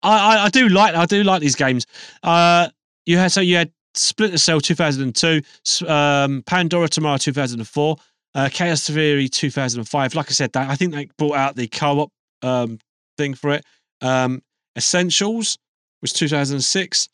[0.01, 1.85] I, I do like, I do like these games.
[2.23, 2.69] Uh,
[3.05, 7.95] you had so you had Splinter Cell 2002, s- um, Pandora Tomorrow 2004,
[8.35, 10.15] uh, Chaos Theory 2005.
[10.15, 12.11] Like I said, that I think they brought out the co-op
[12.41, 12.79] um
[13.17, 13.65] thing for it.
[14.01, 14.41] Um,
[14.77, 15.57] Essentials
[16.01, 17.09] was 2006.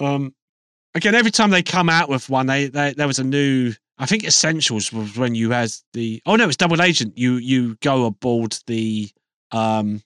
[0.00, 0.34] Um,
[0.94, 3.72] again, every time they come out with one, they, they there was a new.
[3.98, 6.20] I think Essentials was when you had the.
[6.26, 7.16] Oh no, it's Double Agent.
[7.16, 9.10] You you go aboard the
[9.52, 10.02] um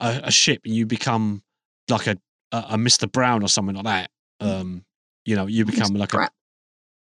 [0.00, 1.42] a, a ship and you become
[1.88, 2.16] like a,
[2.52, 3.10] a a Mr.
[3.10, 4.10] Brown or something like that.
[4.40, 4.84] Um,
[5.24, 6.28] you know, you become like a Brown.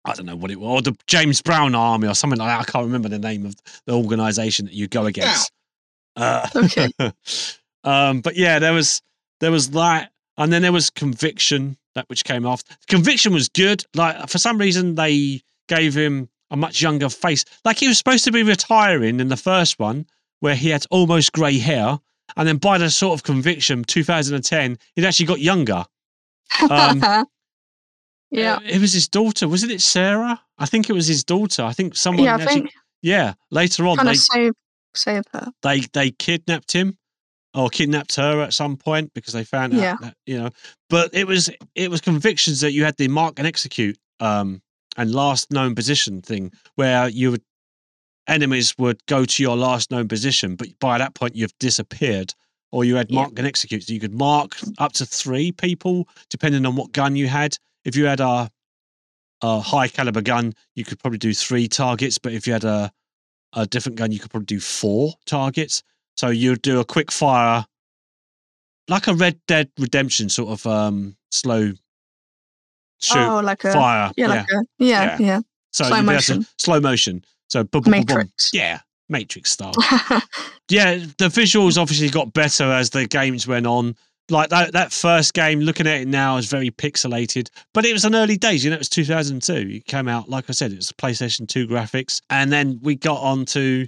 [0.08, 2.62] I don't know what it was, or the James Brown Army or something like that.
[2.68, 3.56] I can't remember the name of
[3.86, 5.52] the organization that you go against.
[6.16, 6.90] Uh, Okay.
[7.84, 9.02] um, but yeah, there was
[9.40, 12.76] there was that, and then there was Conviction, that which came after.
[12.88, 13.84] Conviction was good.
[13.94, 17.44] Like for some reason, they gave him a much younger face.
[17.66, 20.08] Like he was supposed to be retiring in the first one,
[20.40, 22.00] where he had almost grey hair,
[22.36, 25.86] and then by the sort of Conviction 2010, he'd actually got younger.
[26.72, 27.04] Um,
[28.32, 28.56] yeah.
[28.56, 29.82] Uh, it was his daughter, wasn't it?
[29.82, 30.42] Sarah.
[30.58, 31.64] I think it was his daughter.
[31.64, 32.26] I think someone.
[32.26, 32.72] Yeah, actually, think
[33.02, 33.34] yeah.
[33.52, 34.54] Later on, they save
[34.96, 35.48] save her.
[35.64, 36.98] they they kidnapped him
[37.54, 39.96] or kidnapped her at some point because they found out Yeah.
[40.02, 40.50] that you know
[40.90, 44.62] but it was it was convictions that you had the mark and execute um
[44.98, 47.44] and last known position thing where you would
[48.28, 52.34] enemies would go to your last known position but by that point you've disappeared
[52.72, 53.22] or you had Yeah.
[53.22, 57.16] mark and execute so you could mark up to three people depending on what gun
[57.16, 57.58] you had
[57.88, 58.52] if you had a
[59.42, 62.92] a high caliber gun you could probably do three targets but if you had a
[63.54, 65.84] a different gun, you could probably do four targets.
[66.16, 67.66] So you'd do a quick fire,
[68.88, 71.74] like a Red Dead Redemption sort of um, slow
[73.00, 74.12] shoot oh, like a fire.
[74.18, 75.42] yeah, like a yeah, yeah.
[75.72, 76.46] So slow able to- motion.
[76.58, 77.24] slow motion.
[77.50, 78.32] So boom, boom, boom, boom.
[78.52, 79.74] Yeah, Matrix style.
[80.70, 83.96] yeah, the visuals obviously got better as the games went on.
[84.30, 88.04] Like that, that first game, looking at it now, is very pixelated, but it was
[88.04, 88.64] an early days.
[88.64, 89.54] You know, it was 2002.
[89.78, 92.22] It came out, like I said, it was PlayStation 2 graphics.
[92.30, 93.88] And then we got on to,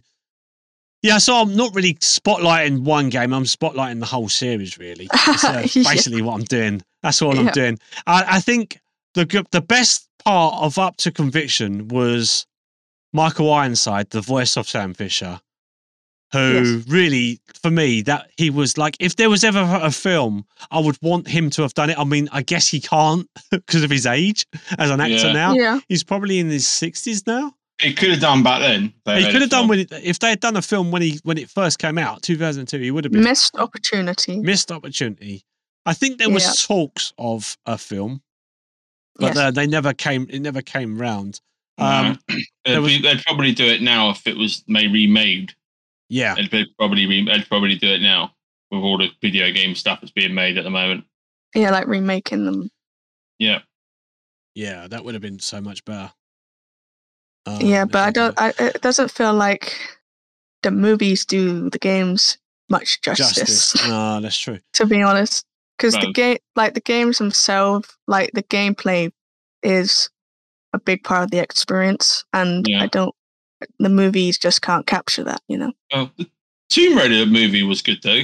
[1.01, 5.09] yeah, so I'm not really spotlighting one game, I'm spotlighting the whole series, really.
[5.25, 5.83] That's uh, Yeah.
[5.83, 6.81] basically what I'm doing.
[7.03, 7.77] That's all I'm doing.
[8.07, 8.79] I, I think
[9.15, 12.45] the, the best part of Up to Conviction was
[13.11, 15.41] Michael Ironside, the voice of Sam Fisher
[16.31, 20.79] who really for me that he was like if there was ever a film i
[20.79, 23.89] would want him to have done it i mean i guess he can't because of
[23.89, 24.45] his age
[24.77, 25.33] as an actor Yeah.
[25.33, 25.79] now yeah.
[25.87, 28.93] he's probably in his 60s now He could have done back then.
[29.05, 29.67] He could have done film.
[29.69, 32.21] when it, if they had done a film when he when it first came out
[32.21, 34.39] 2002 he would have been Missed opportunity.
[34.39, 35.43] missed opportunity
[35.85, 36.51] i think there was Yeah.
[36.75, 38.21] talks of a film
[39.15, 39.37] but Yes.
[39.37, 41.41] uh, they never came it never came round
[41.79, 42.35] um No.
[42.65, 45.53] there they'd, was- be- they'd probably do it now if it was made remade.
[46.09, 48.31] Yeah They'd, they'd probably re- they'd probably do it now
[48.71, 51.03] with all the video game stuff that's being made at the moment.
[51.55, 52.69] yeah, like remaking them.
[53.39, 53.59] Yeah,
[54.55, 56.11] yeah that would have been so much better
[57.45, 58.39] Um, yeah, but I don't.
[58.39, 59.75] I, it doesn't feel like
[60.63, 62.37] the movies do the games
[62.69, 63.35] much justice.
[63.73, 65.45] justice no that's true to be honest,
[65.77, 69.11] because the game, like the games themselves, like the gameplay,
[69.63, 70.09] is
[70.73, 72.83] a big part of the experience, and Yeah.
[72.83, 73.15] I don't.
[73.79, 75.41] The movies just can't capture that.
[75.47, 76.29] You know, well, the
[76.69, 78.23] Tomb Raider movie was good though.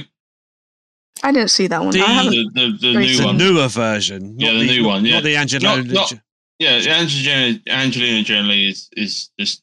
[1.22, 1.90] I didn't see that one.
[1.90, 2.54] The- I haven't.
[2.54, 3.36] The the, the new the one.
[3.38, 4.38] newer version.
[4.38, 5.14] Yeah, not the new one, yeah.
[5.14, 5.82] Not the Angelina.
[5.82, 6.20] Not- not-
[6.58, 9.62] Yeah, Angelina Angelina Jolie is is just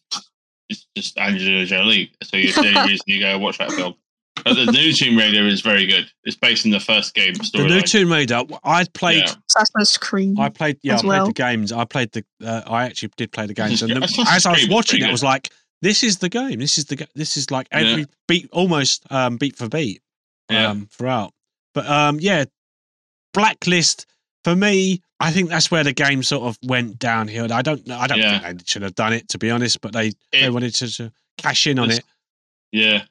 [0.69, 2.11] it's just Angelina Jolie.
[2.23, 3.95] So it's the only reason you go watch that film.
[4.43, 6.09] But the new Tomb Raider is very good.
[6.23, 7.65] It's based in the first game story.
[7.69, 7.85] the new storyline.
[7.91, 8.43] Tomb Raider.
[8.63, 9.23] I played.
[9.27, 9.35] Yeah.
[9.55, 10.39] Assassin's Creed.
[10.39, 10.79] I played.
[10.81, 11.27] Yeah, I played well.
[11.27, 11.71] the games.
[11.71, 12.25] I played the.
[12.43, 15.23] Uh, I actually did play the games, and the- as I was watching it, was
[15.23, 15.51] like,
[15.83, 16.59] this is the game.
[16.59, 17.79] This is the this is like Yeah.
[17.81, 20.01] every beat almost um, beat for beat
[20.49, 20.69] Yeah.
[20.69, 21.33] um, throughout.
[21.75, 22.45] But um, yeah,
[23.33, 24.05] Blacklist
[24.43, 27.51] for me, I think that's where the game sort of went downhill.
[27.51, 27.97] I don't know.
[27.97, 28.39] I don't Yeah.
[28.39, 31.11] think they should have done it to be honest, but they they wanted to, to
[31.37, 32.03] cash in on it.
[32.71, 33.03] yeah,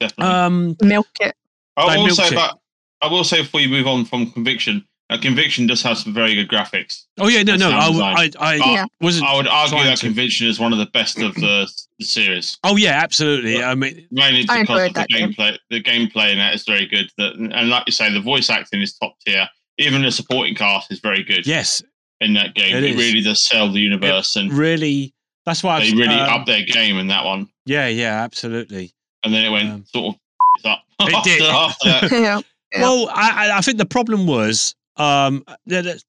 [0.00, 0.24] definitely.
[0.34, 1.34] Um, Milk it.
[1.76, 2.32] I will say it.
[2.32, 2.60] about.
[3.02, 6.34] I will say before you move on from Conviction, uh, Conviction does have some very
[6.34, 7.04] good graphics.
[7.18, 8.84] oh yeah, no, no, I, Sound I, I Yeah.
[9.00, 9.26] wasn't.
[9.26, 12.58] I would argue that to- Conviction is one of the best of the, the series.
[12.64, 13.62] Oh yeah, absolutely.
[13.62, 15.32] I mean, Mainly because enjoyed of the that game.
[15.32, 15.58] gameplay.
[15.70, 17.10] The gameplay in that is very good.
[17.18, 19.48] That and like you say, the voice acting is top tier.
[19.78, 21.82] Even the supporting cast is very good yes,
[22.20, 22.76] in that game.
[22.76, 22.96] It It, is.
[22.96, 25.12] really does sell the universe, and really.
[25.46, 27.48] That's why they I've, really um, up their game in that one.
[27.66, 28.94] Yeah, yeah, absolutely.
[29.24, 30.80] And then it went um, sort of up.
[31.00, 31.42] It after, did.
[31.42, 32.10] after that.
[32.12, 32.40] yeah.
[32.72, 32.80] Yeah.
[32.80, 35.44] Well, I, I- I think the problem was um,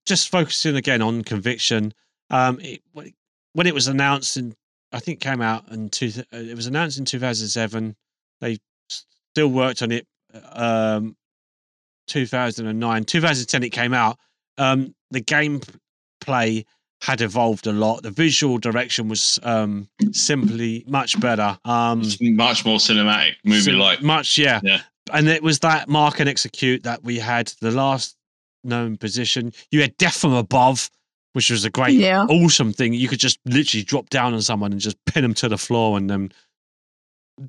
[0.05, 1.93] just focusing again on conviction.
[2.29, 2.81] Um, it,
[3.53, 4.55] when it- was announced in,
[4.91, 6.11] I think, it came out in two.
[6.33, 7.95] uh, It was announced in two thousand seven.
[8.41, 8.57] They
[8.89, 10.07] still worked on it.
[10.51, 11.15] Um,
[12.07, 13.63] two thousand and nine, two thousand ten.
[13.63, 14.17] It came out.
[14.57, 16.65] Um, the gameplay
[17.01, 18.03] had evolved a lot.
[18.03, 21.57] The visual direction was um, simply much better.
[21.65, 24.01] Um, much more cinematic movie like.
[24.01, 24.59] much, yeah.
[24.63, 24.81] Yeah.
[25.13, 28.15] And it was that mark and execute that we had the last
[28.65, 29.53] known position.
[29.71, 30.89] You had death from above,
[31.33, 32.25] which was a great, Yeah.
[32.25, 32.93] awesome thing.
[32.93, 35.97] You could just literally drop down on someone and just pin them to the floor
[35.97, 36.31] and then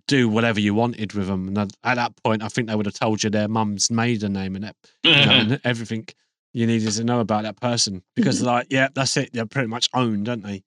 [0.08, 1.48] do whatever you wanted with them.
[1.48, 4.32] And at at that point, I think they would have told you their mum's maiden
[4.32, 6.06] name and, that, you know, and everything
[6.52, 9.30] you needed to know about that person because, like, yeah, that's it.
[9.32, 10.62] They're pretty much owned, don't they?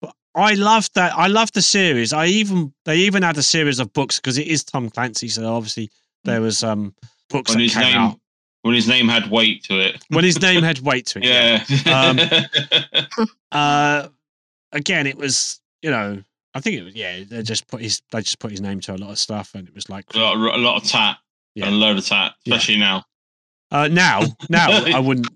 [0.00, 1.12] But I love that.
[1.16, 2.12] I love the series.
[2.12, 5.52] I even they even had a series of books because it is Tom Clancy, so
[5.52, 5.90] obviously
[6.24, 6.94] there was um
[7.28, 8.20] books when that his came name out
[8.62, 10.02] when his name had weight to it.
[10.08, 11.24] when his name had weight to it.
[11.24, 11.92] Yeah.
[11.92, 14.08] Um, Uh,
[14.72, 16.22] again, it was you know
[16.54, 18.94] I think it was yeah they just put his they just put his name to
[18.94, 21.18] a lot of stuff and it was like a, lot, a lot of tat.
[21.54, 21.68] Yeah.
[21.68, 22.54] A load of tat, Yeah.
[22.54, 23.04] especially now.
[23.70, 25.28] uh, now now I wouldn't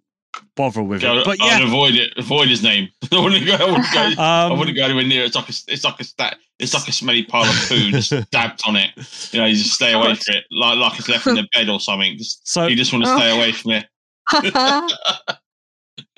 [0.54, 1.58] bother with I, it, but I yeah.
[1.60, 2.12] would avoid it.
[2.16, 2.88] Avoid his name.
[3.12, 3.54] I wouldn't go.
[3.54, 4.22] I wouldn't go.
[4.22, 5.26] I Um, wouldn't go anywhere near it.
[5.26, 6.36] It's like a, it's like a stat.
[6.58, 8.90] It's like a smelly pile of poo just dabbed on it.
[9.32, 11.68] You know, you just stay away from it, like like it's left in the bed
[11.68, 12.16] or something.
[12.18, 13.18] Just so you just want to Oh.
[13.18, 13.86] stay away from it.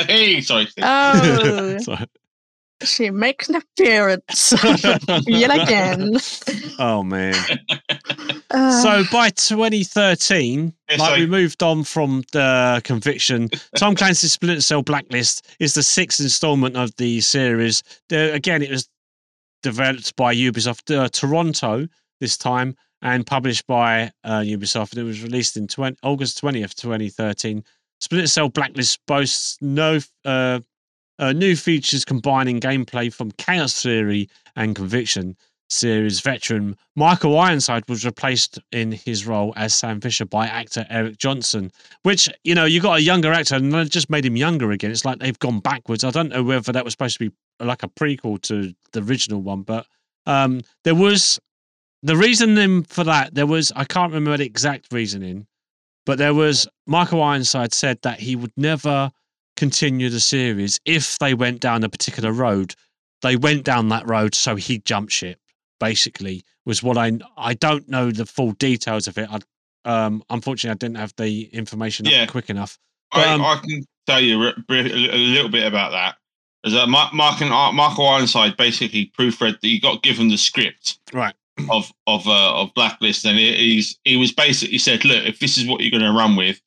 [0.06, 0.68] hey, sorry.
[0.82, 1.96] oh, so-
[2.84, 4.54] she makes an appearance
[5.26, 6.16] yet again.
[6.78, 7.34] oh man.
[8.50, 14.32] Uh, So by 2013, Yeah, like so- we moved on from the conviction, Tom Clancy's
[14.32, 17.82] Splinter Cell Blacklist is the sixth installment of the series.
[18.08, 18.88] The, again, it was
[19.62, 21.88] developed by Ubisoft uh, Toronto
[22.20, 24.96] this time and published by uh, Ubisoft.
[24.96, 27.62] It was released in 20, August 20th, 2013.
[28.00, 30.60] Splinter Cell Blacklist boasts no uh,
[31.18, 35.36] uh, new features combining gameplay from Chaos Theory and Conviction
[35.68, 41.18] series veteran Michael Ironside was replaced in his role as Sam Fisher by actor Eric
[41.18, 41.70] Johnson,
[42.02, 44.90] which, you know, you got a younger actor and they just made him younger again.
[44.90, 46.04] It's like they've gone backwards.
[46.04, 49.42] I don't know whether that was supposed to be like a prequel to the original
[49.42, 49.86] one, but
[50.26, 51.38] um, there was
[52.02, 53.34] the reasoning for that.
[53.34, 55.46] There was, I can't remember the exact reasoning,
[56.06, 59.10] but there was Michael Ironside said that he would never
[59.56, 62.74] continue the series if they went down a particular road.
[63.22, 65.38] They went down that road, so he jumped ship
[65.78, 69.28] basically was what I I don't know the full details of it.
[69.30, 69.38] I
[69.84, 72.26] um unfortunately I didn't have the information up Yeah.
[72.26, 72.78] quick enough.
[73.12, 76.16] I, Um, I can tell you a little bit about that.
[76.64, 81.34] Is that Mark, and Michael Ironside basically proofread that he got given the script Right.
[81.70, 85.56] of of uh, of Blacklist, and he, he's he was basically said, "Look, if this
[85.56, 86.60] is what you're going to run with,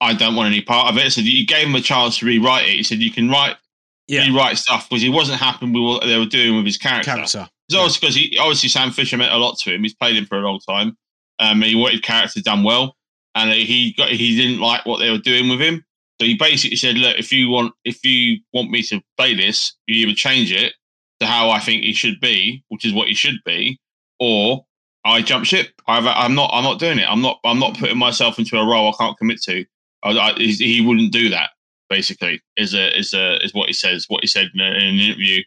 [0.00, 2.68] I don't want any part of it." So you gave him a chance to rewrite
[2.68, 2.74] it.
[2.76, 3.56] He said, "You can write
[4.06, 4.26] Yeah.
[4.26, 7.10] rewrite stuff," because he wasn't happy with what they were doing with his character.
[7.10, 7.48] Character.
[7.68, 9.82] It's also because he obviously Sam Fisher meant a lot to him.
[9.82, 10.96] He's played him for a long time.
[11.38, 12.96] Um, he wanted character done well,
[13.34, 15.84] and he got he didn't like what they were doing with him.
[16.20, 19.74] So he basically said, "Look, if you want if you want me to play this,
[19.86, 20.74] you either change it
[21.20, 23.78] to how I think he should be, which is what he should be,
[24.20, 24.64] or
[25.04, 25.68] I jump ship.
[25.86, 27.08] I've, I'm not I'm not doing it.
[27.08, 29.64] I'm not I'm not putting myself into a role I can't commit to.
[30.02, 31.50] I, I, he wouldn't do that.
[31.90, 34.06] Basically, is a is a is what he says.
[34.08, 35.42] What he said in, a, in an interview.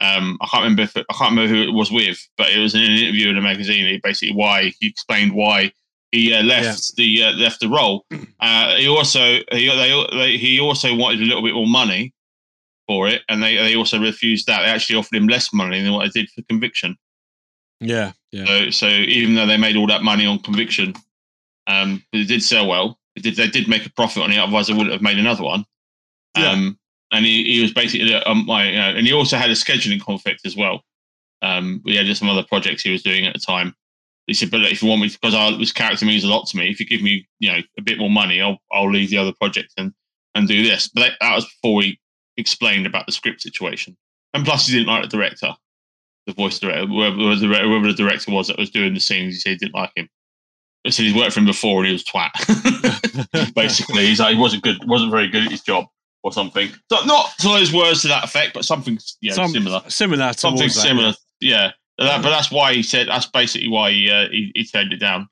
[0.00, 2.74] Um, I can't remember if I can't remember who it was with, but it was
[2.74, 3.86] in an interview in a magazine.
[3.86, 5.72] He basically why he explained why
[6.12, 8.04] he uh, left the uh, left the role.
[8.40, 12.12] Uh, he also he they, they, he also wanted a little bit more money
[12.88, 14.62] for it, and they they also refused that.
[14.62, 16.96] They actually offered him less money than what they did for Conviction.
[17.78, 18.12] Yeah.
[18.32, 18.46] Yeah.
[18.46, 20.94] So so even though they made all that money on Conviction,
[21.68, 22.98] um, but it did sell well.
[23.16, 24.38] It did they did make a profit on it.
[24.38, 25.64] Otherwise, they wouldn't have made another one.
[26.36, 26.50] Yeah.
[26.50, 26.78] Um,
[27.12, 30.00] and he, he was basically um, my, you know, and he also had a scheduling
[30.00, 30.82] conflict as well.
[31.42, 33.74] Um, we had some other projects he was doing at the time.
[34.26, 36.56] He said, "But if you want me, because I, this character means a lot to
[36.56, 36.70] me.
[36.70, 39.32] If you give me, you know, a bit more money, I'll I'll leave the other
[39.38, 39.92] projects and
[40.34, 41.98] and do this." But that, that was before we
[42.36, 43.96] explained about the script situation.
[44.32, 45.52] And plus, he didn't like the director,
[46.26, 49.34] the voice director, whoever, whoever the director was that was doing the scenes.
[49.34, 50.08] He said he didn't like him.
[50.84, 52.30] He said he's worked for him before and he was twat.
[53.54, 55.86] Basically, he's like, he wasn't good, wasn't very good at his job
[56.22, 56.68] or something.
[56.90, 59.82] So not to those words to that effect, but something you know, Some- similar.
[59.88, 60.32] Similar.
[60.32, 61.14] Something that, similar.
[61.40, 61.70] Yeah.
[61.98, 64.92] But, that, but that's why he said that's basically why he uh, he, he turned
[64.92, 65.28] it down.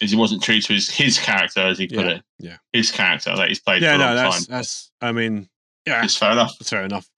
[0.00, 2.22] Is he wasn't true to his his character as he put Yeah, it.
[2.40, 2.56] yeah.
[2.72, 4.56] His character that he's played Yeah, for a no, long that's time.
[4.56, 4.90] that's.
[5.00, 5.48] I mean,
[5.86, 6.58] yeah, It's fair enough.
[6.58, 7.08] That's fair enough.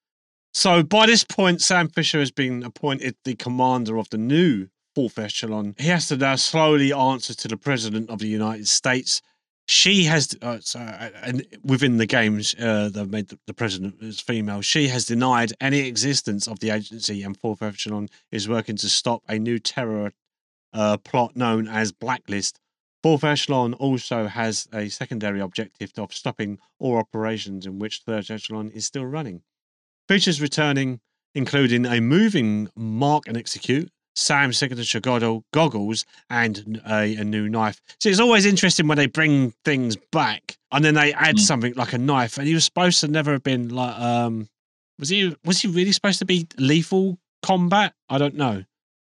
[0.53, 5.19] So by this point, Sam Fisher has been appointed the commander of the new fourth
[5.19, 5.75] echelon.
[5.79, 9.21] He has to now slowly answer to the president of the United States.
[9.67, 14.21] She has, uh, uh, and within the games, uh, they've made the, the president is
[14.21, 14.61] female.
[14.61, 19.23] She has denied any existence of the agency, and fourth echelon is working to stop
[19.27, 20.13] a new terror
[20.75, 22.61] uh, plot known as Blacklist.
[23.03, 28.71] Fourth echelon also has a secondary objective of stopping all operations in which third echelon
[28.71, 29.43] is still running.
[30.09, 31.01] Features returning,
[31.35, 37.81] including a moving mark and execute, Sam's signature goggle, goggles, and a, a new knife.
[38.01, 41.41] So it's always interesting when they bring things back and then they add Mm.
[41.41, 42.39] something like a knife.
[42.39, 44.49] And he was supposed to never have been like, um,
[44.99, 47.95] was he was he really supposed to be lethal combat?
[48.09, 48.65] I don't know.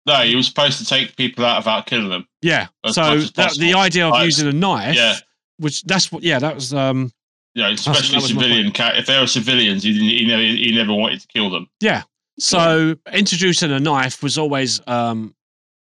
[0.05, 2.27] No, he was supposed to take people out without killing them.
[2.41, 2.67] Yeah.
[2.87, 5.15] So that, the idea of Like, using a knife, yeah.
[5.57, 7.11] which that's what, yeah, that was, um,
[7.55, 8.71] know, especially that was my civilian.
[8.75, 11.69] If they were civilians, he, didn't, he never he never wanted to kill them.
[11.79, 12.03] Yeah.
[12.39, 15.35] So introducing a knife was always um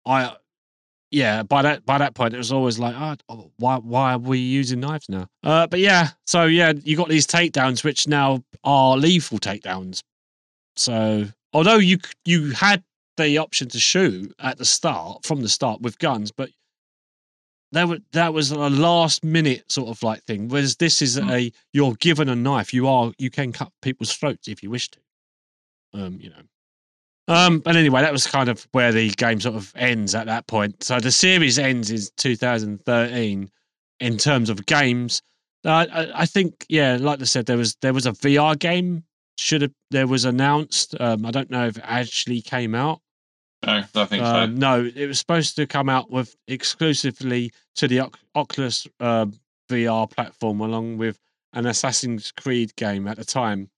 [0.06, 0.34] I
[1.10, 2.94] yeah, by that by that point it was always like,
[3.28, 5.28] oh, why why are we using knives now?
[5.44, 10.02] Uh but yeah, so yeah, you got these takedowns which now are lethal takedowns.
[10.76, 12.82] So although you you had
[13.16, 16.50] the option to shoot at the start from the start with guns, but
[17.72, 20.48] that was that was a last minute sort of like thing.
[20.48, 21.30] Whereas this is Mm.
[21.30, 24.90] a you're given a knife, you are you can cut people's throats if you wish
[24.90, 24.98] to.
[25.96, 26.42] Um, you know.
[27.28, 30.46] Um, but anyway, that was kind of where the game sort of ends at that
[30.46, 30.82] point.
[30.84, 33.50] So the series ends in 2013
[33.98, 35.22] in terms of games.
[35.64, 39.04] Uh, I, I think, yeah, like I said, there was there was a VR game.
[39.38, 40.94] Should have there was announced.
[41.00, 43.00] Um, I don't know if it actually came out.
[43.66, 48.00] No, I think Um, no, it was supposed to come out with exclusively to the
[48.00, 49.26] Oc- Oculus uh,
[49.68, 51.18] VR platform, along with
[51.52, 53.68] an Assassin's Creed game at the time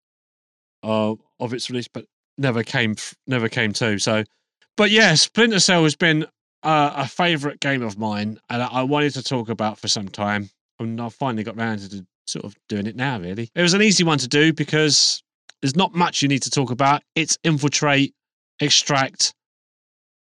[0.83, 2.05] uh, of its release, but
[2.37, 2.97] never came
[3.27, 3.99] never came to.
[3.99, 4.25] So,
[4.77, 6.25] but yeah, Splinter Cell has been
[6.63, 10.51] uh, a favourite game of mine, and I, wanted to talk about for some time,
[10.79, 13.19] and I finally got round to sort of doing it now.
[13.19, 15.23] Really, it was an easy one to do because
[15.63, 17.03] there's not much you need to talk about.
[17.15, 18.15] It's infiltrate,
[18.61, 19.35] extract,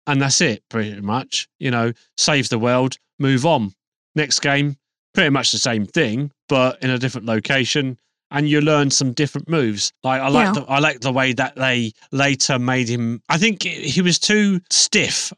[0.07, 3.73] and that's it pretty much you know save the world move on
[4.15, 4.77] next game
[5.15, 7.99] pretty much the same thing but in a different location
[8.33, 10.53] and you learn some different moves like i like Yeah.
[10.53, 14.61] the, i like the way that they later made him i think he was too
[14.71, 15.33] stiff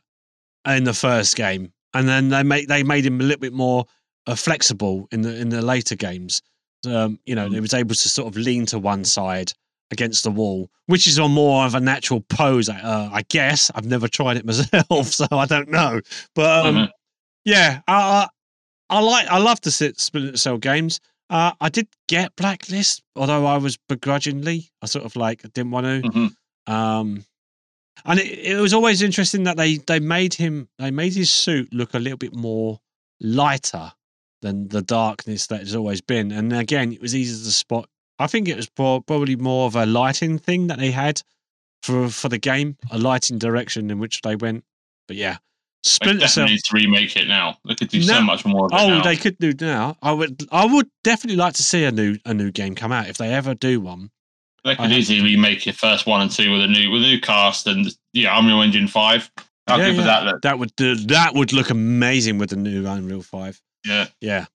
[0.67, 3.85] in the first game and then they made they made him a little bit more
[4.27, 6.41] uh, flexible in the in the later games
[6.87, 9.51] um, you know, he was able to sort of lean to one side
[9.91, 13.71] against the wall, which is on more of a natural pose, uh, I guess.
[13.75, 16.03] I've never tried it myself, so I don't know.
[16.35, 16.89] But um, Mhm.
[17.47, 18.29] yeah, I, I
[18.91, 21.01] I like I love the Sit- Splinter Cell games.
[21.31, 24.71] Uh, I did get Blacklist, although I was begrudgingly.
[24.83, 26.09] I sort of like didn't want to.
[26.11, 26.73] Mhm.
[26.73, 27.25] Um,
[28.05, 31.73] and it, it was always interesting that they they made him they made his suit
[31.73, 32.81] look a little bit more
[33.21, 33.93] lighter
[34.43, 36.31] than the darkness that has always been.
[36.31, 37.89] And again, it was easy to spot.
[38.19, 41.23] I think it was pro- probably more of a lighting thing that they had
[41.83, 44.65] for for the game, a lighting direction in which they went.
[45.09, 45.39] But yeah,
[45.85, 46.47] They Splinter Cell.
[46.47, 47.59] definitely need to remake it now.
[47.67, 48.05] They could do No.
[48.15, 49.03] so much more Oh, now.
[49.03, 49.97] they could do now.
[50.03, 50.43] I would.
[50.51, 53.33] I would definitely like to see a new a new game come out if they
[53.35, 54.11] ever do one.
[54.65, 57.07] They could I- easily remake your first one and two with a new with a
[57.07, 59.31] new cast and yeah, Unreal Engine five.
[59.69, 60.21] How Yeah, good would yeah.
[60.21, 60.43] that look?
[60.43, 63.61] That would do, that would look amazing with the new Unreal Five.
[63.87, 64.07] Yeah.
[64.21, 64.47] Yeah.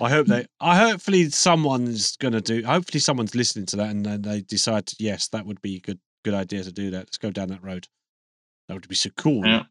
[0.00, 0.46] I hope they.
[0.60, 2.64] I hopefully someone's gonna do.
[2.64, 4.86] Hopefully someone's listening to that and then they decide.
[4.86, 6.98] To, yes, that would be a good good idea to do that.
[7.06, 7.86] Let's go down that road.
[8.68, 9.46] That would be so cool.
[9.46, 9.62] Yeah.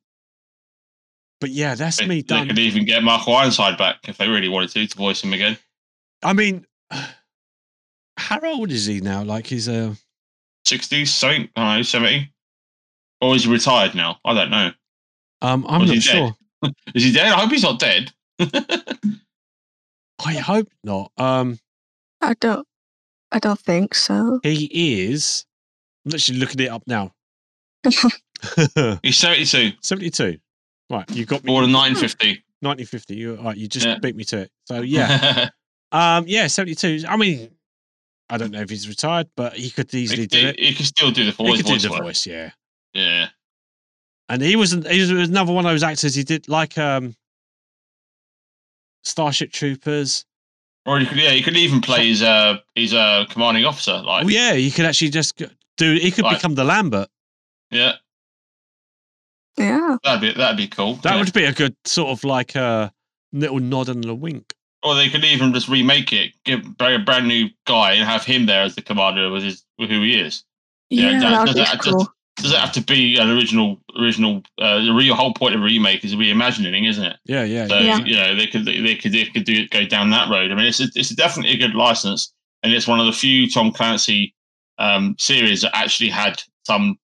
[1.42, 4.48] But yeah, that's They, me they could even get Mark Ironside back if they really
[4.48, 5.58] wanted to to voice him again.
[6.24, 6.66] I mean,
[8.18, 9.24] how old is he now?
[9.24, 9.98] Like he's a.
[10.64, 12.32] Sixties, something, I don't know, seventy.
[13.20, 14.20] Or is he retired now?
[14.24, 14.72] I don't know.
[15.42, 16.36] Um, I'm not sure.
[16.94, 17.28] Is he dead?
[17.28, 18.12] I hope he's not dead.
[18.40, 21.12] I hope not.
[21.18, 21.58] Um,
[22.22, 22.68] I don't.
[23.32, 24.40] I don't think so.
[24.44, 25.46] he is.
[26.06, 27.14] I'm literally looking it up now.
[29.04, 30.38] He's 72, 72.
[30.92, 31.48] Right, you got me.
[31.48, 32.44] born in 1950.
[32.60, 33.16] 1950.
[33.16, 33.98] You, right, you just Yeah.
[34.00, 34.52] beat me to it.
[34.66, 35.50] So yeah,
[35.92, 37.06] um, yeah, 72.
[37.08, 37.50] I mean,
[38.30, 40.60] I don't know if he's retired, but he could easily he, do it.
[40.60, 41.58] he could still do the voice.
[41.58, 41.72] He voice.
[41.72, 42.04] could do the work.
[42.04, 42.52] voice, yeah.
[42.94, 43.30] Yeah.
[44.30, 46.14] And he was he was another one of those actors.
[46.14, 47.16] He did like um,
[49.04, 50.26] Starship Troopers.
[50.86, 53.94] Or you could, yeah, you could even play his uh his uh commanding officer.
[54.02, 55.42] Like, Oh yeah, he could actually just
[55.78, 55.94] do.
[55.96, 56.36] He could Right.
[56.38, 57.08] become the Lambert.
[57.70, 57.94] yeah,
[59.58, 59.98] Yeah.
[60.04, 60.96] that'd be that'd be cool.
[60.96, 61.20] That yeah.
[61.20, 62.92] would be a good sort of like a
[63.34, 64.54] little nod and a wink.
[64.84, 68.48] Or they could even just remake it, give a brand new guy and have him
[68.48, 70.44] there as the commander with his who he is.
[70.90, 72.08] Yeah, Yeah, that- that would does be that- cool.
[72.38, 74.42] Does it have to be an original original?
[74.58, 77.18] Uh, the real whole point of remake is reimagining, isn't it?
[77.26, 78.00] Yeah, yeah, So Yeah.
[78.00, 80.50] you know they could they could they could do go down that road.
[80.52, 82.34] I mean, it's a, it's definitely a good license,
[82.64, 84.34] and it's one of the few Tom Clancy
[84.80, 86.98] um, series that actually had some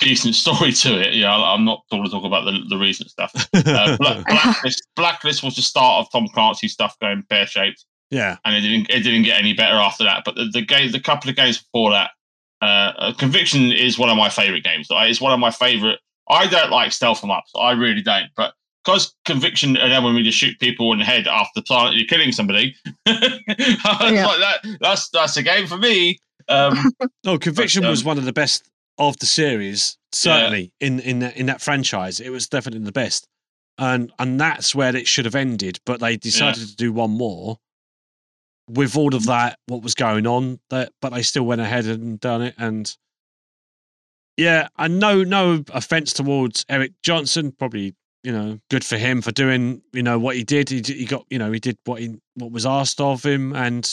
[0.00, 1.14] decent story to it.
[1.14, 3.32] Yeah, I'm not going to talk about the, the recent stuff.
[3.54, 8.36] Uh, Bla- Blacklist, Blacklist was the start of Tom Clancy stuff going pear shaped, yeah.
[8.44, 10.22] and it didn't it didn't get any better after that.
[10.24, 12.10] But the the game, the couple of games before that,
[12.62, 14.88] uh, uh, Conviction is one of my favorite games.
[14.90, 16.00] It's one of my favorite.
[16.28, 17.50] I don't like stealth em ups.
[17.58, 18.30] I really don't.
[18.36, 18.54] But
[18.84, 22.74] because Conviction enabled me to shoot people in the head after silently killing somebody,
[23.06, 23.16] Yeah.
[23.46, 24.58] like that.
[24.80, 26.18] That's that's a game for me.
[26.48, 26.90] Um,
[27.24, 28.68] No, Conviction But, was um, one of the best
[29.00, 29.96] of the series.
[30.12, 33.26] Certainly in in that, in that franchise, it was definitely the best,
[33.78, 35.78] and and that's where it should have ended.
[35.86, 37.58] But they decided to do one more.
[38.68, 42.20] With all of that, what was going on, that but they still went ahead and
[42.20, 42.96] done it, and
[44.36, 49.32] yeah, and no no offense towards Eric Johnson, probably you know good for him for
[49.32, 50.68] doing you know what he did.
[50.70, 53.92] He, he got you know he did what he what was asked of him, and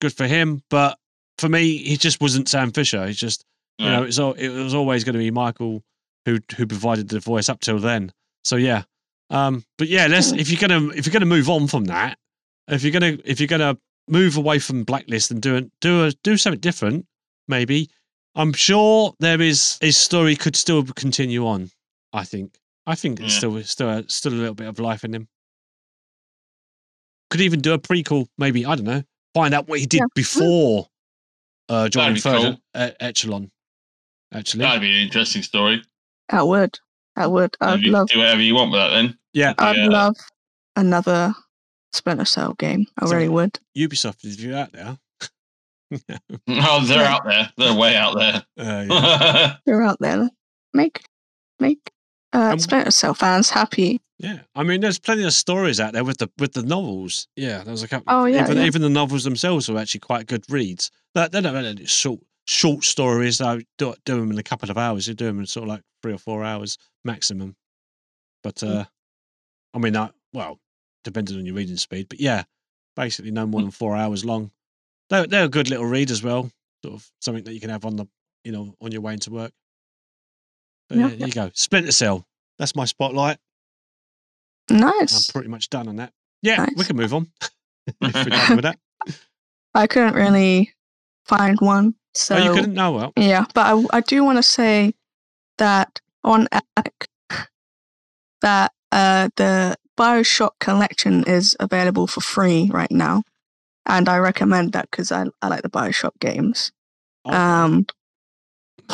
[0.00, 0.62] good for him.
[0.70, 0.98] But
[1.38, 3.06] for me, he just wasn't Sam Fisher.
[3.06, 3.44] He just
[3.78, 5.82] you know, it's all, it was always going to be Michael
[6.26, 8.12] who who provided the voice up till then.
[8.44, 8.84] So yeah,
[9.30, 12.18] um, but yeah, let's if you're gonna if you're gonna move on from that,
[12.68, 13.76] if you're gonna if you're gonna
[14.08, 17.06] move away from Blacklist and do it do a do something different,
[17.48, 17.90] maybe
[18.34, 21.70] I'm sure there is his story could still continue on.
[22.12, 22.56] I think
[22.86, 23.38] I think it's Yeah.
[23.38, 25.28] still still still a little bit of life in him.
[27.30, 29.02] Could even do a prequel, maybe I don't know.
[29.34, 30.06] Find out what he did Yeah.
[30.14, 30.88] before
[31.68, 32.40] uh, joining be third
[32.74, 32.82] cool.
[32.82, 33.50] e- echelon.
[34.34, 35.82] Actually, that'd be an interesting story.
[36.30, 36.78] I would.
[37.16, 37.56] I would.
[37.60, 38.08] I'd You love.
[38.08, 38.90] do whatever you want with that.
[38.90, 39.86] Then yeah, I'd Yeah.
[39.88, 40.16] love
[40.76, 41.34] another
[41.92, 42.86] Splinter Cell game.
[42.98, 43.58] I So- really would.
[43.76, 44.98] Ubisoft is you out there.
[46.48, 47.14] oh, they're Yeah.
[47.14, 47.52] out there.
[47.56, 48.44] They're way out there.
[48.58, 49.56] Uh, yeah.
[49.66, 50.28] You're out there.
[50.72, 51.02] Make
[51.60, 51.90] make
[52.32, 54.00] uh, Um, Splinter Cell fans happy.
[54.18, 57.28] yeah, I mean, there's plenty of stories out there with the with the novels.
[57.36, 58.06] Yeah, there was a couple.
[58.08, 58.64] Oh, yeah, even yeah.
[58.64, 60.90] even the novels themselves were actually quite good reads.
[61.14, 63.40] They're, they're not really short short stories.
[63.40, 65.06] I do, do them in a couple of hours.
[65.08, 67.56] You do them in sort of like three or four hours maximum.
[68.42, 68.80] But Mm.
[68.80, 68.84] uh,
[69.74, 70.58] I mean, I, well,
[71.02, 72.08] depending on your reading speed.
[72.08, 72.44] But yeah,
[72.96, 74.50] basically no more than four hours long.
[75.10, 76.50] They're they're a good little read as well.
[76.84, 78.06] Sort of something that you can have on the
[78.44, 79.52] you know on your way into work.
[80.88, 81.50] But Yeah, yeah, there you go.
[81.54, 82.26] Splinter Cell.
[82.58, 83.38] That's my spotlight.
[84.70, 85.28] Nice.
[85.28, 86.12] I'm pretty much done on that.
[86.42, 87.30] Yeah, we can move on.
[87.86, 88.78] if we're done with that.
[89.74, 90.72] I couldn't really
[91.26, 91.94] find one.
[92.14, 92.74] So oh, you couldn't?
[92.74, 93.12] No, well.
[93.16, 94.94] Yeah, but I, I do want to say
[95.58, 97.08] that on Epic,
[98.40, 103.22] that uh, the Bioshock collection is available for free right now,
[103.86, 106.72] and I recommend that because I, I like the Bioshock games.
[107.24, 107.86] Oh, Um,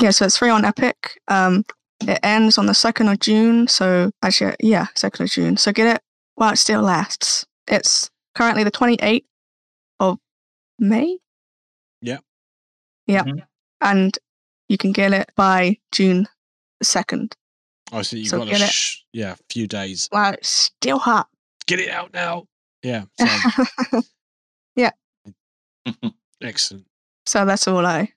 [0.01, 1.21] yeah, so it's free on Epic.
[1.29, 1.65] Um,
[2.07, 3.69] it ends on the second of June.
[3.69, 5.57] So actually, yeah, second of June.
[5.57, 6.03] So get it
[6.37, 7.45] while it still lasts.
[7.67, 9.27] It's currently the twenty eighth
[9.99, 10.19] of
[10.79, 11.19] May.
[13.13, 13.25] Yeah.
[13.27, 13.47] Yeah, Mhm.
[13.83, 14.19] and
[14.69, 16.27] you can get it by June
[16.83, 17.37] second.
[17.93, 20.07] oh, so you've so got a sh- yeah, few days.
[20.11, 21.29] While it's still hot.
[21.67, 22.47] Get it out now.
[22.83, 23.05] Yeah.
[25.87, 26.11] So,
[26.43, 26.87] excellent.
[27.27, 28.13] so that's all I.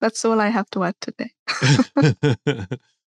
[0.00, 1.30] That's all I have to add today.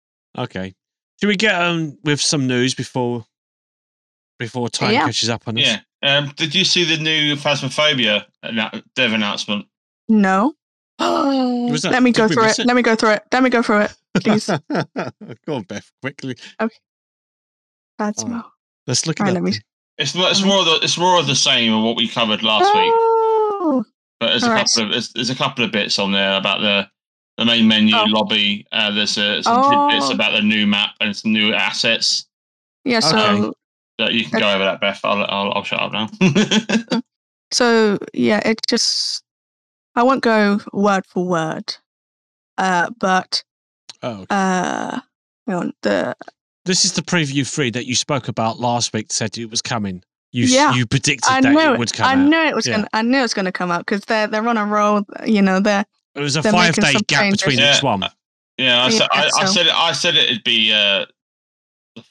[0.39, 0.75] okay.
[1.21, 3.27] Should we get on with some news before
[4.39, 5.07] before time Yeah.
[5.07, 5.65] catches up on us?
[5.67, 5.81] yeah.
[6.03, 8.27] Um, did you see the new Phasmophobia
[8.95, 9.67] dev announcement?
[10.09, 10.55] No.
[10.99, 12.59] Was that- Let me did go through it.
[12.59, 12.67] it?
[12.67, 13.23] Let me go through it.
[13.33, 13.95] Let me go through it.
[14.23, 14.47] Please.
[15.47, 16.37] Go on, Beth, quickly.
[16.61, 16.75] Okay.
[17.99, 18.53] Bad Oh, smell.
[18.87, 19.63] Let's look Right, at let me- it.
[19.99, 22.67] It's it's more of the it's more of the same of what we covered last
[22.75, 22.93] week.
[22.95, 23.85] Oh,
[24.21, 24.67] But there's a Alright.
[24.73, 26.89] couple of there's, there's a couple of bits on there about the
[27.37, 28.05] the main menu Oh.
[28.09, 28.67] lobby.
[28.73, 30.15] Uh, there's uh, some tidbits Oh.
[30.15, 32.27] about the new map and some new assets.
[32.85, 33.01] yeah.
[33.01, 33.53] So Okay.
[33.99, 35.01] That you can go over that, Beth.
[35.05, 36.09] I'll I'll, I'll shut up now.
[37.53, 39.23] So yeah, it just
[39.99, 41.75] I won't go word for word,
[42.57, 43.43] uh, but
[44.01, 44.27] Oh, okay.
[44.31, 45.01] uh,
[45.49, 46.15] on, the
[46.65, 49.11] this is the preview three that you spoke about last week.
[49.11, 50.05] Said it was coming.
[50.31, 50.73] You Yeah.
[50.75, 52.29] you predicted I that knew it would come I out.
[52.29, 52.77] knew it was Yeah.
[52.77, 52.89] gonna.
[52.93, 55.03] I knew it was gonna come out because they're they're on a roll.
[55.27, 55.85] You know, they're
[56.15, 57.41] It was a five day gap changes.
[57.43, 57.77] between Yeah.
[57.77, 58.03] each one.
[58.57, 59.73] Yeah, I, Yeah, said, I, I so- said it.
[59.75, 61.07] I said it'd be uh,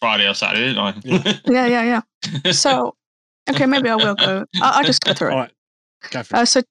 [0.01, 1.41] Friday or Saturday, didn't I?
[1.49, 2.01] yeah, yeah,
[2.43, 2.51] yeah.
[2.51, 2.95] So,
[3.49, 4.45] okay, maybe I will go.
[4.61, 5.33] I'll, I'll just go through it.
[5.33, 5.51] All right,
[6.11, 6.39] go for it.
[6.39, 6.61] Uh, so,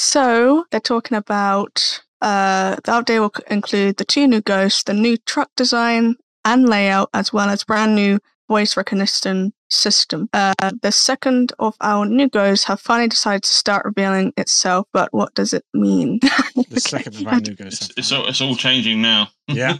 [0.00, 5.18] so they're talking about uh, the update will include the two new ghosts, the new
[5.18, 8.18] truck design and layout, as well as brand new
[8.48, 10.30] voice recognition system.
[10.32, 15.12] Uh, the second of our new ghosts have finally decided to start revealing itself, but
[15.12, 16.18] what does it mean?
[16.70, 19.28] the second of our new it's, it's all it's all changing now.
[19.48, 19.76] Yeah.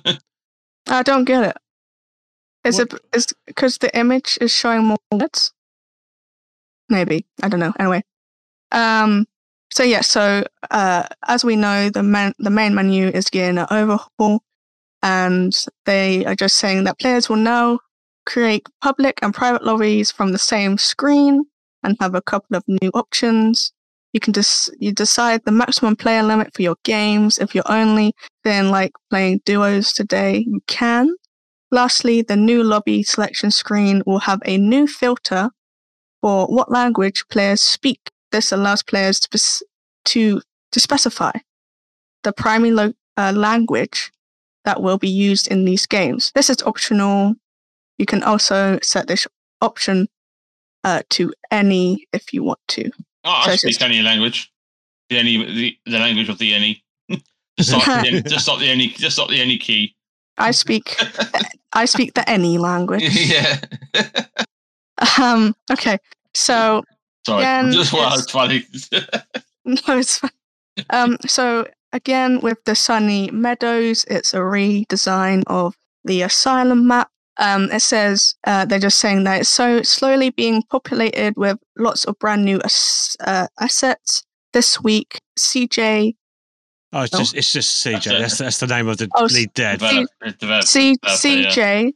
[0.87, 1.57] I don't get it.
[2.65, 5.53] Is What- it is because the image is showing more words?
[6.91, 7.73] Maybe I don't know.
[7.79, 8.03] Anyway,
[8.71, 9.27] um,
[9.73, 13.67] so yeah, so uh, as we know, the man the main menu is getting an
[13.71, 14.43] overhaul,
[15.03, 15.57] and
[15.87, 17.79] they are just saying that players will now
[18.27, 21.45] create public and private lobbies from the same screen
[21.83, 23.73] and have a couple of new options.
[24.13, 27.39] You can just you decide the maximum player limit for your games.
[27.39, 31.15] If you're only then like playing duos today, you can.
[31.71, 35.51] Lastly, the new lobby selection screen will have a new filter
[36.21, 38.01] for what language players speak.
[38.33, 39.65] This allows players to,
[40.07, 40.41] to,
[40.73, 41.33] to specify
[42.23, 44.11] the primary lo- uh, language
[44.65, 46.33] that will be used in these games.
[46.35, 47.35] This is optional.
[47.99, 49.27] You can also set this
[49.61, 50.09] option
[50.85, 52.91] uh, to any if you want to.
[53.25, 54.53] Oh, I So it's speak just- any language.
[55.09, 56.85] The any the, the language of the any.
[57.59, 59.97] just not the any, just not the any just not the any key.
[60.39, 60.97] I speak
[61.73, 63.03] I speak the any language.
[63.29, 63.59] yeah.
[65.19, 65.99] Um, okay,
[66.35, 66.85] so
[67.31, 67.43] Sorry.
[67.45, 68.67] Again, just what I it's- was funny.
[69.65, 70.31] No, it's fine.
[70.91, 75.75] Um, so again, with the Sunny Meadows, it's a redesign of
[76.05, 77.09] the asylum map.
[77.37, 82.05] Um, it says uh, they're just saying that it's so slowly being populated with lots
[82.05, 84.23] of brand new as- uh, assets.
[84.53, 86.15] This week, CJ
[86.93, 87.19] Oh, it's No.
[87.21, 88.05] just it's just CJ.
[88.05, 88.39] That's.
[88.39, 89.79] That's that's the name of the Oh, lead dead.
[89.79, 90.09] Develop,
[90.39, 91.49] develop, C- developer, yeah.
[91.51, 91.93] CJ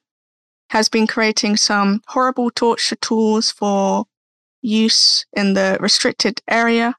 [0.71, 4.05] has been creating some horrible torture tools for
[4.65, 6.95] use in the restricted area.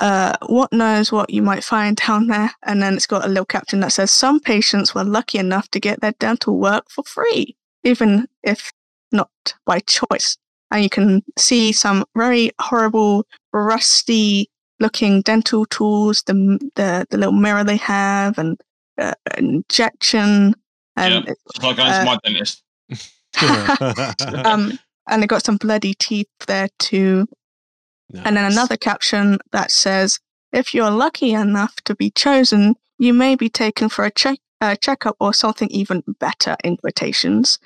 [0.00, 2.50] Uh, what knows what you might find down there?
[2.64, 5.80] And then it's got a little caption that says some patients were lucky enough to
[5.80, 8.72] get their dental work for free, even if
[9.12, 9.30] not
[9.64, 10.36] by choice.
[10.70, 14.50] And you can see some very horrible, rusty
[14.80, 16.34] looking dental tools, the
[16.74, 18.58] the, the little mirror they have, and
[18.98, 20.54] uh, injection,
[20.96, 22.62] and It's like going to Uh, my dentist.
[24.44, 24.78] um,
[25.12, 27.26] and they got some bloody teeth there too.
[28.24, 30.18] And then another caption that says,
[30.52, 34.76] "If you're lucky enough to be chosen, you may be taken for a check." Uh,
[34.76, 37.58] checkup or something even better in quotations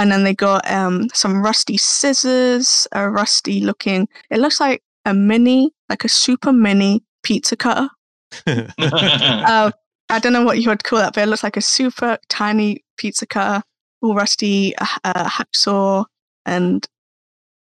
[0.00, 5.14] and then they got um, some rusty scissors a rusty looking it looks like a
[5.14, 7.88] mini like a super mini pizza cutter
[8.48, 9.70] uh,
[10.12, 12.84] I don't know what you would call that, but it looks like a super tiny
[12.98, 13.62] pizza cutter,
[14.02, 16.04] all rusty, a, a hacksaw,
[16.46, 16.86] and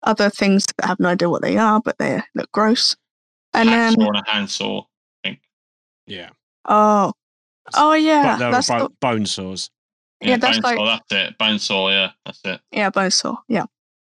[0.04, 2.96] other things that I have no idea what they are, but they look gross.
[3.54, 4.80] And then, Hacksaw and a handsaw.
[4.82, 5.40] I think.
[6.08, 6.30] Yeah,
[6.66, 7.14] oh,
[7.76, 9.70] oh yeah, but that's bo- the, bone saws.
[10.22, 11.38] Yeah, that's bone like- saw, that's it.
[11.38, 12.62] Bone saw, yeah, that's it.
[12.72, 13.66] yeah, bone saw, yeah.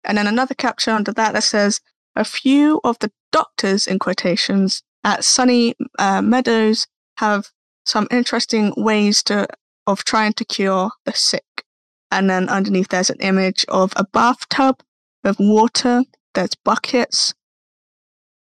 [0.04, 1.80] And then another caption under that that says,
[2.16, 6.86] a few of the doctors in quotations at Sunny uh, Meadows
[7.16, 7.50] have
[7.84, 9.46] some interesting ways to
[9.86, 11.64] of trying to cure the sick.
[12.12, 14.80] And then underneath there's an image of a bathtub
[15.24, 16.04] with water.
[16.34, 17.34] There's buckets,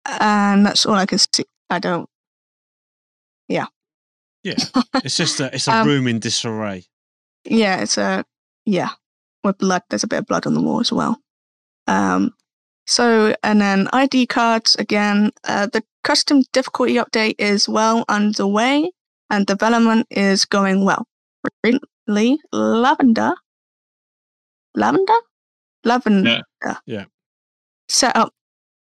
[0.07, 1.45] and that's all I can see.
[1.69, 2.09] I don't.
[3.49, 3.67] Yeah.
[4.43, 4.57] Yeah.
[5.05, 6.85] It's just a it's a Um, room in disarray.
[7.45, 8.25] Yeah, it's a
[8.65, 8.91] yeah
[9.45, 9.83] with blood.
[9.89, 11.19] There's a bit of blood on the wall as well.
[11.87, 12.33] Um,
[12.87, 15.33] so and then ID cards again.
[15.45, 18.91] Uh, the custom difficulty update is well underway
[19.31, 21.07] and development is going well.
[21.65, 23.35] Recently, Lavender,
[24.75, 25.13] Lavender,
[25.85, 26.43] Lavender,
[26.87, 27.05] Yeah.
[27.89, 28.35] set up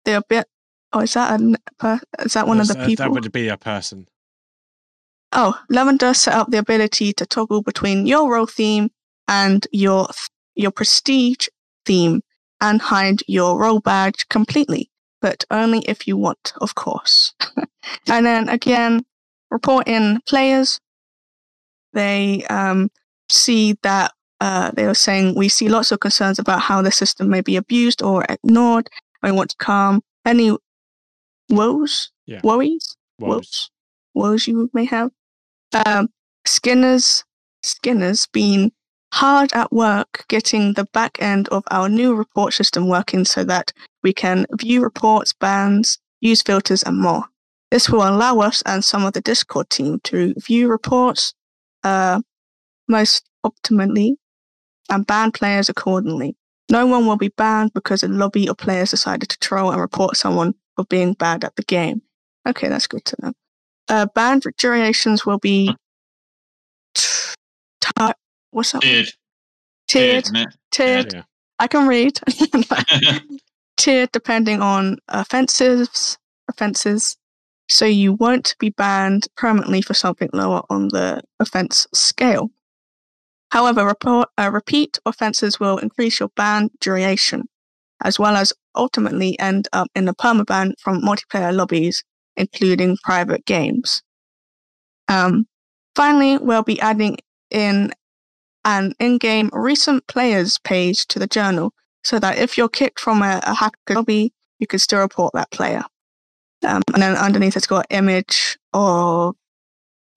[0.05, 0.47] the bit.
[0.93, 3.05] Oh, is that a per, is that one of the uh, people?
[3.05, 4.09] That would be a person.
[5.33, 8.91] Oh, Lavender set up the ability to toggle between your role theme
[9.27, 11.49] and your th- your prestige
[11.85, 12.23] theme
[12.61, 14.91] and hide your role badge completely,
[15.21, 17.35] but only if you want, of course.
[18.09, 19.05] and then again,
[19.51, 20.81] report in players.
[21.93, 22.91] They um,
[23.31, 27.29] see that uh, they were saying we see lots of concerns about how the system
[27.29, 28.89] may be abused or ignored.
[29.23, 30.57] We want to calm any
[31.51, 32.41] woes, Yeah.
[32.45, 33.29] worries, Woes.
[33.29, 33.71] woes
[34.15, 35.11] woes you may have.
[35.87, 36.09] Um,
[36.47, 37.25] Skinner's
[37.63, 38.73] Skinner's been
[39.13, 43.73] hard at work getting the back end of our new report system working so that
[44.03, 47.25] we can view reports, bans, use filters, and more.
[47.71, 51.35] This will allow us and some of the Discord team to view reports
[51.85, 52.21] uh,
[52.89, 54.17] most optimally
[54.89, 56.37] and ban players accordingly.
[56.71, 60.17] No one will be banned because a lobby or players decided to troll and report
[60.17, 62.03] someone for being bad at the game.
[62.47, 63.33] Okay, that's good to know.
[63.89, 65.75] Uh, ban durations will be
[66.95, 67.35] t-
[67.81, 68.13] t-
[68.51, 68.83] what's that?
[68.83, 69.09] Tiered.
[69.89, 70.25] Tiered.
[70.25, 70.49] isn't it?
[70.71, 71.15] Tiered.
[71.15, 71.23] Yeah.
[71.59, 72.21] I can read.
[73.77, 76.19] Tiered depending on offenses.
[76.49, 77.17] Offenses.
[77.71, 82.51] So you won't be banned permanently for something lower on the offense scale.
[83.51, 87.49] However, report, uh, repeat offenses will increase your ban duration,
[88.03, 92.05] as well as ultimately end up in a permaban from multiplayer lobbies,
[92.37, 94.03] including private games.
[95.09, 95.47] Um,
[95.97, 97.17] finally, we'll be adding
[97.51, 97.93] in
[98.65, 101.73] an in-game recent players page to the journal,
[102.05, 105.51] so that if you're kicked from a, a hacker lobby, you can still report that
[105.51, 105.83] player.
[106.67, 109.37] Um, and then underneath, it's got image of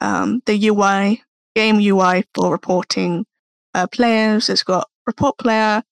[0.02, 1.24] um, the UI
[1.56, 3.26] game UI for reporting
[3.74, 4.50] uh, players.
[4.50, 5.84] It's got report player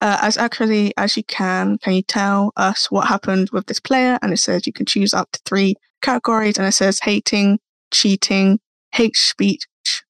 [0.00, 1.78] uh, as accurately as you can.
[1.78, 4.18] Can you tell us what happened with this player?
[4.22, 6.58] And it says you can choose up to three categories.
[6.58, 7.58] And it says hating,
[7.92, 8.60] cheating,
[8.92, 9.66] hate speech,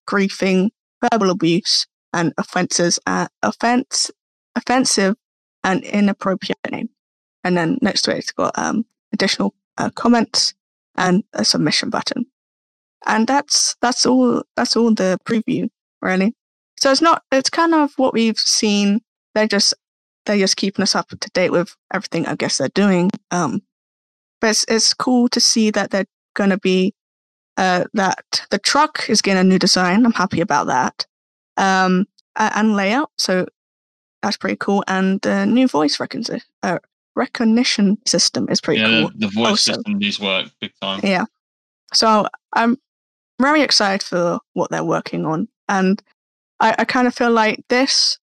[0.08, 0.70] griefing,
[1.10, 4.10] verbal abuse, and offenses, uh, offense,
[4.56, 5.16] offensive,
[5.64, 6.88] and inappropriate name.
[7.44, 10.54] And then next to it, it's got um, additional uh, comments
[10.96, 12.26] and a submission button
[13.09, 15.68] and that's that's all that's all the preview
[16.01, 16.35] really
[16.78, 19.01] so it's not it's kind of what we've seen
[19.35, 19.74] they're just
[20.26, 23.60] they're just keeping us up to date with everything i guess they're doing um
[24.40, 26.94] but it's, it's cool to see that they're going to be
[27.56, 31.06] uh that the truck is getting a new design i'm happy about that
[31.56, 32.06] um
[32.36, 33.47] and layout so
[34.22, 36.78] that's pretty cool and the new voice recognition uh,
[37.18, 39.72] recognition system is pretty yeah, cool the, the voice also.
[39.72, 41.01] system needs work big time.
[41.02, 41.24] yeah.
[41.93, 42.78] So I'm
[43.40, 45.48] very excited for what they're working on.
[45.69, 46.02] And
[46.60, 48.19] I, I kind of feel like this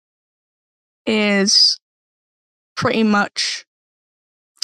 [1.06, 1.78] is
[2.76, 3.64] pretty much,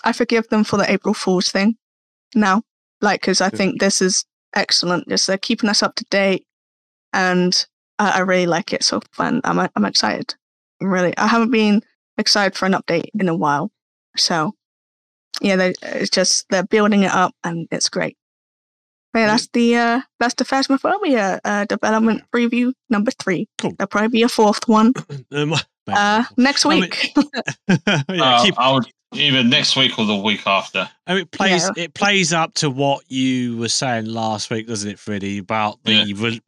[0.05, 1.77] I forgive them for the April Fool's thing
[2.35, 2.63] now.
[3.01, 3.57] Like, because I Yeah.
[3.57, 4.25] think this is
[4.55, 5.09] excellent.
[5.09, 6.47] Just they're keeping us up to date.
[7.13, 7.67] And
[7.99, 9.41] I, I really like it so fun.
[9.45, 10.35] I'm, I'm excited.
[10.81, 11.83] I'm really, I haven't been
[12.19, 13.71] excited for an update in a while.
[14.17, 14.55] So
[15.41, 18.17] yeah, they, it's just, they're building it up and it's great.
[19.15, 23.49] Yeah, that's the uh, that's the Phasmophobia uh, development preview number three.
[23.59, 23.73] Cool.
[23.77, 24.93] There'll probably be a fourth one
[25.33, 25.55] Um,
[25.89, 27.13] uh, next I mean- week.
[27.69, 27.77] yeah,
[28.09, 30.89] Uh, keep- I would either next week or the week after.
[31.09, 31.83] I mean, it plays Yeah.
[31.85, 35.39] it plays up to what you were saying last week, doesn't it, Freddie?
[35.39, 36.15] About the Yeah.
[36.17, 36.43] re-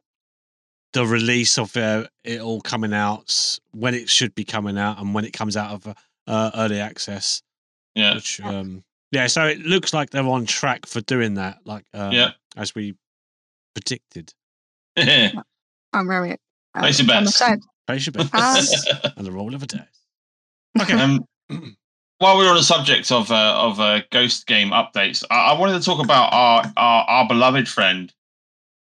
[0.93, 5.13] the release of uh, it all coming out, when it should be coming out, and
[5.13, 5.93] when it comes out of
[6.27, 7.41] uh, early access.
[7.95, 8.15] Yeah.
[8.15, 8.83] Which, um,
[9.13, 12.31] yeah, so it looks like they're on track for doing that, like um, Yeah.
[12.57, 12.95] as we
[13.75, 14.33] predicted.
[14.97, 17.29] I'm very uh, Place your bets.
[17.31, 17.63] excited.
[17.87, 18.29] Place your bets
[19.17, 19.81] and the roll of a dice.
[20.81, 20.93] Okay.
[20.99, 21.23] um,
[22.17, 25.79] while we're on the subject of uh, of uh, Ghost game updates, I, I wanted
[25.79, 28.11] to talk about our our, our beloved friend,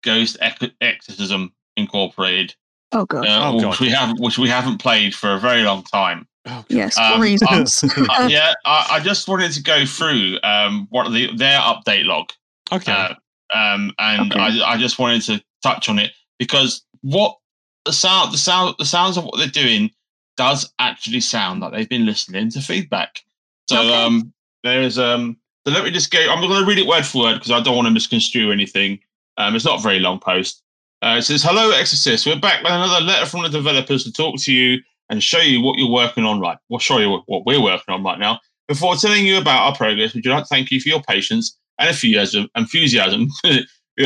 [0.03, 2.55] Ghost Ec- Exorcism Incorporated,
[2.93, 3.25] Oh god.
[3.25, 3.79] uh, Oh, which God.
[3.79, 6.27] we haven't which we haven't played for a very long time.
[6.47, 7.83] Oh, yes, um, for reasons.
[7.83, 12.31] Uh, yeah, I, I just wanted to go through um, what the their update log.
[12.71, 12.91] okay.
[12.91, 13.13] Uh,
[13.55, 14.39] um, and Okay.
[14.39, 17.37] I, I just wanted to touch on it because what
[17.85, 19.91] the sound, the sound, the sounds of what they're doing
[20.37, 23.21] does actually sound like they've been listening to feedback.
[23.69, 23.93] So Okay.
[23.93, 25.37] um, there is um,
[25.67, 26.19] so let me just go.
[26.19, 28.99] I'm going to read it word for word because I don't want to misconstrue anything.
[29.37, 30.63] Um, it's not a very long post.
[31.03, 32.25] Uh, it says, "Hello, Exorcist.
[32.25, 34.81] We're back with another letter from the developers to talk to you
[35.11, 36.57] and show you what you're working on right.
[36.69, 38.39] We'll show you what- we're working on right now.
[38.67, 41.57] Before telling you about our progress, would you like to thank you for your patience
[41.77, 43.27] and enthusiasm, enthusiasm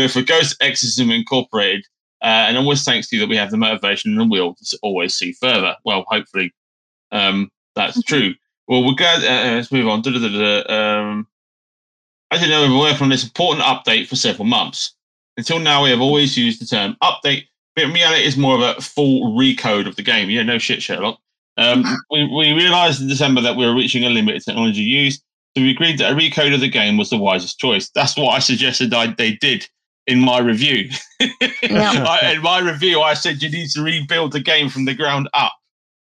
[0.09, 1.85] for Ghost Exorcism Incorporated.
[2.21, 4.79] Uh, and always thanks to you that we have the motivation and the will to
[4.81, 5.75] always see further.
[5.85, 6.51] Well, hopefully
[7.11, 8.33] um, that's true.
[8.67, 9.23] Well, we're glad.
[9.23, 10.01] Uh, uh, let's move on.
[10.69, 11.27] Um,
[12.31, 14.95] as you know, we've been working on this important update for several months.
[15.37, 17.43] Until now, we have always used the term update,
[17.75, 20.29] in reality, it's more of a full recode of the game.
[20.29, 21.19] Yeah, no shit, Sherlock.
[21.57, 25.21] Um, we, we realized in December that we were reaching a limit of technology use,
[25.55, 27.89] so we agreed that a recode of the game was the wisest choice.
[27.95, 29.67] That's what I suggested I, they did
[30.07, 30.89] in my review.
[31.21, 35.29] I, in my review, I said you need to rebuild the game from the ground
[35.33, 35.53] up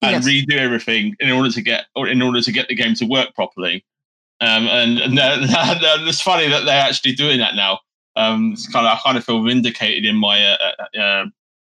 [0.02, 0.26] and Yes.
[0.26, 3.34] redo everything in order to get or in order to get the game to work
[3.34, 3.84] properly.
[4.40, 7.80] Um, and, and, and it's funny that they're actually doing that now.
[8.16, 10.56] Um, it's kind of I kind of feel vindicated in my uh,
[10.94, 11.26] uh, uh,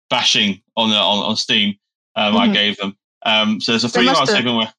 [0.09, 1.75] bashing on the on, on Steam.
[2.15, 2.53] Um, I Mhm.
[2.53, 2.97] gave them.
[3.25, 4.73] Um, so there's a They free must have- segment where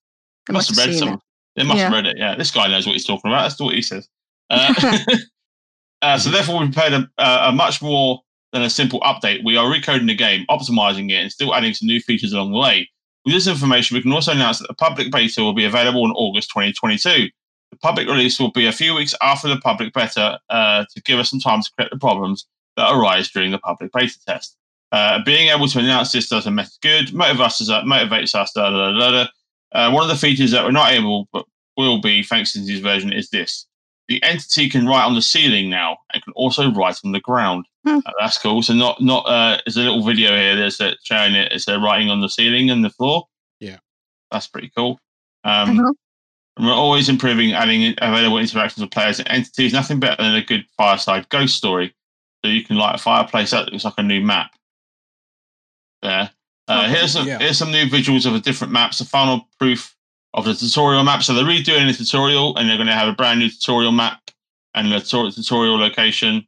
[0.49, 1.21] I must have read some.
[1.57, 2.17] They must have read it.
[2.19, 3.43] Yeah, this guy knows what he's talking about.
[3.43, 4.09] That's what he says.
[4.51, 4.73] Uh,
[6.03, 8.21] uh, so therefore, we prepared a, a, a much more
[8.53, 9.45] than a simple update.
[9.45, 12.59] We are recoding the game, optimizing it, and still adding some new features along the
[12.59, 12.89] way.
[13.27, 16.13] With this information, we can also announce that the public beta will be available in
[16.13, 17.29] August 2022.
[17.73, 21.19] The public release will be a few weeks after the public beta uh, to give
[21.19, 22.47] us some time to correct the problems
[22.79, 24.57] that arise during the public beta test.
[24.91, 28.93] Uh, being able to announce this doesn't make good, motivates us, motivates us, da, da,
[28.99, 29.27] da, da.
[29.73, 31.45] Uh, one of the features that we're not able, but
[31.77, 33.67] will be thanks to this version, is this.
[34.09, 37.67] The entity can write on the ceiling now and can also write on the ground.
[37.87, 37.99] Hmm.
[38.07, 38.63] Uh, that's cool.
[38.63, 41.53] So not not uh, there's a little video here that's uh, showing it.
[41.53, 43.27] It's uh, writing on the ceiling and the floor.
[43.61, 43.77] Yeah.
[44.33, 44.99] that's pretty cool.
[45.45, 45.93] Um, Uh-huh.
[46.57, 49.75] and we're always improving, adding available interactions with players and entities.
[49.75, 51.95] Nothing better than a good fireside ghost story.
[52.43, 53.69] So you can light a fireplace up.
[53.73, 54.51] It's like a new map.
[56.03, 56.31] There.
[56.69, 56.91] Uh, Okay.
[56.99, 57.39] here's some Yeah.
[57.39, 58.99] here's some new visuals of the different maps.
[58.99, 59.95] The final proof
[60.35, 61.23] of the tutorial map.
[61.23, 64.21] So they're redoing the tutorial, and they're going to have a brand new tutorial map
[64.75, 66.47] and the tutorial location.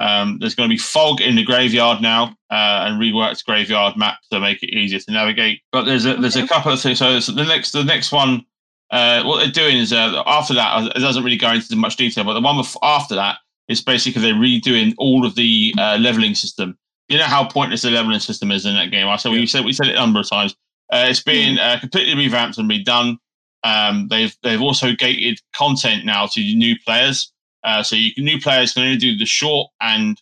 [0.00, 4.18] Um, there's going to be fog in the graveyard now, uh, and reworked graveyard map
[4.30, 5.60] to make it easier to navigate.
[5.72, 7.00] But there's a there's a couple of things.
[7.00, 8.44] So, so the next the next one,
[8.92, 12.22] uh, what they're doing is uh, after that it doesn't really go into much detail,
[12.22, 16.78] but the one after that is basically they're redoing all of the uh, leveling system.
[17.08, 19.08] You know how pointless the leveling system is in that game.
[19.08, 20.54] I said we said we said it a number of times.
[20.92, 23.16] Uh, it's been uh, completely revamped and redone.
[23.64, 27.32] Um, they've they've also gated content now to new players.
[27.64, 30.20] Uh, so you can new players can only do the short and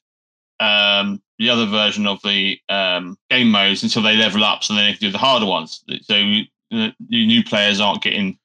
[0.60, 4.86] um, the other version of the um, game modes until they level up, so then
[4.86, 5.84] they can do the harder ones.
[6.02, 8.38] So the the new players aren't getting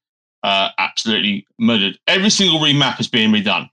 [0.43, 1.99] uh, absolutely murdered.
[2.07, 3.69] Every single remap is being redone.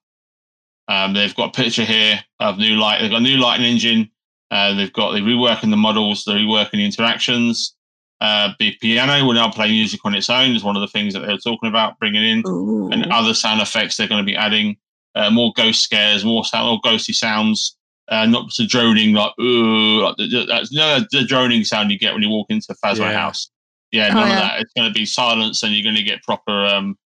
[0.88, 3.00] Um, they've got a picture here of new light.
[3.00, 4.10] They've got a new lighting engine.
[4.50, 6.24] Uh, they've got they're reworking the models.
[6.24, 7.74] They're reworking the interactions.
[8.20, 10.56] Uh, the piano will now play music on its own.
[10.56, 12.88] Is one of the things that they were talking about bringing in Ooh.
[12.90, 14.76] and other sound effects they're going to be adding
[15.14, 17.76] uh, more ghost scares more sound more ghosty sounds
[18.08, 21.90] uh, not just a droning like ooh like the, the, that's no the droning sound
[21.90, 23.12] you get when you walk into Phasma Yeah.
[23.12, 23.50] house
[23.92, 24.34] yeah Oh, none yeah.
[24.34, 26.96] of that it's going to be silence and you're going to get proper um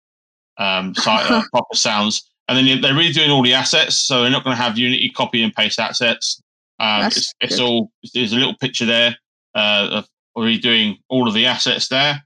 [0.57, 4.43] um si- uh, proper sounds and then they're redoing all the assets so they're not
[4.43, 6.41] going to have unity copy and paste assets
[6.83, 9.15] um it's, it's all there's a little picture there
[9.55, 10.07] uh of
[10.37, 12.23] redoing all of the assets there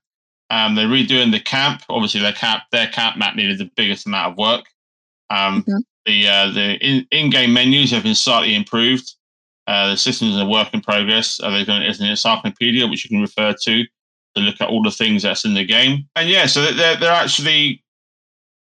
[0.50, 1.84] um, they're redoing the camp.
[1.90, 4.66] Obviously, their camp their camp map needed the biggest amount of work.
[5.30, 5.82] Um, Mhm.
[6.06, 9.14] The uh, the in, in-game menus have been slightly improved.
[9.68, 11.42] Uh, the systems are work in progress.
[11.42, 14.82] Uh, there's, an, there's an encyclopedia which you can refer to to look at all
[14.82, 16.08] the things that's in the game.
[16.16, 17.84] And yeah, so they're they're actually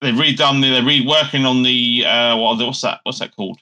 [0.01, 3.59] they've redone the, they're reworking on the uh, what what's that what's that called?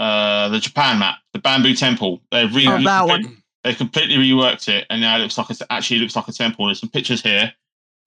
[0.00, 2.22] Uh, the Japan map, the Bamboo Temple.
[2.32, 3.36] They've re- Oh, that one.
[3.64, 6.64] they completely reworked it, and now it looks like it actually looks like a temple.
[6.64, 7.52] There's some pictures here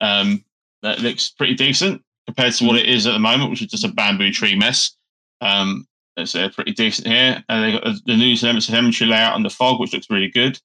[0.00, 0.44] um,
[0.82, 3.84] that looks pretty decent compared to what it is at the moment, which is just
[3.84, 4.96] a bamboo tree mess.
[5.40, 7.44] Um, it's uh, pretty decent here.
[7.48, 10.58] And they got the, the new cemetery layout and the fog, which looks really good.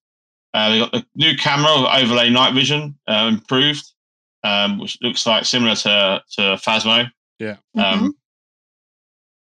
[0.56, 3.86] Uh, they got the new camera overlay night vision uh, improved,
[4.44, 7.12] um, which looks like similar to to Phasmo.
[7.38, 7.58] Yeah.
[7.78, 8.16] Um,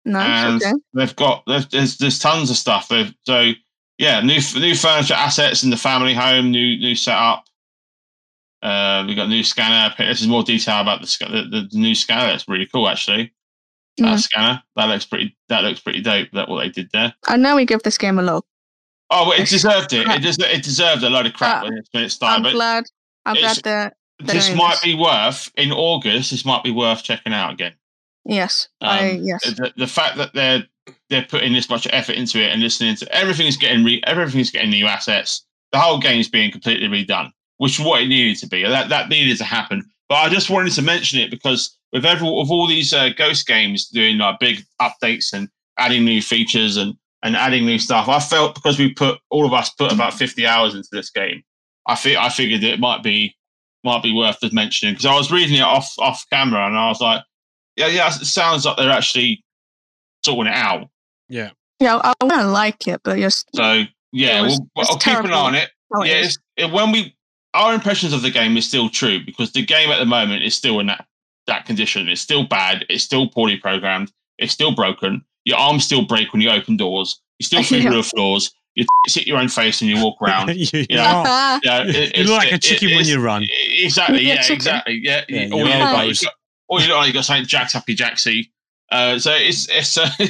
[0.06, 0.46] nice.
[0.46, 0.74] and Okay.
[0.94, 2.88] they've got there's, there's there's tons of stuff.
[2.88, 3.52] They've so
[3.98, 7.46] yeah, new new furniture assets in the family home, new new setup.
[8.62, 9.94] Uh, we've got new scanner.
[9.98, 11.08] This is more detail about the
[11.52, 12.28] the, the, new scanner.
[12.32, 13.34] That's really cool, actually.
[13.98, 14.20] That Mm.
[14.20, 15.38] scanner that looks pretty.
[15.50, 16.30] That looks pretty dope.
[16.34, 17.14] That what they did there.
[17.28, 18.46] I know we give this game a look.
[19.12, 20.08] Oh, well, it deserved it.
[20.08, 22.48] It just it deserved a load of crap Uh, when it started.
[22.48, 22.84] I'm glad.
[23.26, 23.96] I'm glad that.
[24.20, 26.32] they're this might be worth in August.
[26.32, 27.74] This might be worth checking out again.
[28.26, 28.68] Yes.
[28.82, 29.44] I Um, yes.
[29.44, 30.66] the, the fact that they're
[31.10, 34.70] they're putting this much effort into it and listening to everything's getting re, everything's getting
[34.70, 35.46] new assets.
[35.72, 38.64] The whole game's being completely redone, which is what it needed to be.
[38.64, 39.84] That that needed to happen.
[40.10, 43.48] But I just wanted to mention it because with every with all these uh, Ghost
[43.48, 48.20] games doing like big updates and adding new features and and adding new stuff, I
[48.20, 51.44] felt because we put all of us put about fifty hours into this game,
[51.88, 53.36] I think I figured it might be
[53.84, 56.90] might be worth just mentioning because I was reading it off off camera and I
[56.90, 57.22] was like,
[57.76, 59.44] yeah, yeah, it sounds like they're actually
[60.26, 60.90] sorting it out.
[61.30, 65.18] yeah, Yeah, I want to like it, but just So yeah, was- we'll, I'll keep
[65.20, 65.70] an eye on it.
[65.94, 66.28] how it yeah,
[66.66, 67.16] it, when we
[67.54, 70.54] our impressions of the game is still true because the game at the moment is
[70.56, 71.06] still in that
[71.48, 72.10] that condition.
[72.10, 72.86] It's still bad.
[72.90, 74.12] It's still poorly programmed.
[74.40, 75.24] It's still broken.
[75.46, 77.22] Your arms still break when you open doors.
[77.40, 77.92] You still feel Yeah.
[77.92, 78.52] the floors.
[78.74, 80.50] You hit your own face and you walk around.
[80.56, 81.16] you, Yeah.
[81.16, 81.60] are.
[81.64, 83.46] Yeah, You it- look like a it- chicken when you run.
[83.78, 84.26] Exactly.
[84.26, 85.00] Yeah, Yeah, exactly.
[85.04, 85.24] Yeah.
[85.30, 85.68] Yeah, all, your
[86.08, 86.28] you
[86.70, 86.88] look like, elbows.
[86.88, 88.50] you got, all you look like you got something jacked up your jacksie.
[88.92, 90.10] Uh, so it's it's uh,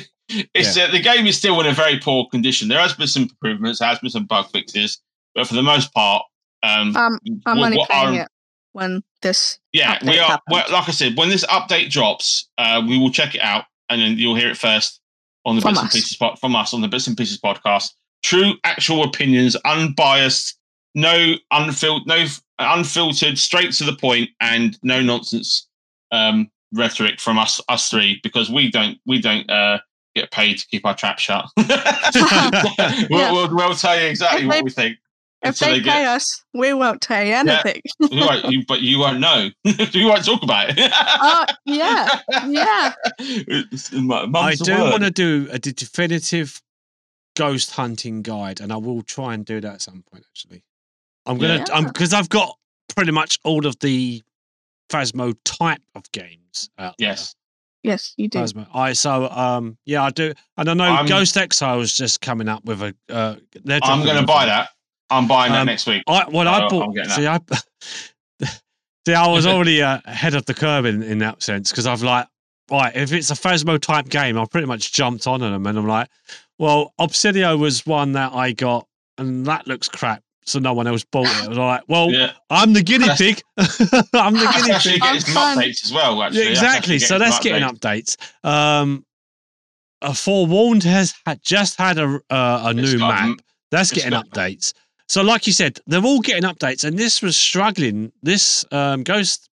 [0.54, 2.68] it's uh, the game is still in a very poor condition.
[2.68, 5.00] There has been some improvements, there has been some bug fixes,
[5.34, 6.24] but for the most part,
[6.64, 8.28] um, Um, I'm what- only what playing are- it
[8.74, 9.60] when this.
[9.74, 10.28] yeah, we are.
[10.32, 10.44] happens.
[10.52, 14.02] Well, like I said, when this update drops, uh, we will check it out, and
[14.02, 15.00] then you'll hear it first
[15.46, 15.94] on the From bits and us.
[15.94, 17.92] pieces pod- from us on the bits and pieces podcast.
[18.24, 20.58] True, actual opinions, unbiased,
[20.96, 22.26] no unfiltered, no
[22.60, 25.68] unfiltered, straight to the point, and no nonsense
[26.16, 29.80] um, rhetoric from us, us three, because we don't, we don't uh,
[30.16, 31.46] get paid to keep our trap shut.
[31.58, 31.68] we'll,
[33.10, 33.32] Yeah.
[33.32, 34.98] we'll, we'll tell you exactly If what we think.
[35.42, 37.82] If until they they get- pay us, we won't tell you anything.
[38.00, 39.50] You won't- you- but you won't know.
[39.64, 40.92] you won't talk about it.
[40.94, 42.08] Oh, yeah,
[42.48, 42.94] yeah.
[43.20, 46.62] It's- I do want to do a definitive
[47.36, 50.24] ghost hunting guide, and I will try and do that at some point.
[50.32, 50.64] Actually,
[51.26, 51.66] I'm gonna, Yeah.
[51.74, 52.58] I'm because I've got
[52.96, 54.24] pretty much all of the
[54.90, 57.10] Phasmo type of games out there.
[57.10, 57.36] Yes.
[57.84, 58.40] Yes, you do.
[58.40, 58.68] Phasmo.
[58.74, 62.48] I so um yeah I do, and I know I'm- Ghost Exile is just coming
[62.50, 62.96] up with a.
[63.10, 63.36] Uh,
[63.84, 64.70] I'm going to buy that.
[65.12, 66.04] I'm buying that Um, next week.
[66.08, 66.96] I well, Oh, I bought.
[67.12, 67.40] See, I
[69.08, 72.02] see, I was already uh, ahead of the curve in, in that sense because I've
[72.02, 72.28] like,
[72.72, 75.88] right, if it's a Phasmo type game, I pretty much jumped on them, and I'm
[75.88, 76.10] like,
[76.58, 78.88] well, Obsidio was one that I got,
[79.20, 81.44] and that looks crap, so no one else bought it.
[81.46, 82.32] I was like, well, yeah.
[82.50, 83.42] I'm the guinea pig.
[83.58, 83.68] I'm
[84.34, 85.02] the That's guinea actually pig.
[85.02, 85.58] getting some fun.
[85.58, 86.22] updates as well.
[86.24, 86.78] Actually, Yeah, exactly.
[86.96, 88.16] actually So that's some getting updates.
[88.44, 88.48] updates.
[88.50, 89.06] Um,
[90.02, 93.38] uh, Forewarned has had, just had a uh, a It's new got- map.
[93.72, 94.74] That's it's getting got- updates.
[95.08, 98.12] So, like you said, they're all getting updates, and this was struggling.
[98.24, 99.50] This um, Ghost,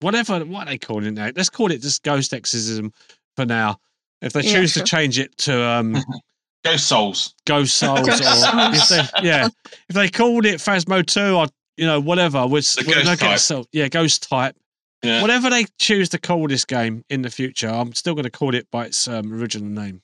[0.00, 1.30] whatever, what are they calling it now?
[1.36, 2.90] Let's call it just Ghost Exorcism
[3.36, 3.76] for now.
[4.22, 4.82] If they Yeah, choose sure.
[4.82, 5.96] to change it to um,
[6.64, 7.34] Ghost Souls.
[7.46, 9.48] Ghost Souls, Ghost or if they, yeah,
[9.88, 11.46] if they called it Phasmo Two, or
[11.76, 13.38] you know, whatever, we're, The we're ghost gonna type.
[13.38, 14.56] so yeah, Ghost type.
[15.02, 15.20] Yeah.
[15.20, 18.54] Whatever they choose to call this game in the future, I'm still going to call
[18.54, 20.00] it by its um, original name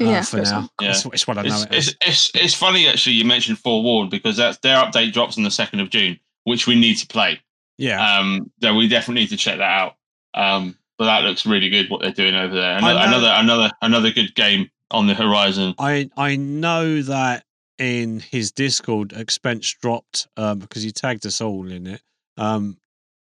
[0.00, 0.68] uh, yeah, for now.
[0.80, 0.90] Yeah.
[0.90, 4.10] It's, it's what I know It's, it it's, it's, it's funny actually you mentioned Forewarned
[4.10, 7.40] because that's their update drops on the second of June, which we need to play.
[7.78, 9.94] Yeah, Um, so we definitely need to check that out.
[10.34, 12.78] Um, but that looks really good what they're doing over there.
[12.78, 15.74] Another another another another good game on the horizon.
[15.78, 17.44] I I know that
[17.78, 22.02] in his Discord, expense dropped um, because he tagged us all in it.
[22.38, 22.78] Um,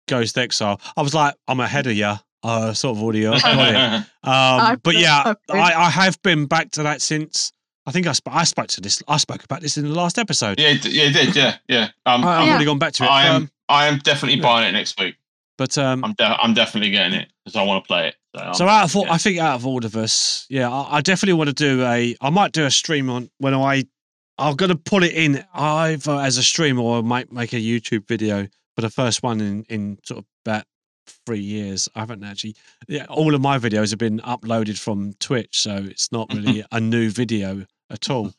[0.08, 0.80] Ghost Exile.
[0.96, 2.14] I was like, I'm ahead of you.
[2.42, 3.32] Uh, sort of audio.
[3.38, 4.06] got it.
[4.28, 7.52] Um, but yeah, I've been- I, I have been back to that since.
[7.86, 9.02] I think I, sp- I spoke to this.
[9.08, 10.60] I spoke about this in the last episode.
[10.60, 11.34] yeah, it- yeah, it did.
[11.36, 11.88] Yeah, yeah.
[12.06, 12.50] Um, I, I've Yeah.
[12.52, 13.10] already gone back to it.
[13.10, 14.42] I am Um, I am definitely yeah.
[14.42, 15.16] buying it next week.
[15.56, 18.16] but um, I'm de- I'm definitely getting it because I want to play it.
[18.36, 19.12] So, I'm- So out of all, yeah.
[19.12, 22.14] I think out of all of us, yeah, I, I definitely want to do a.
[22.20, 23.84] I might do a stream on when I.
[24.40, 28.06] I'm gonna put it in either as a stream or I might make a YouTube
[28.06, 28.46] video
[28.76, 30.64] for the first one in in sort of about
[31.26, 31.88] three years.
[31.96, 32.54] I haven't actually.
[32.86, 36.78] Yeah, all of my videos have been uploaded from Twitch, so it's not really a
[36.80, 38.32] new video at all.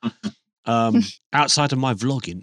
[0.65, 1.01] Um,
[1.33, 2.41] outside of my vlogging,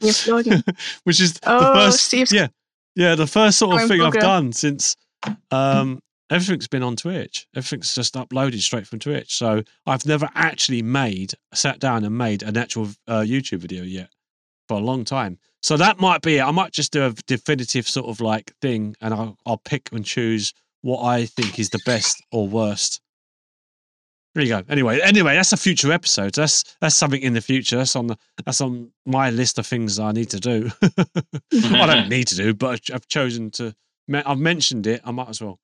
[0.00, 0.62] vlogging.
[1.04, 2.02] which is the Oh, first.
[2.02, 2.48] Steve's yeah,
[2.94, 4.96] yeah, the first sort of Going thing I've done since
[5.50, 6.00] um,
[6.30, 7.46] everything's been on Twitch.
[7.54, 9.36] Everything's just uploaded straight from Twitch.
[9.36, 14.10] So I've never actually made, sat down and made an actual uh, YouTube video yet
[14.68, 15.38] for a long time.
[15.62, 16.42] So that might be it.
[16.42, 20.04] I might just do a definitive sort of like thing and I'll, I'll pick and
[20.04, 23.00] choose what I think is the best or worst.
[24.34, 24.62] There you go.
[24.68, 26.34] Anyway, anyway, that's a future episode.
[26.34, 27.78] That's that's something in the future.
[27.78, 30.70] That's on the that's on my list of things I need to do.
[30.82, 33.74] I don't need to do, but I've chosen to.
[34.12, 35.00] I've mentioned it.
[35.06, 35.58] I might as well.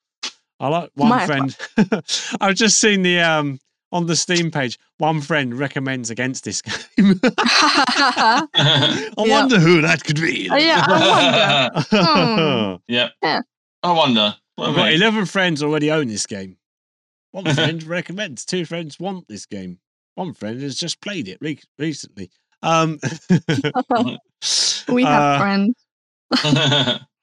[0.62, 2.34] I like one Might as friend.
[2.40, 3.58] I've just seen the um
[3.90, 4.78] on the Steam page.
[4.98, 6.62] One friend recommends against this
[6.96, 7.20] game.
[7.38, 9.12] I Yeah.
[9.16, 10.48] wonder who that could be.
[10.50, 11.86] Oh, yeah, I wonder.
[11.90, 12.76] Hmm.
[12.88, 13.12] Yep.
[13.22, 13.40] Yeah.
[13.82, 14.34] I wonder.
[14.54, 14.94] What I've got mate.
[14.94, 16.56] eleven friends already own this game.
[17.32, 18.44] One friend recommends.
[18.44, 19.78] Two friends want this game.
[20.14, 22.30] One friend has just played it re- recently.
[22.62, 23.00] Um,
[24.88, 25.74] we have uh, friends.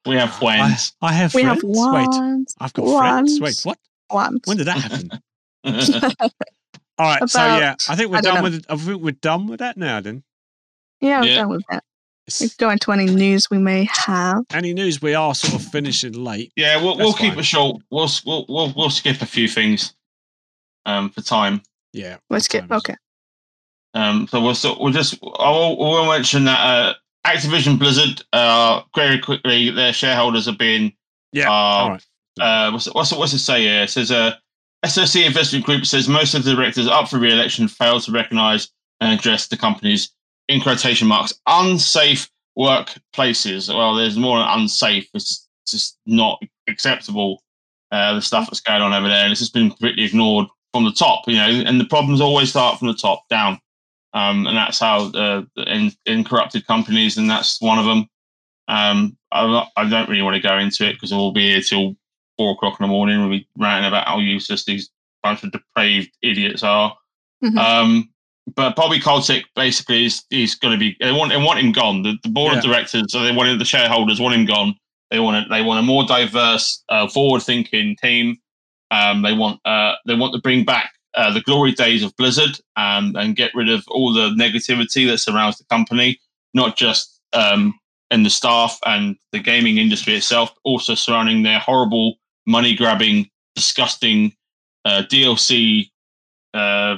[0.06, 0.94] We have friends.
[1.02, 1.62] I have We friends.
[1.64, 2.46] have Wait.
[2.60, 3.40] I've got friends.
[3.42, 3.78] Wait, what?
[4.12, 4.42] Once.
[4.48, 5.12] When did that happen?
[6.98, 8.44] All right, so yeah, I think we're I done know.
[8.44, 8.56] with.
[8.56, 8.66] it.
[8.70, 10.02] I think we're done with that now.
[10.02, 10.24] Then,
[11.00, 11.36] Yeah, we're Yeah.
[11.36, 11.84] done with that.
[12.28, 14.44] It's- Let's go into any news we may have.
[14.52, 15.02] any news?
[15.02, 16.52] We are sort of finishing late.
[16.56, 17.82] yeah, we'll we'll That's keep it short.
[17.90, 19.94] We'll we'll we'll we'll skip a few things
[20.86, 21.62] um for time.
[21.94, 22.96] Yeah, Let's get okay.
[23.96, 26.94] Um, so we'll so we'll just I will we'll mention that uh,
[27.36, 30.92] Activision Blizzard uh very quickly their shareholders have been
[31.32, 31.50] Yeah.
[31.50, 32.06] uh, right.
[32.42, 33.84] uh, what's it, what's what's it say here?
[33.84, 34.34] It says uh,
[34.86, 38.70] SOC Investment Group says most of the directors up for re-election failed to recognise
[39.02, 40.12] and address the company's,
[40.48, 43.74] in quotation marks, unsafe workplaces.
[43.74, 45.08] Well, there's more than unsafe.
[45.14, 47.42] It's just not acceptable.
[47.92, 50.86] Uh, the stuff that's going on over there, and it's just been completely ignored from
[50.86, 53.60] the top, you know, and the problems always start from the top down.
[54.14, 58.08] Um, and that's how uh, in, in corrupted companies, and that's one of them.
[58.68, 61.96] Um, I, I don't really want to go into it because we'll be here till
[62.38, 63.20] four o'clock in the morning.
[63.20, 64.90] We'll be ranting about how useless these
[65.22, 66.96] bunch of depraved idiots are.
[67.44, 67.58] Mhm.
[67.58, 68.10] Um,
[68.56, 72.02] but Bobby Kotick basically is is going to be they want they want him gone.
[72.04, 74.76] The, the board of directors, so they wanted the shareholders want him gone.
[75.12, 78.38] They want a, they want a more diverse, uh, forward thinking team.
[78.92, 82.60] Um, they want uh, they want to bring back uh, the glory days of Blizzard
[82.76, 86.20] um, and get rid of all the negativity that surrounds the company,
[86.54, 87.78] not just um,
[88.12, 92.16] in the staff and the gaming industry itself, also surrounding their horrible
[92.48, 94.34] money grabbing, disgusting
[94.86, 95.90] uh, DLC
[96.54, 96.98] uh,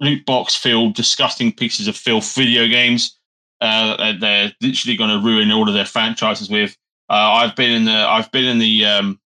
[0.00, 3.18] loot box filled, disgusting pieces of filth video games
[3.62, 6.76] uh, they're literally going to ruin all of their franchises with.
[7.08, 9.20] Uh, I've been in the I've been in the um,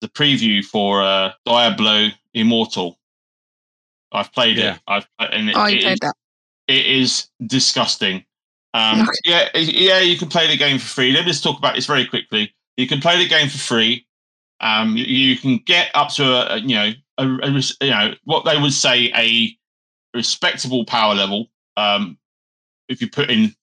[0.00, 2.97] the preview for uh, Diablo Immortal.
[4.12, 4.74] I've played Yeah.
[4.74, 4.80] it.
[4.86, 6.14] I've and it, oh, it you is- played that.
[6.68, 8.24] it is disgusting.
[8.74, 9.10] Um, Okay.
[9.24, 11.12] Yeah, yeah, you can play the game for free.
[11.12, 12.54] Let me just talk about this very quickly.
[12.76, 14.06] You can play the game for free.
[14.60, 17.50] Um, you, you can get up to a, a, you know a, a
[17.84, 19.56] you know what they would say a
[20.16, 21.48] respectable power level.
[21.76, 22.18] Um,
[22.88, 23.54] if you put in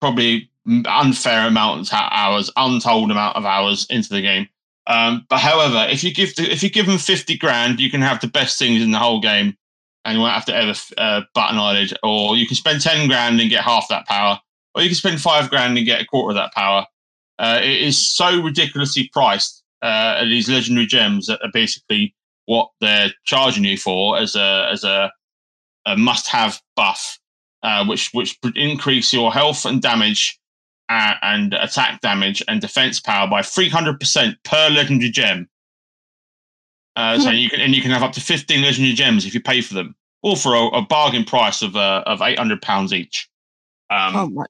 [0.00, 0.50] probably
[0.86, 4.48] unfair amount of hours, untold amount of hours into the game.
[4.86, 8.02] Um, but however, if you give the, if you give them fifty grand, you can
[8.02, 9.56] have the best things in the whole game,
[10.04, 11.96] and you won't have to ever uh, bat an eyelid.
[12.02, 14.38] Or you can spend ten grand and get half that power,
[14.74, 16.86] or you can spend five grand and get a quarter of that power.
[17.38, 19.62] Uh, it is so ridiculously priced.
[19.80, 22.14] Uh, these legendary gems that are basically
[22.46, 25.12] what they're charging you for as a as a,
[25.86, 27.18] a must-have buff,
[27.62, 30.38] uh, which which increase your health and damage
[30.88, 35.48] uh, and attack damage and defense power by 300% per legendary gem.
[36.98, 39.40] Uh, so you can and you can have up to 15 legendary gems if you
[39.40, 43.28] pay for them, all for a, a bargain price of uh, of 800 pounds each.
[43.90, 44.44] Um, oh my,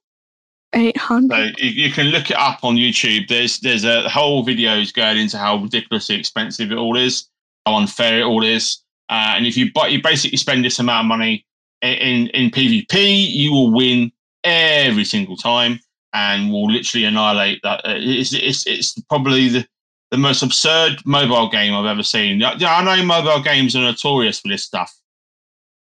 [0.73, 0.97] eight
[1.29, 3.27] so you, you can look it up on YouTube.
[3.27, 7.29] There's there's a whole videos going into how ridiculously expensive it all is,
[7.67, 8.79] how unfair it all is.
[9.09, 11.45] Uh, and if you but you basically spend this amount of money
[11.83, 14.11] i- in in PvP, you will win
[14.43, 15.79] every single time
[16.13, 17.81] and will literally annihilate that.
[17.85, 19.67] Uh, It's it's it's probably the
[20.11, 22.39] the most absurd mobile game I've ever seen.
[22.39, 24.95] Yeah, I know mobile games are notorious for this stuff,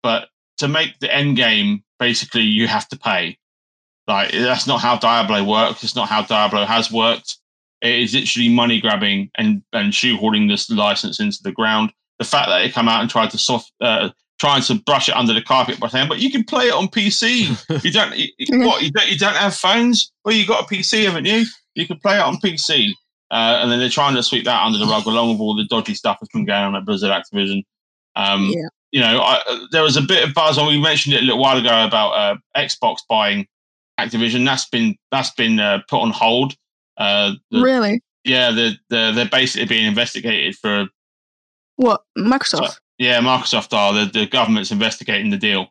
[0.04, 3.38] but to make the end game, basically, you have to pay.
[4.08, 5.84] Like that's not how Diablo works.
[5.84, 7.38] It's not how Diablo has worked.
[7.82, 11.92] It is literally money grabbing and and shoehorning this license into the ground.
[12.20, 14.10] The fact that they come out and tried to soft, uh,
[14.40, 16.88] trying to brush it under the carpet by saying, "But you can play it on
[16.88, 17.48] PC.
[17.84, 18.16] You don't.
[18.18, 18.82] You- what?
[18.82, 19.08] You don't.
[19.10, 20.12] You don't have phones?
[20.26, 21.46] Well, you got a PC, haven't you?
[21.76, 22.94] You can play it on PC."
[23.30, 25.66] Uh, and then they're trying to sweep that under the rug along with all the
[25.66, 27.64] dodgy stuff that's been going on at Blizzard Activision.
[28.16, 28.68] Um, Yeah.
[28.92, 30.66] You know, I, there was a bit of buzz on.
[30.68, 33.46] We mentioned it a little while ago about uh, Xbox buying
[34.00, 34.46] Activision.
[34.46, 36.56] That's been that's been uh, put on hold.
[36.96, 38.02] Uh, the- Really?
[38.24, 40.88] yeah, they're, they're they're basically being investigated for
[41.76, 42.02] What?
[42.18, 42.78] Microsoft?
[42.98, 45.68] yeah, Microsoft are the, the government's investigating the deal.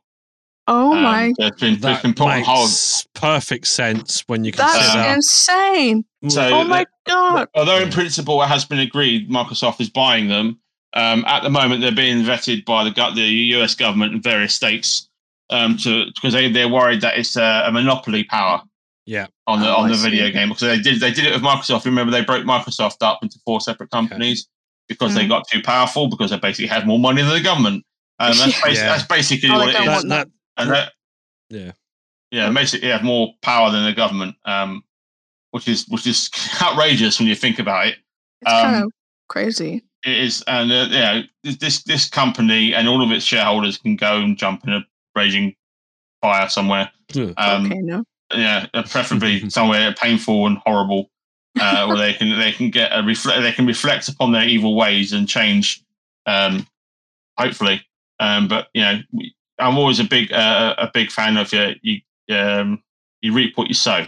[0.68, 1.32] Oh Um, my!
[1.38, 2.68] It's been, it's that been put on hold.
[2.68, 5.14] makes perfect sense when you consider That's consider.
[5.14, 6.05] insane!
[6.28, 7.48] So Oh my god!
[7.55, 10.59] although in principle it has been agreed Microsoft is buying them,
[10.94, 13.22] um, at the moment they're being vetted by the go- the
[13.56, 15.09] US government and various states
[15.51, 18.62] um, to because they they're worried that it's a, a monopoly power
[19.05, 21.32] yeah, on the Oh, on I the video game because they did they did it
[21.32, 21.84] with Microsoft.
[21.84, 24.48] Remember they broke Microsoft up into four separate companies
[24.88, 25.28] because they Mm.
[25.28, 27.84] got too powerful because they basically had more money than the government.
[28.18, 28.86] Um, that's, basi- Yeah.
[28.86, 29.94] that's basically Oh, what they it don't is.
[29.94, 30.92] want that, that, And that,
[31.50, 31.72] yeah.
[32.30, 34.82] yeah, basically have more power than the government, um,
[35.50, 36.30] which is which is
[36.62, 37.96] outrageous when you think about it.
[38.42, 38.92] It's um, kind of
[39.28, 39.82] crazy.
[40.04, 41.22] It is, and uh, you know,
[41.58, 45.54] this this company and all of its shareholders can go and jump in a raging
[46.22, 46.90] fire somewhere.
[47.12, 47.32] Yeah.
[47.36, 48.04] Um, okay, no.
[48.34, 51.10] Yeah, uh, preferably somewhere painful and horrible,
[51.60, 54.76] uh, where they can they can get a reflect they can reflect upon their evil
[54.76, 55.82] ways and change.
[56.26, 56.66] Um,
[57.38, 57.82] hopefully,
[58.20, 61.72] um, but you know, we- I'm always a big uh, a big fan of uh,
[61.82, 62.00] you.
[62.34, 62.82] Um,
[63.22, 64.06] you reap what you sow.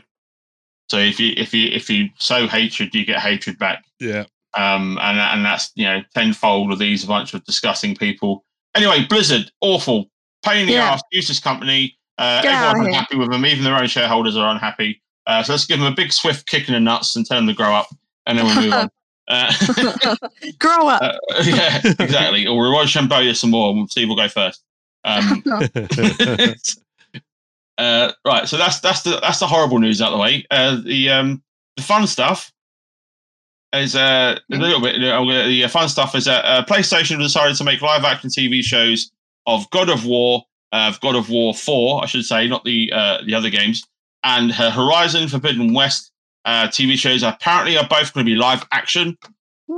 [0.90, 4.24] So if you if you if you sow hatred, you get hatred back yeah.
[4.56, 8.44] um, and and that's you know tenfold of these bunch of disgusting people.
[8.74, 10.06] Anyway, Blizzard, awful,
[10.44, 10.92] pain in the Yeah.
[10.92, 11.96] ass, useless company.
[12.18, 15.00] Uh, everyone's unhappy with them, even their own shareholders are unhappy.
[15.26, 17.46] Uh, so let's give them a big swift kick in the nuts and tell them
[17.46, 17.88] to grow up,
[18.26, 18.90] and then we'll move on.
[19.30, 19.52] Uh,
[20.58, 21.02] Grow up.
[21.02, 21.12] uh,
[21.44, 22.46] yeah, exactly.
[22.46, 24.62] Or we'll watch Shamboya some more and see who'll go first.
[25.04, 25.42] Um,
[27.78, 30.46] uh, right, so that's that's the that's the horrible news out of the way.
[30.50, 31.42] Uh, the um,
[31.76, 32.52] the fun stuff.
[33.72, 37.64] is uh, a little bit uh, the fun stuff is that uh, PlayStation decided to
[37.64, 39.10] make live action TV shows
[39.46, 40.42] of God of War,
[40.72, 43.86] uh, of God of War Four, I should say, not the uh, the other games,
[44.24, 46.12] and uh, Horizon Forbidden West
[46.44, 47.22] uh, TV shows.
[47.22, 49.16] Apparently, are both going to be live action,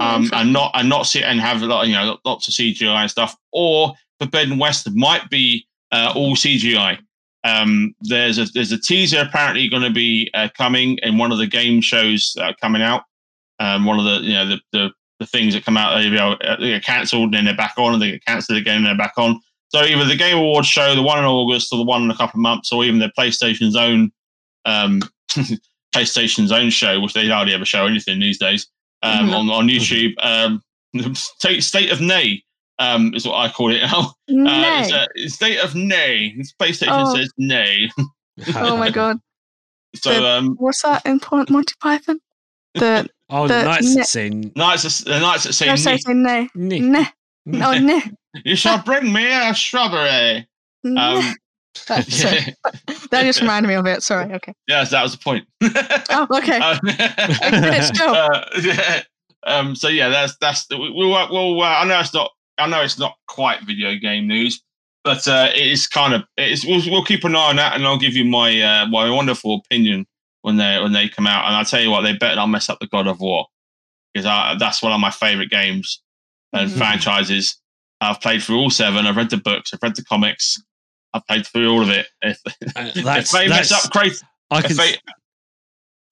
[0.01, 3.03] um, and not and not sit and have a lot, you know, lots of CGI
[3.03, 3.37] and stuff.
[3.53, 6.99] Or Forbidden West might be uh, all CGI.
[7.43, 11.39] Um, there's a there's a teaser apparently going to be uh, coming in one of
[11.39, 13.05] the game shows that are coming out.
[13.59, 14.91] Um, one of the you know the the,
[15.21, 17.75] the things that come out they, you know, they get cancelled and then they're back
[17.79, 19.41] on and they get cancelled again and they're back on.
[19.69, 22.17] So either the Game Awards show, the one in August, or the one in a
[22.17, 24.11] couple of months, or even the PlayStation's own
[24.67, 25.01] um,
[25.95, 28.67] PlayStation's own show, which they hardly ever show anything these days
[29.03, 29.35] um, Mhm.
[29.35, 30.13] on on YouTube.
[30.23, 30.63] Um,
[31.15, 32.43] State State of Nay
[32.81, 34.15] um, is what I call it now.
[34.31, 34.81] Uh, Nay.
[34.83, 36.35] it's, uh, it's State of Nay.
[36.43, 37.15] Space station Oh.
[37.15, 37.89] says Nay.
[38.57, 39.19] oh my god.
[39.95, 42.21] So The- um, What's that in Pon- Monty Python?
[42.75, 44.53] The Oh, The the nights ne- at scene.
[44.57, 46.49] Knights, the Knights that say no, say "Nay." say nay.
[46.57, 46.83] Nick.
[46.83, 47.05] Nah.
[47.47, 48.01] No, nah.
[48.45, 50.49] you shall bring me a strawberry.
[50.85, 51.35] Um,
[51.87, 52.55] That's- sorry.
[53.11, 54.03] that just reminded me of it.
[54.03, 54.33] Sorry.
[54.35, 54.53] Okay.
[54.69, 55.47] yes, that was the point.
[56.11, 56.59] Oh, okay.
[56.61, 56.79] Uh,
[57.51, 58.13] Finished, go.
[58.15, 59.03] uh, yeah.
[59.47, 62.31] Um, so yeah, that's that's the, we- we'll, we'll uh, I know it's not
[62.61, 64.63] I know it's not quite video game news,
[65.05, 66.65] but uh, it is kind of it is.
[66.65, 69.63] We'll, we'll keep an eye on that, and I'll give you my uh, my wonderful
[69.65, 70.07] opinion
[70.43, 71.47] when they when they come out.
[71.47, 73.47] And I'll tell you what, they better not mess up the God of War
[74.15, 74.25] because
[74.59, 76.03] that's one of my favorite games
[76.53, 76.79] and Mhm.
[76.79, 77.61] franchises.
[78.01, 79.07] I've played through all seven.
[79.07, 79.73] I've read the books.
[79.75, 80.57] I've read the comics.
[81.13, 82.07] I've played through all of it.
[82.23, 82.41] If,
[82.77, 84.13] Uh, if they mess up, great.
[84.51, 84.77] I can.
[84.77, 84.97] they,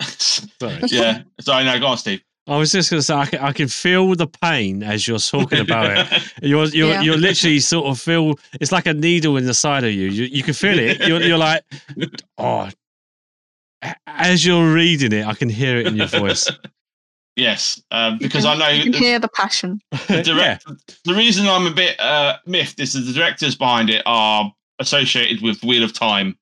[0.09, 0.81] sorry.
[0.89, 1.23] yeah.
[1.41, 2.21] Sorry, no, go on, Steve.
[2.49, 5.19] I was just going to say, I can, I can feel the pain as you're
[5.19, 6.33] talking about it.
[6.43, 7.03] You're you're Yeah.
[7.03, 10.09] you're literally sort of feel it's like a needle in the side of you.
[10.09, 11.07] You you can feel it.
[11.07, 11.63] You're you're like,
[12.39, 12.71] oh.
[14.07, 16.51] As you're reading it, I can hear it in your voice.
[17.37, 19.81] yes, um, because can- I know You know can hear the passion.
[20.09, 20.59] the, yeah.
[21.05, 25.43] the reason I'm a bit uh, miffed is that the directors behind it are associated
[25.43, 26.37] with Wheel of Time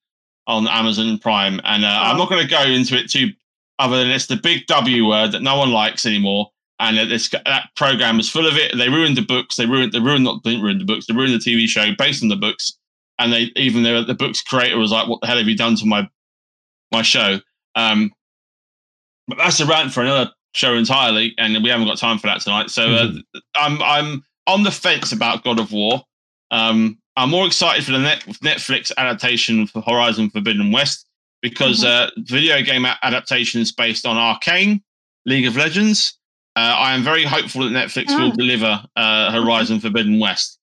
[0.47, 2.21] on Amazon Prime, and uh, I'm Oh.
[2.21, 3.33] not going to go into it too,
[3.79, 7.29] other than it's the big W word that no one likes anymore, and that this
[7.29, 8.77] that program is full of it.
[8.77, 9.57] They ruined the books.
[9.57, 9.93] They ruined.
[9.93, 11.07] They ruined not didn't ruin the books.
[11.07, 12.79] They ruined the TV show based on the books,
[13.19, 15.77] and they even the the books creator was like, "What the hell have you done
[15.77, 16.09] to my
[16.93, 17.41] my show?"
[17.75, 18.13] Um,
[19.29, 22.41] but that's a rant for another show entirely, and we haven't got time for that
[22.41, 22.71] tonight.
[22.71, 23.13] So uh,
[23.55, 26.03] I'm I'm on the fence about God of War.
[26.51, 31.06] Um, I'm more excited for the Net- Netflix adaptation for Horizon Forbidden West
[31.51, 34.83] because uh, video game adaptations based on Arcane,
[35.25, 36.19] League of Legends.
[36.57, 38.37] Uh, I am very hopeful that Netflix will Oh.
[38.37, 40.59] deliver uh, Horizon Forbidden West.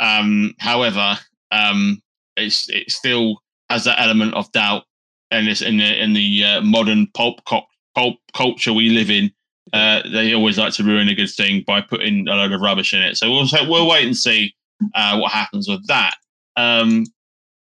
[0.00, 1.16] Um, however,
[1.52, 2.02] um,
[2.36, 3.40] it's it still
[3.70, 4.82] has that element of doubt,
[5.30, 9.30] and it's in the in the uh, modern pulp, co- pulp culture we live in.
[9.72, 12.92] Uh, they always like to ruin a good thing by putting a load of rubbish
[12.92, 13.16] in it.
[13.16, 14.54] So we'll we'll wait and see
[14.94, 16.14] uh, what happens with that.
[16.56, 17.04] Um,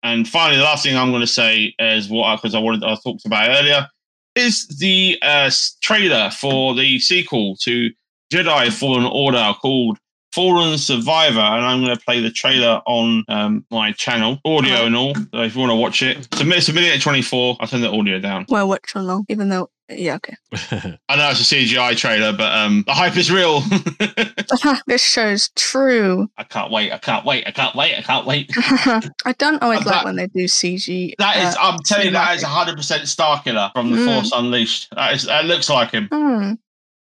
[0.03, 2.97] and finally, the last thing I'm going to say is what because I wanted I
[2.97, 3.89] talked about earlier
[4.35, 5.51] is the uh,
[5.83, 7.91] trailer for the sequel to
[8.33, 9.99] Jedi Fallen Order called
[10.35, 14.97] Fallen Survivor, and I'm going to play the trailer on um, my channel, audio and
[14.97, 15.15] all.
[15.15, 17.57] So if you want to watch it, submit a, minute- it's a minute and 24.
[17.61, 18.47] I'll turn the audio down.
[18.49, 20.37] Well, watch along, even though, yeah, okay.
[21.09, 23.61] I know it's a CGI trailer, but um, the hype is real.
[24.87, 26.29] this show's true.
[26.39, 26.93] I can't wait.
[26.93, 27.47] I can't wait.
[27.47, 27.99] I can't wait.
[27.99, 28.51] I can't wait.
[28.57, 31.15] I don't always Uh, like when they do CG.
[31.19, 34.15] That is, uh, I'm telling you, that is 100% Starkiller from The Mm.
[34.15, 34.89] Force Unleashed.
[34.95, 36.09] That, is, that looks like him.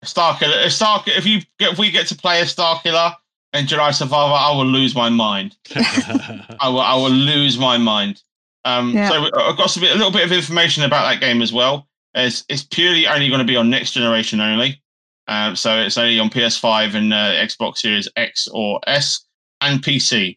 [0.03, 0.07] Hmm.
[0.07, 0.67] Starkiller.
[0.67, 3.15] If Stark, if you get, if we get to play a Starkiller
[3.53, 5.57] in Jedi Survivor, I will lose my mind.
[5.75, 8.23] I will, I will lose my mind.
[8.65, 9.09] Um, Yeah.
[9.09, 11.89] So I've got some, a little bit of information about that game as well.
[12.15, 14.83] It's, it's purely only going to be on next generation only.
[15.29, 19.25] Um, so it's only on PS5 and uh, Xbox Series X or S
[19.61, 20.37] and PC.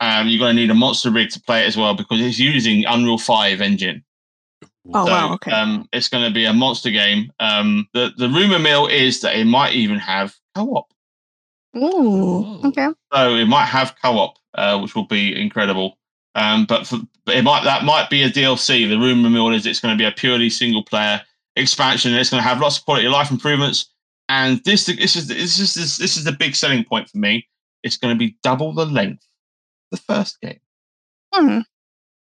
[0.00, 2.38] Um, you're going to need a monster rig to play it as well because it's
[2.38, 4.04] using Unreal 5 engine.
[4.92, 5.50] Oh, So, wow, okay.
[5.52, 7.32] Um, it's going to be a monster game.
[7.40, 10.86] Um, the the rumor mill is that it might even have co-op.
[11.76, 11.80] Ooh,
[12.44, 12.60] Oh.
[12.68, 12.88] okay.
[13.14, 15.98] So it might have co-op, uh, which will be incredible.
[16.34, 18.88] Um, but, for, but it might that might be a DLC.
[18.88, 21.20] The rumor mill is it's going to be a purely single player
[21.56, 22.12] expansion.
[22.12, 23.90] And it's going to have lots of quality of life improvements.
[24.28, 27.46] And this this is this is this, this is the big selling point for me.
[27.82, 29.24] It's going to be double the length
[29.92, 30.60] of the first game.
[31.34, 31.60] Hmm.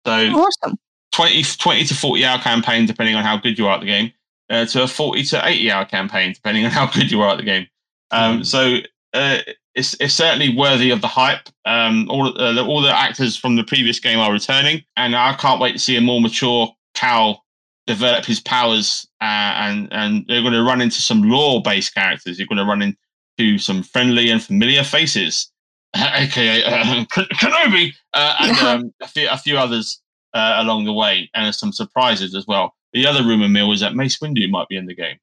[0.06, 0.78] So Awesome.
[1.12, 4.12] 20, 20 to 40 hour campaign, depending on how good you are at the game,
[4.48, 7.38] uh, to a 40 to 80 hour campaign, depending on how good you are at
[7.38, 7.66] the game.
[8.10, 8.46] Um, Mm.
[8.46, 8.78] So
[9.12, 9.38] uh,
[9.74, 11.48] it's, it's certainly worthy of the hype.
[11.64, 15.34] Um, all, uh, the, all the actors from the previous game are returning, and I
[15.34, 17.44] can't wait to see a more mature Cal
[17.86, 22.38] develop his powers, uh, and and they're going to run into some lore based characters.
[22.38, 25.50] You're going to run into some friendly and familiar faces,
[25.94, 30.00] aka uh, Kenobi, uh, and um, a, few, a few others
[30.34, 32.74] uh, along the way, and some surprises as well.
[32.92, 35.16] The other rumor mill is that Mace Windu might be in the game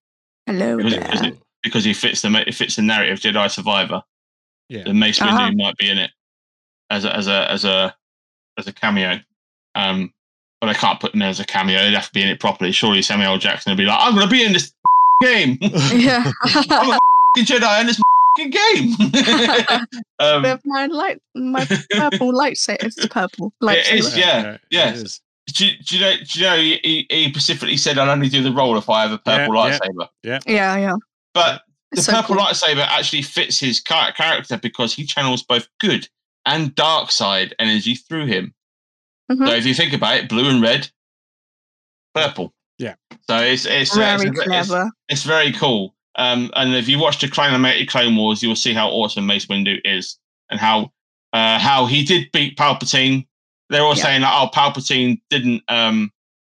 [0.46, 1.02] Hello Because- there.
[1.04, 4.02] because it- because he fits the it fits the narrative Jedi Survivor.
[4.70, 4.84] Yeah.
[4.84, 5.52] The Mace Windu Ah.
[5.54, 6.12] might be in it
[6.90, 7.96] as a as a as a
[8.58, 9.20] as a cameo.
[9.76, 10.14] Um,
[10.62, 11.84] but I can't put him as a cameo.
[11.86, 12.72] He'd have to be in it properly.
[12.72, 14.72] Surely Samuel Jackson would be like, "I'm going to be in this
[15.22, 15.58] game.
[15.62, 16.32] yeah.
[16.44, 17.00] I'm a
[17.38, 18.00] Jedi in this
[18.46, 18.94] game."
[20.20, 22.84] um, With my light, my purple lightsaber.
[22.84, 23.78] It's purple lightsaber.
[23.92, 24.94] It is, yeah, it yeah.
[24.94, 25.22] is.
[25.54, 26.14] do, you- do you know?
[26.18, 26.58] Do you know?
[26.58, 29.66] He, he specifically said, "I'll only do the role if I have a purple Yeah,
[29.68, 29.80] yeah.
[29.80, 30.96] lightsaber." Yeah, yeah.
[31.34, 31.62] But
[31.92, 32.46] the so purple cool.
[32.46, 36.08] lightsaber actually fits his character because he channels both good
[36.46, 38.54] and dark side energy through him.
[39.32, 39.48] Mhm.
[39.48, 40.90] So if you think about it, blue and red,
[42.14, 42.54] purple.
[42.78, 42.96] Yeah.
[43.30, 44.92] So it's it's uh, Very it's, it's, clever.
[45.10, 45.96] it's very cool.
[46.18, 49.26] Um, and if you watch the Clone animated Clone Wars, you will see how awesome
[49.28, 50.18] Mace Windu is
[50.50, 50.92] and how
[51.34, 53.28] uh, how he did beat Palpatine.
[53.70, 54.04] They're all Yeah.
[54.04, 56.12] saying that oh, Palpatine didn't um,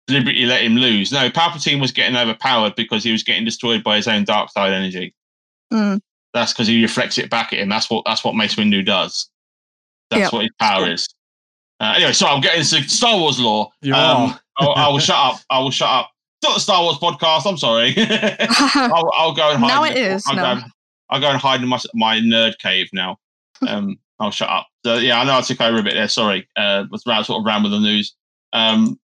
[0.09, 1.12] deliberately let him lose.
[1.12, 4.72] No, Palpatine was getting overpowered because he was getting destroyed by his own dark side
[4.72, 5.14] energy.
[5.72, 6.01] Mm.
[6.34, 7.68] That's because he reflects it back at him.
[7.68, 9.28] That's what that's what Mace Windu does.
[10.10, 10.32] That's Yep.
[10.32, 11.06] what his power is.
[11.80, 13.70] Uh, anyway, so I'm getting into Star Wars lore.
[13.82, 15.40] You Um, I, I will shut up.
[15.51, 16.10] I will shut up.
[16.43, 17.47] It's not the Star Wars podcast.
[17.48, 17.94] I'm sorry.
[17.97, 19.69] I'll, I'll go and hide.
[19.69, 20.43] Now in- it is, I'll, no.
[20.43, 20.64] go, and-
[21.10, 23.19] I'll go and hide in my my nerd cave now.
[23.69, 24.66] Um, I'll shut up.
[24.85, 26.09] So yeah, I know I took over a bit there.
[26.09, 26.48] Sorry.
[26.56, 28.12] Uh, was around sort of ran with the news.
[28.52, 28.98] Um,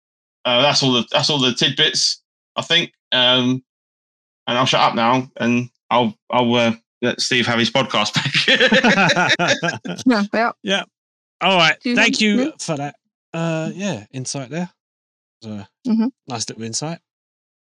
[0.46, 2.22] uh, that's all the that's all the tidbits.
[2.56, 2.92] I think.
[3.12, 3.62] Um,
[4.46, 6.72] and I'll shut up now, and I'll I'll uh,
[7.02, 8.32] let Steve have his podcast back.
[10.06, 10.84] yeah, yeah.
[11.42, 11.76] All right.
[11.84, 12.50] You Thank you yeah?
[12.58, 12.94] for that.
[13.34, 14.70] Uh, yeah, insight there.
[15.44, 16.12] Uh, Mhm.
[16.28, 16.98] Nice little insight.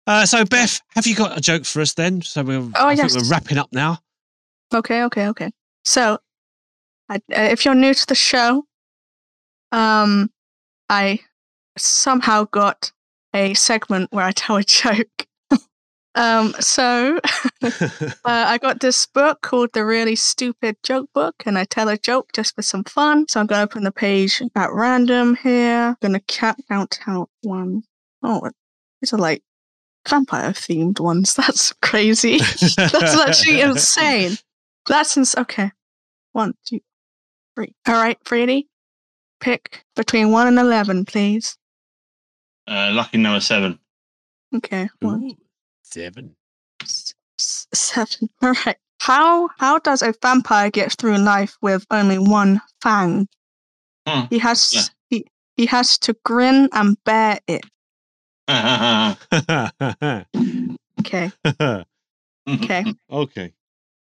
[0.06, 2.20] Uh, so, Beth, have you got a joke for us then?
[2.22, 3.14] So we're, Oh, yes.
[3.16, 3.98] we're wrapping up now.
[4.72, 5.50] Okay, okay, okay.
[5.84, 6.18] So,
[7.08, 8.64] I, uh, if you're new to the show,
[9.72, 10.30] um,
[10.88, 11.20] I
[11.78, 12.92] somehow got
[13.34, 15.26] a segment where I tell a joke.
[16.14, 17.18] um, so
[17.62, 21.96] uh, I got this book called The Really Stupid Joke Book, and I tell a
[21.98, 23.26] joke just for some fun.
[23.28, 25.88] So I'm going to open the page at random here.
[25.88, 27.82] I'm going to count count out one.
[28.22, 28.50] Oh,
[29.00, 29.42] these are like
[30.08, 31.34] vampire themed ones.
[31.36, 32.38] That's crazy.
[32.38, 32.78] That's
[33.18, 34.36] actually insane.
[34.86, 35.70] That's ins- okay.
[36.32, 36.80] One, two,
[37.56, 37.74] three.
[37.88, 38.68] All right, Freddie.
[39.40, 41.56] Pick between one and eleven, please.
[42.68, 43.78] uh, lucky number seven.
[44.54, 45.36] Okay, one, Ooh,
[45.82, 46.36] seven.
[46.82, 48.28] s- s- seven.
[48.42, 48.76] All right.
[49.00, 53.28] How how does a vampire get through life with only one fang?
[54.06, 54.82] Hmm, He has yeah.
[55.10, 55.26] he
[55.56, 57.64] he has to grin and bear it.
[61.00, 61.30] Okay,
[62.48, 62.84] okay.
[63.10, 63.52] okay.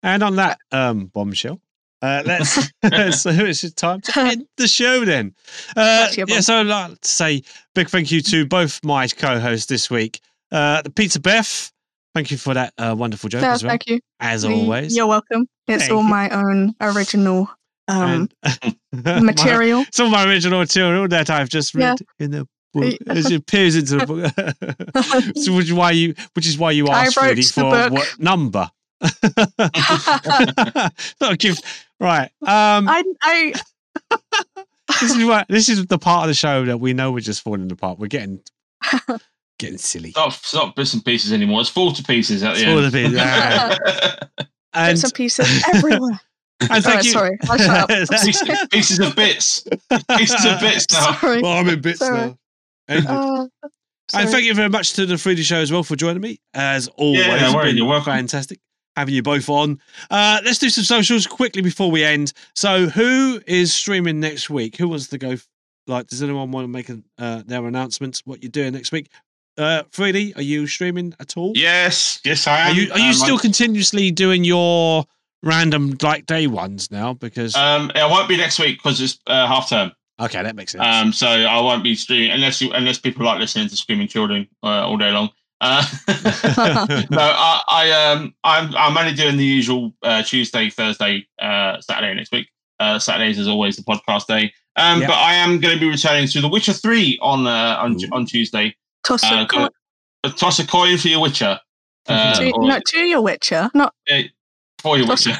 [0.02, 1.60] And on that um, bombshell,
[2.02, 2.50] uh, let's
[3.22, 5.34] so it's time to end the show then.
[5.76, 7.42] Uh, yeah, so I'd like to say
[7.74, 10.20] big thank you to both my co-hosts this week,
[10.52, 11.70] uh, the Pizza Beth.
[12.14, 13.98] Thank you for that uh, wonderful joke No, as well, thank you.
[14.20, 14.94] as We- always.
[14.96, 15.46] You're welcome.
[15.66, 16.08] It's Thank all you.
[16.08, 17.48] my own original
[17.88, 19.84] um, And- my- material.
[19.90, 21.90] some of my original material that I've just Yeah.
[21.90, 22.53] read in the book Yeah.
[23.06, 25.36] As it appears into the book.
[25.36, 27.92] so which is why you which is why you asked wrote the for book.
[27.92, 28.68] what number.
[31.20, 31.58] Not give
[32.00, 32.30] right.
[32.42, 33.52] Um I I
[35.00, 37.42] this is why this is the part of the show that we know we're just
[37.42, 37.98] falling apart.
[37.98, 38.40] We're getting
[39.58, 40.12] getting silly.
[40.16, 41.60] not, it's not bits and pieces anymore.
[41.60, 42.78] It's full to pieces at the It's end.
[42.78, 43.76] all a bit, yeah.
[44.74, 46.20] and, bits and pieces everywhere.
[46.60, 47.10] and thank right, you.
[47.10, 47.38] sorry.
[47.50, 47.88] I shut up.
[47.88, 49.64] pieces, pieces of bits.
[50.16, 51.12] Pieces of bits now.
[51.14, 51.40] Sorry.
[51.42, 52.18] well, I'm in bits Sorry.
[52.18, 52.38] now.
[52.88, 53.46] And, Uh,
[54.12, 56.38] and thank you very much to the Freddy show as well for joining me.
[56.52, 58.12] As always, Yeah, no worries, you're welcome.
[58.12, 58.60] fantastic
[58.96, 59.80] having you both on.
[60.10, 62.32] Uh, let's do some socials quickly before we end.
[62.54, 64.76] So, who is streaming next week?
[64.76, 65.36] Who wants to go?
[65.86, 68.22] Like, does anyone want to make a, uh, their announcements?
[68.24, 69.08] What you're doing next week?
[69.58, 71.52] Uh, Freddie, are you streaming at all?
[71.56, 72.76] Yes, yes, I Are am.
[72.76, 75.04] you are you Um, still I- continuously doing your
[75.42, 77.14] random like day ones now?
[77.14, 79.92] Because Um, I won't be next week because it's uh, half term.
[80.20, 80.84] Okay, that makes sense.
[80.84, 84.48] Um, so I won't be streaming unless you, unless people like listening to screaming children
[84.62, 85.30] uh, all day long.
[85.60, 85.84] Uh,
[87.10, 92.14] no, I, I um, I'm I'm only doing the usual uh, Tuesday, Thursday, uh, Saturday
[92.14, 92.48] next week.
[92.80, 94.52] Uh, Saturdays is always the podcast day.
[94.76, 95.06] Um, Yeah.
[95.06, 98.08] but I am going to be returning to The Witcher Three on uh, on Ooh.
[98.12, 98.74] on Tuesday.
[99.06, 99.68] Toss a Uh, coin.
[100.24, 101.58] uh, toss a coin for your Witcher.
[102.06, 103.94] Uh, to, or- no, to your Witcher, not.
[104.12, 104.22] uh,
[104.84, 105.38] for your Toss- Witcher.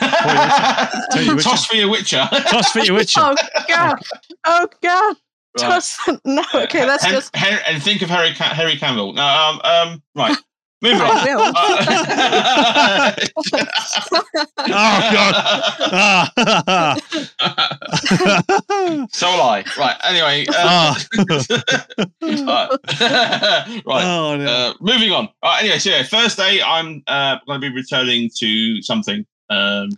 [1.12, 1.48] Tell your Witcher.
[1.50, 2.28] Toss for your Witcher.
[2.48, 3.20] Toss for your Witcher.
[3.20, 3.36] Oh
[3.68, 3.98] god!
[4.46, 5.16] Oh god!
[5.60, 5.68] Right.
[5.68, 6.20] doesn't.
[6.24, 7.36] No, okay, that's Hen- just.
[7.36, 9.12] Hen- and think of Harry Ca- Harry Campbell.
[9.12, 10.36] No, um, um, right.
[10.82, 11.16] Moving on.
[11.16, 11.40] I will.
[11.56, 13.12] Uh,
[14.58, 14.74] Oh,
[16.76, 16.96] Ah.
[19.12, 19.64] so will I.
[19.78, 19.96] Right.
[20.04, 20.46] Anyway.
[20.48, 20.96] Um, Ah.
[22.22, 22.68] right.
[23.86, 24.04] right.
[24.04, 24.44] Oh, no.
[24.46, 25.28] Uh, moving on.
[25.42, 29.24] Right, anyway, so yeah, Thursday I'm uh, going to be returning to something.
[29.50, 29.90] Um,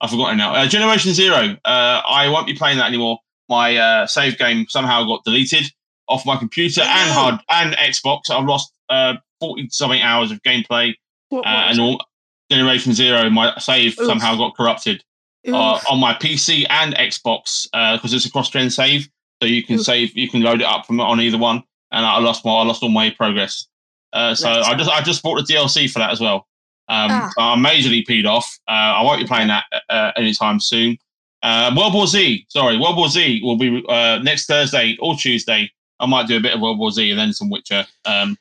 [0.00, 0.54] I've forgotten now.
[0.54, 1.56] Uh, Generation Zero.
[1.64, 3.18] Uh, I won't be playing that anymore.
[3.48, 5.70] My uh, save game somehow got deleted
[6.08, 7.14] off my computer and No.
[7.14, 8.30] hard and Xbox.
[8.30, 10.94] I've lost uh, forty something hours of gameplay
[11.28, 12.04] What- uh, what- and all.
[12.50, 14.06] Generation Zero, my save Oof.
[14.06, 15.04] somehow got corrupted
[15.46, 19.08] uh, on my PC and Xbox because it's a cross-gen save,
[19.40, 19.82] so you can Oof.
[19.84, 21.62] save, you can load it up from on either one.
[21.92, 23.68] And I lost my, I lost all my progress.
[24.12, 26.48] Uh, so That's I just, I just bought the DLC for that as well.
[26.90, 27.30] Um, Ah.
[27.36, 28.58] so I'm majorly peed off.
[28.68, 30.98] Uh, I won't be playing that uh, anytime soon.
[31.42, 35.70] Uh, World War Z, sorry, World War Z will be uh, next Thursday or Tuesday.
[36.00, 38.36] I might do a bit of World War Z and then some Witcher um,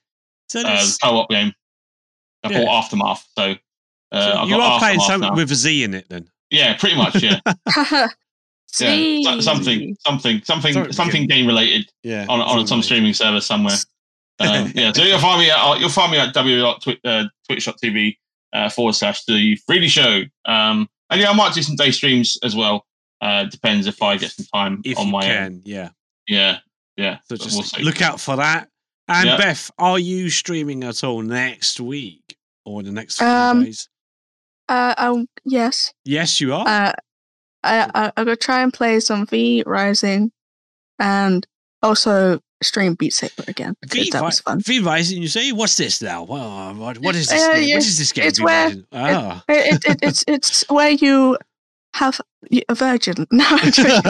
[0.50, 1.54] so uh, co-op game.
[2.44, 2.66] I Yeah.
[2.66, 3.56] bought Aftermath, so,
[4.12, 5.36] uh, so you got are playing something now.
[5.36, 6.28] with a Z in it then.
[6.50, 7.40] yeah, pretty much, yeah.
[7.78, 8.08] yeah,
[8.72, 9.42] See.
[9.42, 12.26] something, something, something, Sorry, something game related Yeah.
[12.30, 13.76] on on some streaming server somewhere.
[14.40, 18.14] Um, yeah, so you'll find me at you'll find me at w.twitch.tv uh,
[18.70, 20.24] forward slash the Freddy show.
[20.46, 22.86] Um, and yeah, I might do some day streams as well.
[23.22, 25.24] Uh, depends if I get some time If on you my own.
[25.24, 25.90] can, yeah.
[26.28, 26.58] Yeah,
[26.96, 27.18] yeah.
[27.26, 28.70] So but just we'll look out for that.
[29.08, 29.38] And Yeah.
[29.38, 33.90] Beth, are you streaming at all next week or the next few Um, days?
[34.68, 35.92] Uh, um, yes.
[36.06, 36.68] Yes, you are.
[36.68, 36.94] Uh,
[37.64, 40.32] I, I I'm gonna try and play some V Rising,
[41.00, 41.46] and
[41.82, 44.60] also stream Beat Saber again because V that was fun.
[44.62, 45.52] V Rising, you say?
[45.52, 46.24] What's this now?
[46.24, 47.42] Well, what, what is this?
[47.44, 47.68] Uh, game?
[47.70, 48.26] yeah, what is this game?
[48.28, 48.86] it's V where- Rising?
[48.94, 49.44] Ah.
[49.48, 51.38] It, it, it, it's it's where you
[51.96, 52.20] have
[52.70, 53.16] a virgin.
[53.32, 54.02] No, I'm joking.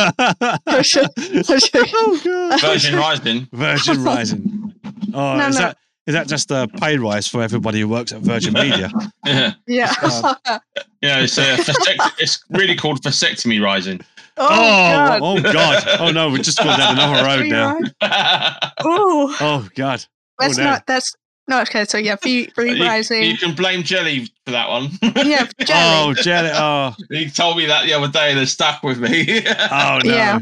[0.67, 1.43] I'm joking.
[1.93, 2.61] oh god.
[2.61, 3.47] Virgin Rising.
[3.53, 4.73] Virgin Rising.
[5.13, 5.61] Oh, No, is no.
[5.61, 5.77] that
[6.07, 8.89] is that just a pay rise for everybody who works at Virgin Media?
[9.25, 9.93] Yeah, Yeah.
[10.01, 10.59] Uh,
[11.01, 11.21] yeah.
[11.21, 14.01] It's uh, vasect- It's really called vasectomy rising.
[14.39, 15.19] Oh, God.
[15.21, 15.83] oh god!
[15.99, 17.75] Oh no, we just gone down another road now.
[17.77, 17.91] Ri-
[18.85, 20.05] Ooh, Oh god!
[20.39, 20.63] that's no.
[20.63, 21.15] not that's
[21.47, 21.85] no okay.
[21.85, 23.23] So yeah, V, v you, Rising.
[23.23, 24.89] you can blame Jelly for that one.
[25.01, 25.69] yeah, Jelly.
[25.69, 26.23] Oh jelly.
[26.23, 26.51] jelly!
[26.53, 29.43] Oh he told me that the other day and it stuck with me.
[29.71, 30.11] oh no!
[30.13, 30.39] Yeah.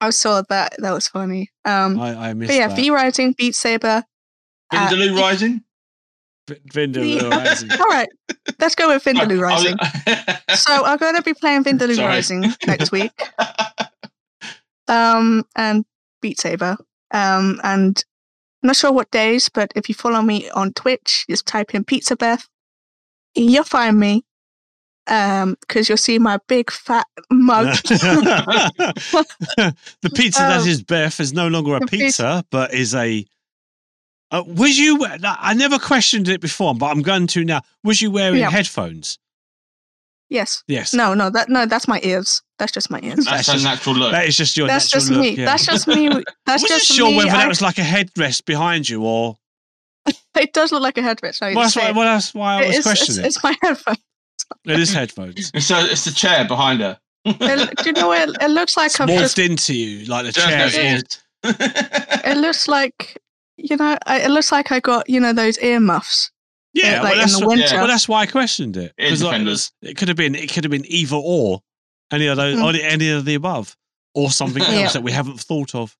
[0.00, 0.76] I saw that.
[0.78, 1.50] That was funny.
[1.64, 2.76] Um, I, I missed but yeah, that.
[2.76, 4.04] V Rising, Beat Saber.
[4.72, 5.62] Uh, Rising.
[6.72, 7.70] Vindaloo Rising.
[7.72, 8.08] All right,
[8.58, 9.76] let's go with Vindaloo Rising.
[10.56, 12.08] So I'm going to be playing Vindaloo Sorry.
[12.08, 13.12] Rising next week.
[14.88, 15.84] Um, and
[16.22, 16.76] Beat Saber.
[17.12, 18.02] Um, and
[18.62, 21.84] I'm not sure what days, but if you follow me on Twitch, just type in
[21.84, 22.48] Pizza Beth.
[23.34, 24.24] You'll find me.
[25.06, 27.76] Um, because you'll see my big fat mug.
[27.86, 29.74] the
[30.14, 33.24] pizza that Um, is Beth is no longer a pizza- pizza, but is a.
[34.30, 35.04] Uh, was you?
[35.24, 37.62] I never questioned it before, but I'm going to now.
[37.84, 38.50] Was you wearing Yeah.
[38.50, 39.18] headphones?
[40.30, 40.62] yes.
[40.66, 40.92] Yes.
[40.92, 42.42] No, no, that no, that's my ears.
[42.58, 43.24] That's just my ears.
[43.24, 44.12] That's That's a just- natural look.
[44.12, 45.20] That is just your That's natural just look.
[45.22, 45.30] me.
[45.38, 45.44] yeah.
[45.46, 46.08] That's just me.
[46.46, 47.16] That's I wasn't just sure me.
[47.16, 49.38] whether I- that was like a headrest behind you or.
[50.38, 51.42] It does look like a headrest.
[51.42, 53.24] I Well, that's, why, well, that's why I was It is- questioning.
[53.24, 53.98] it's my headphones.
[54.66, 55.50] it is headphones.
[55.54, 56.98] It's, a, it's the chair behind her.
[57.24, 58.28] It, do you know what?
[58.28, 59.38] It, it looks like It's I've morphed just.
[59.40, 60.76] into you like the Just chairs.
[60.76, 62.22] her morphed- ears.
[62.24, 63.20] It looks like
[63.58, 63.98] you know.
[64.06, 66.30] I, it looks like I got you know those ear muffs.
[66.74, 67.76] Yeah, like well, in that's the what- winter.
[67.76, 68.92] well, that's why I questioned it.
[68.98, 69.42] 'Cause, like,
[69.82, 70.34] it could have been.
[70.34, 71.60] It could have been either or,
[72.12, 72.80] any of those, Mm.
[72.82, 73.76] any of the above,
[74.14, 75.96] or something else that we haven't thought of,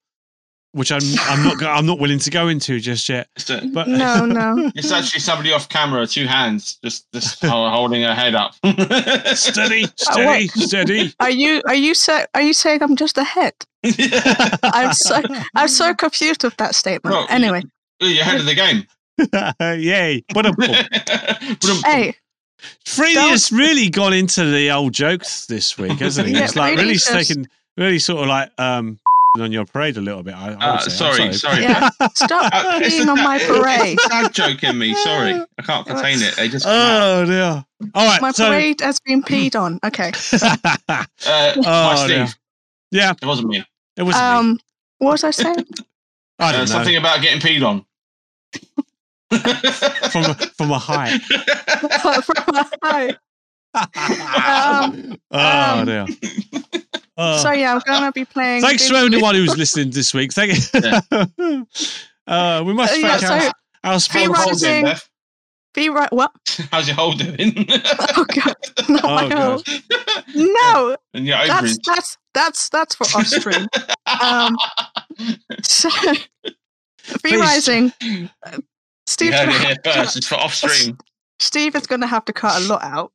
[0.72, 3.28] which I'm I'm not I'm not willing to go into just yet.
[3.48, 4.70] A- But No, no.
[4.76, 8.55] it's actually somebody off camera, two hands, just just hol- holding her head up.
[9.35, 9.98] steady, what?
[9.98, 11.14] steady, steady.
[11.18, 13.55] Are you are you say, are you saying I'm just a head?
[13.84, 15.20] I'm so
[15.55, 17.14] I'm so confused with that statement.
[17.14, 17.62] Well, anyway,
[18.00, 18.84] You're ahead of the game.
[19.82, 20.22] Yay!
[20.32, 22.14] But a hey,
[22.84, 26.34] Freddy has really gone into the old jokes this week, hasn't he?
[26.34, 27.46] Yeah, it's like really Freddy's just- taken,
[27.76, 28.98] really sort of like um
[29.38, 30.34] on your parade a little bit.
[30.34, 31.06] I, I would Uh, say.
[31.06, 31.62] I'm sorry, sorry.
[31.62, 34.00] yeah, stop Uh, being on my parade.
[34.00, 34.94] Sad joke in me.
[34.94, 36.34] Sorry, I can't contain it.
[36.36, 37.02] They just come out.
[37.02, 37.64] Oh dear.
[37.94, 38.20] All right.
[38.20, 39.78] My so, parade has been peed on.
[39.84, 40.10] Okay.
[40.88, 41.05] Uh,
[41.56, 42.26] Oh, my dear.
[42.26, 42.36] Steve.
[42.90, 43.65] Yeah, It wasn't me.
[43.97, 44.20] it was me.
[44.20, 44.59] Um,
[44.98, 45.56] what was I saying?
[46.39, 46.66] I Uh, don't know.
[46.66, 47.85] something about getting peed on.
[50.10, 51.20] From a, from a height.
[52.82, 53.09] Hi.
[53.74, 56.06] Um, oh um, dear.
[57.19, 57.43] Oh.
[57.43, 58.62] so yeah, I'm gonna be playing.
[58.62, 60.32] Thanks to Vin- everyone who's listening this week.
[60.32, 61.66] Thank you.
[62.27, 63.51] uh, we must Uh, yeah, thank our, so
[63.85, 64.36] our Free sponsors.
[64.36, 64.70] hole Rising.
[64.70, 65.07] doing, Beth?
[65.78, 66.12] Be right.
[66.12, 66.30] What?
[66.72, 67.55] How's your hole doing?
[68.16, 68.55] Oh god.
[68.88, 69.64] No, Oh, my God.
[69.64, 70.24] God.
[70.34, 70.96] no.
[71.14, 71.78] and your That's ovaries.
[71.84, 73.66] that's that's that's for off stream.
[74.22, 74.56] Um,
[75.62, 75.90] So,
[77.20, 77.90] Free Rising.
[78.00, 78.30] Steve.
[79.06, 80.16] Steve's You heard it here first.
[80.16, 80.96] It's for off stream.
[81.40, 83.12] Steve is going to have to cut a lot out.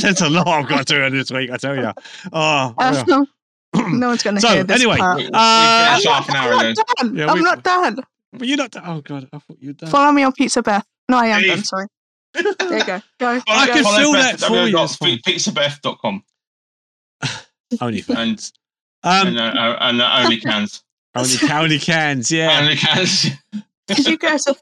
[0.00, 1.90] There's a lot I've got to do this week, I tell you.
[2.32, 3.04] Oh, yeah.
[3.08, 5.16] Um, no one's going to So, hear this anyway, part.
[5.18, 7.16] We, we Uh, finished half an hour I'm not done.
[7.16, 7.98] Yeah, I'm we- not done.
[8.34, 8.70] But you're not.
[8.70, 9.90] done- Oh god, I thought you'd done.
[9.90, 10.86] Follow me on Pizza Beth.
[11.08, 11.54] No, I am Steve.
[11.54, 11.64] done.
[11.64, 11.86] Sorry.
[12.34, 13.02] There you go.
[13.20, 13.40] Go.
[13.48, 13.72] I go.
[13.74, 15.18] can Follow fill that for you, it's fine.
[15.18, 16.24] Pizzabeth.com
[17.80, 18.52] Only and fans.
[19.04, 20.82] Um, and, uh, and uh, only cans.
[21.14, 22.30] only county cans.
[22.30, 22.58] Yeah.
[22.60, 23.26] Only cans.
[23.88, 24.60] Did you guys have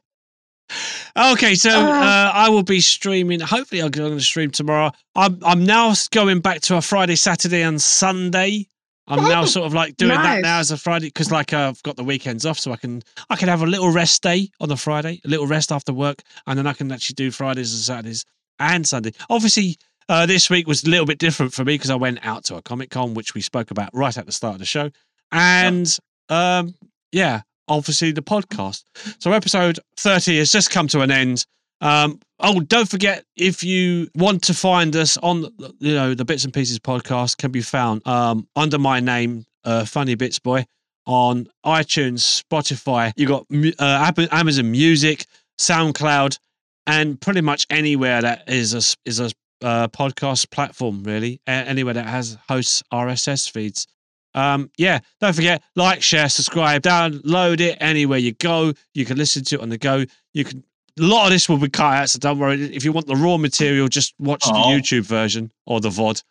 [1.17, 1.83] Okay, so Uh.
[1.91, 3.41] uh, I will be streaming.
[3.41, 4.93] Hopefully, I'm going to stream tomorrow.
[5.17, 8.67] I'm I'm now going back to a Friday, Saturday, and Sunday.
[9.11, 11.83] I'm now sort of like doing that now as a Friday because like uh, I've
[11.83, 14.69] got the weekends off, so I can I can have a little rest day on
[14.69, 17.83] the Friday, a little rest after work, and then I can actually do Fridays and
[17.83, 18.25] Saturdays
[18.59, 19.13] and Sunday.
[19.29, 19.77] Obviously,
[20.09, 22.57] uh, this week was a little bit different for me because I went out to
[22.57, 24.91] a Comic Con, which we spoke about right at the start of the show,
[25.33, 26.75] and um,
[27.13, 28.85] yeah, obviously the podcast.
[29.19, 31.47] So episode 30 has just come to an end.
[31.81, 35.49] Um, oh, don't forget if you want to find us on,
[35.79, 39.85] you know, the Bits and Pieces podcast can be found um, under my name, uh,
[39.85, 40.67] Funny Bits Boy,
[41.07, 43.13] on iTunes, Spotify.
[43.17, 43.47] You got
[43.79, 45.27] uh, Amazon Music,
[45.59, 46.39] SoundCloud,
[46.87, 49.31] and pretty much anywhere that is a is a
[49.63, 51.03] uh, podcast platform.
[51.03, 53.87] Really, anywhere that has hosts RSS feeds.
[54.35, 58.73] Um, yeah, don't forget, like, share, subscribe, download it anywhere you go.
[58.95, 60.05] You can listen to it on the go.
[60.35, 60.65] You can.
[61.01, 62.63] A lot of this will be cut out, so don't worry.
[62.75, 66.23] If you want the raw material, just watch the YouTube version or the VOD,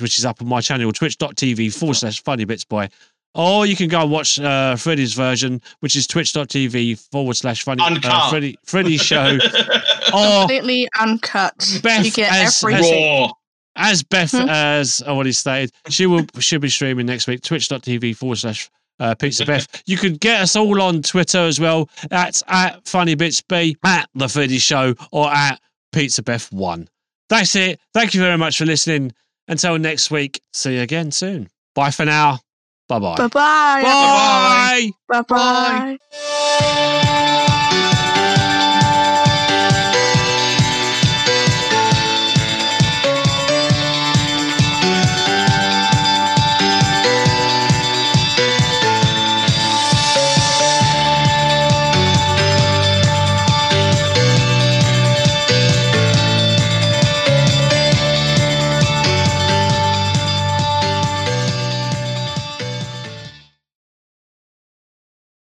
[0.00, 2.88] which is up on my channel, twitch.tv forward slash funny bits boy.
[3.34, 7.82] Or you can go and watch uh, Freddy's version, which is twitch.tv forward slash funny
[7.82, 8.30] uh, Uncut.
[8.30, 9.38] Freddy, Freddy's show.
[10.14, 11.54] or completely uncut?
[11.82, 13.22] Beth you get as- everything.
[13.22, 13.32] Raw.
[13.76, 14.48] as Beth Hmm?
[14.48, 17.42] as already stated, she will she'll be streaming next week.
[17.42, 18.68] Twitch.tv forward slash
[19.00, 19.82] uh, Pizza Beth.
[19.86, 21.88] You can get us all on Twitter as well.
[22.10, 25.60] That's at Funny Bits B, at The Freddy Show, or at
[25.92, 26.88] Pizza Beth One.
[27.28, 27.80] That's it.
[27.94, 29.12] Thank you very much for listening.
[29.48, 31.48] Until next week, see you again soon.
[31.74, 32.40] Bye for now.
[32.88, 33.16] Bye Bye-bye.
[33.16, 34.92] Bye bye.
[35.08, 35.22] Bye.
[35.28, 37.24] Bye bye.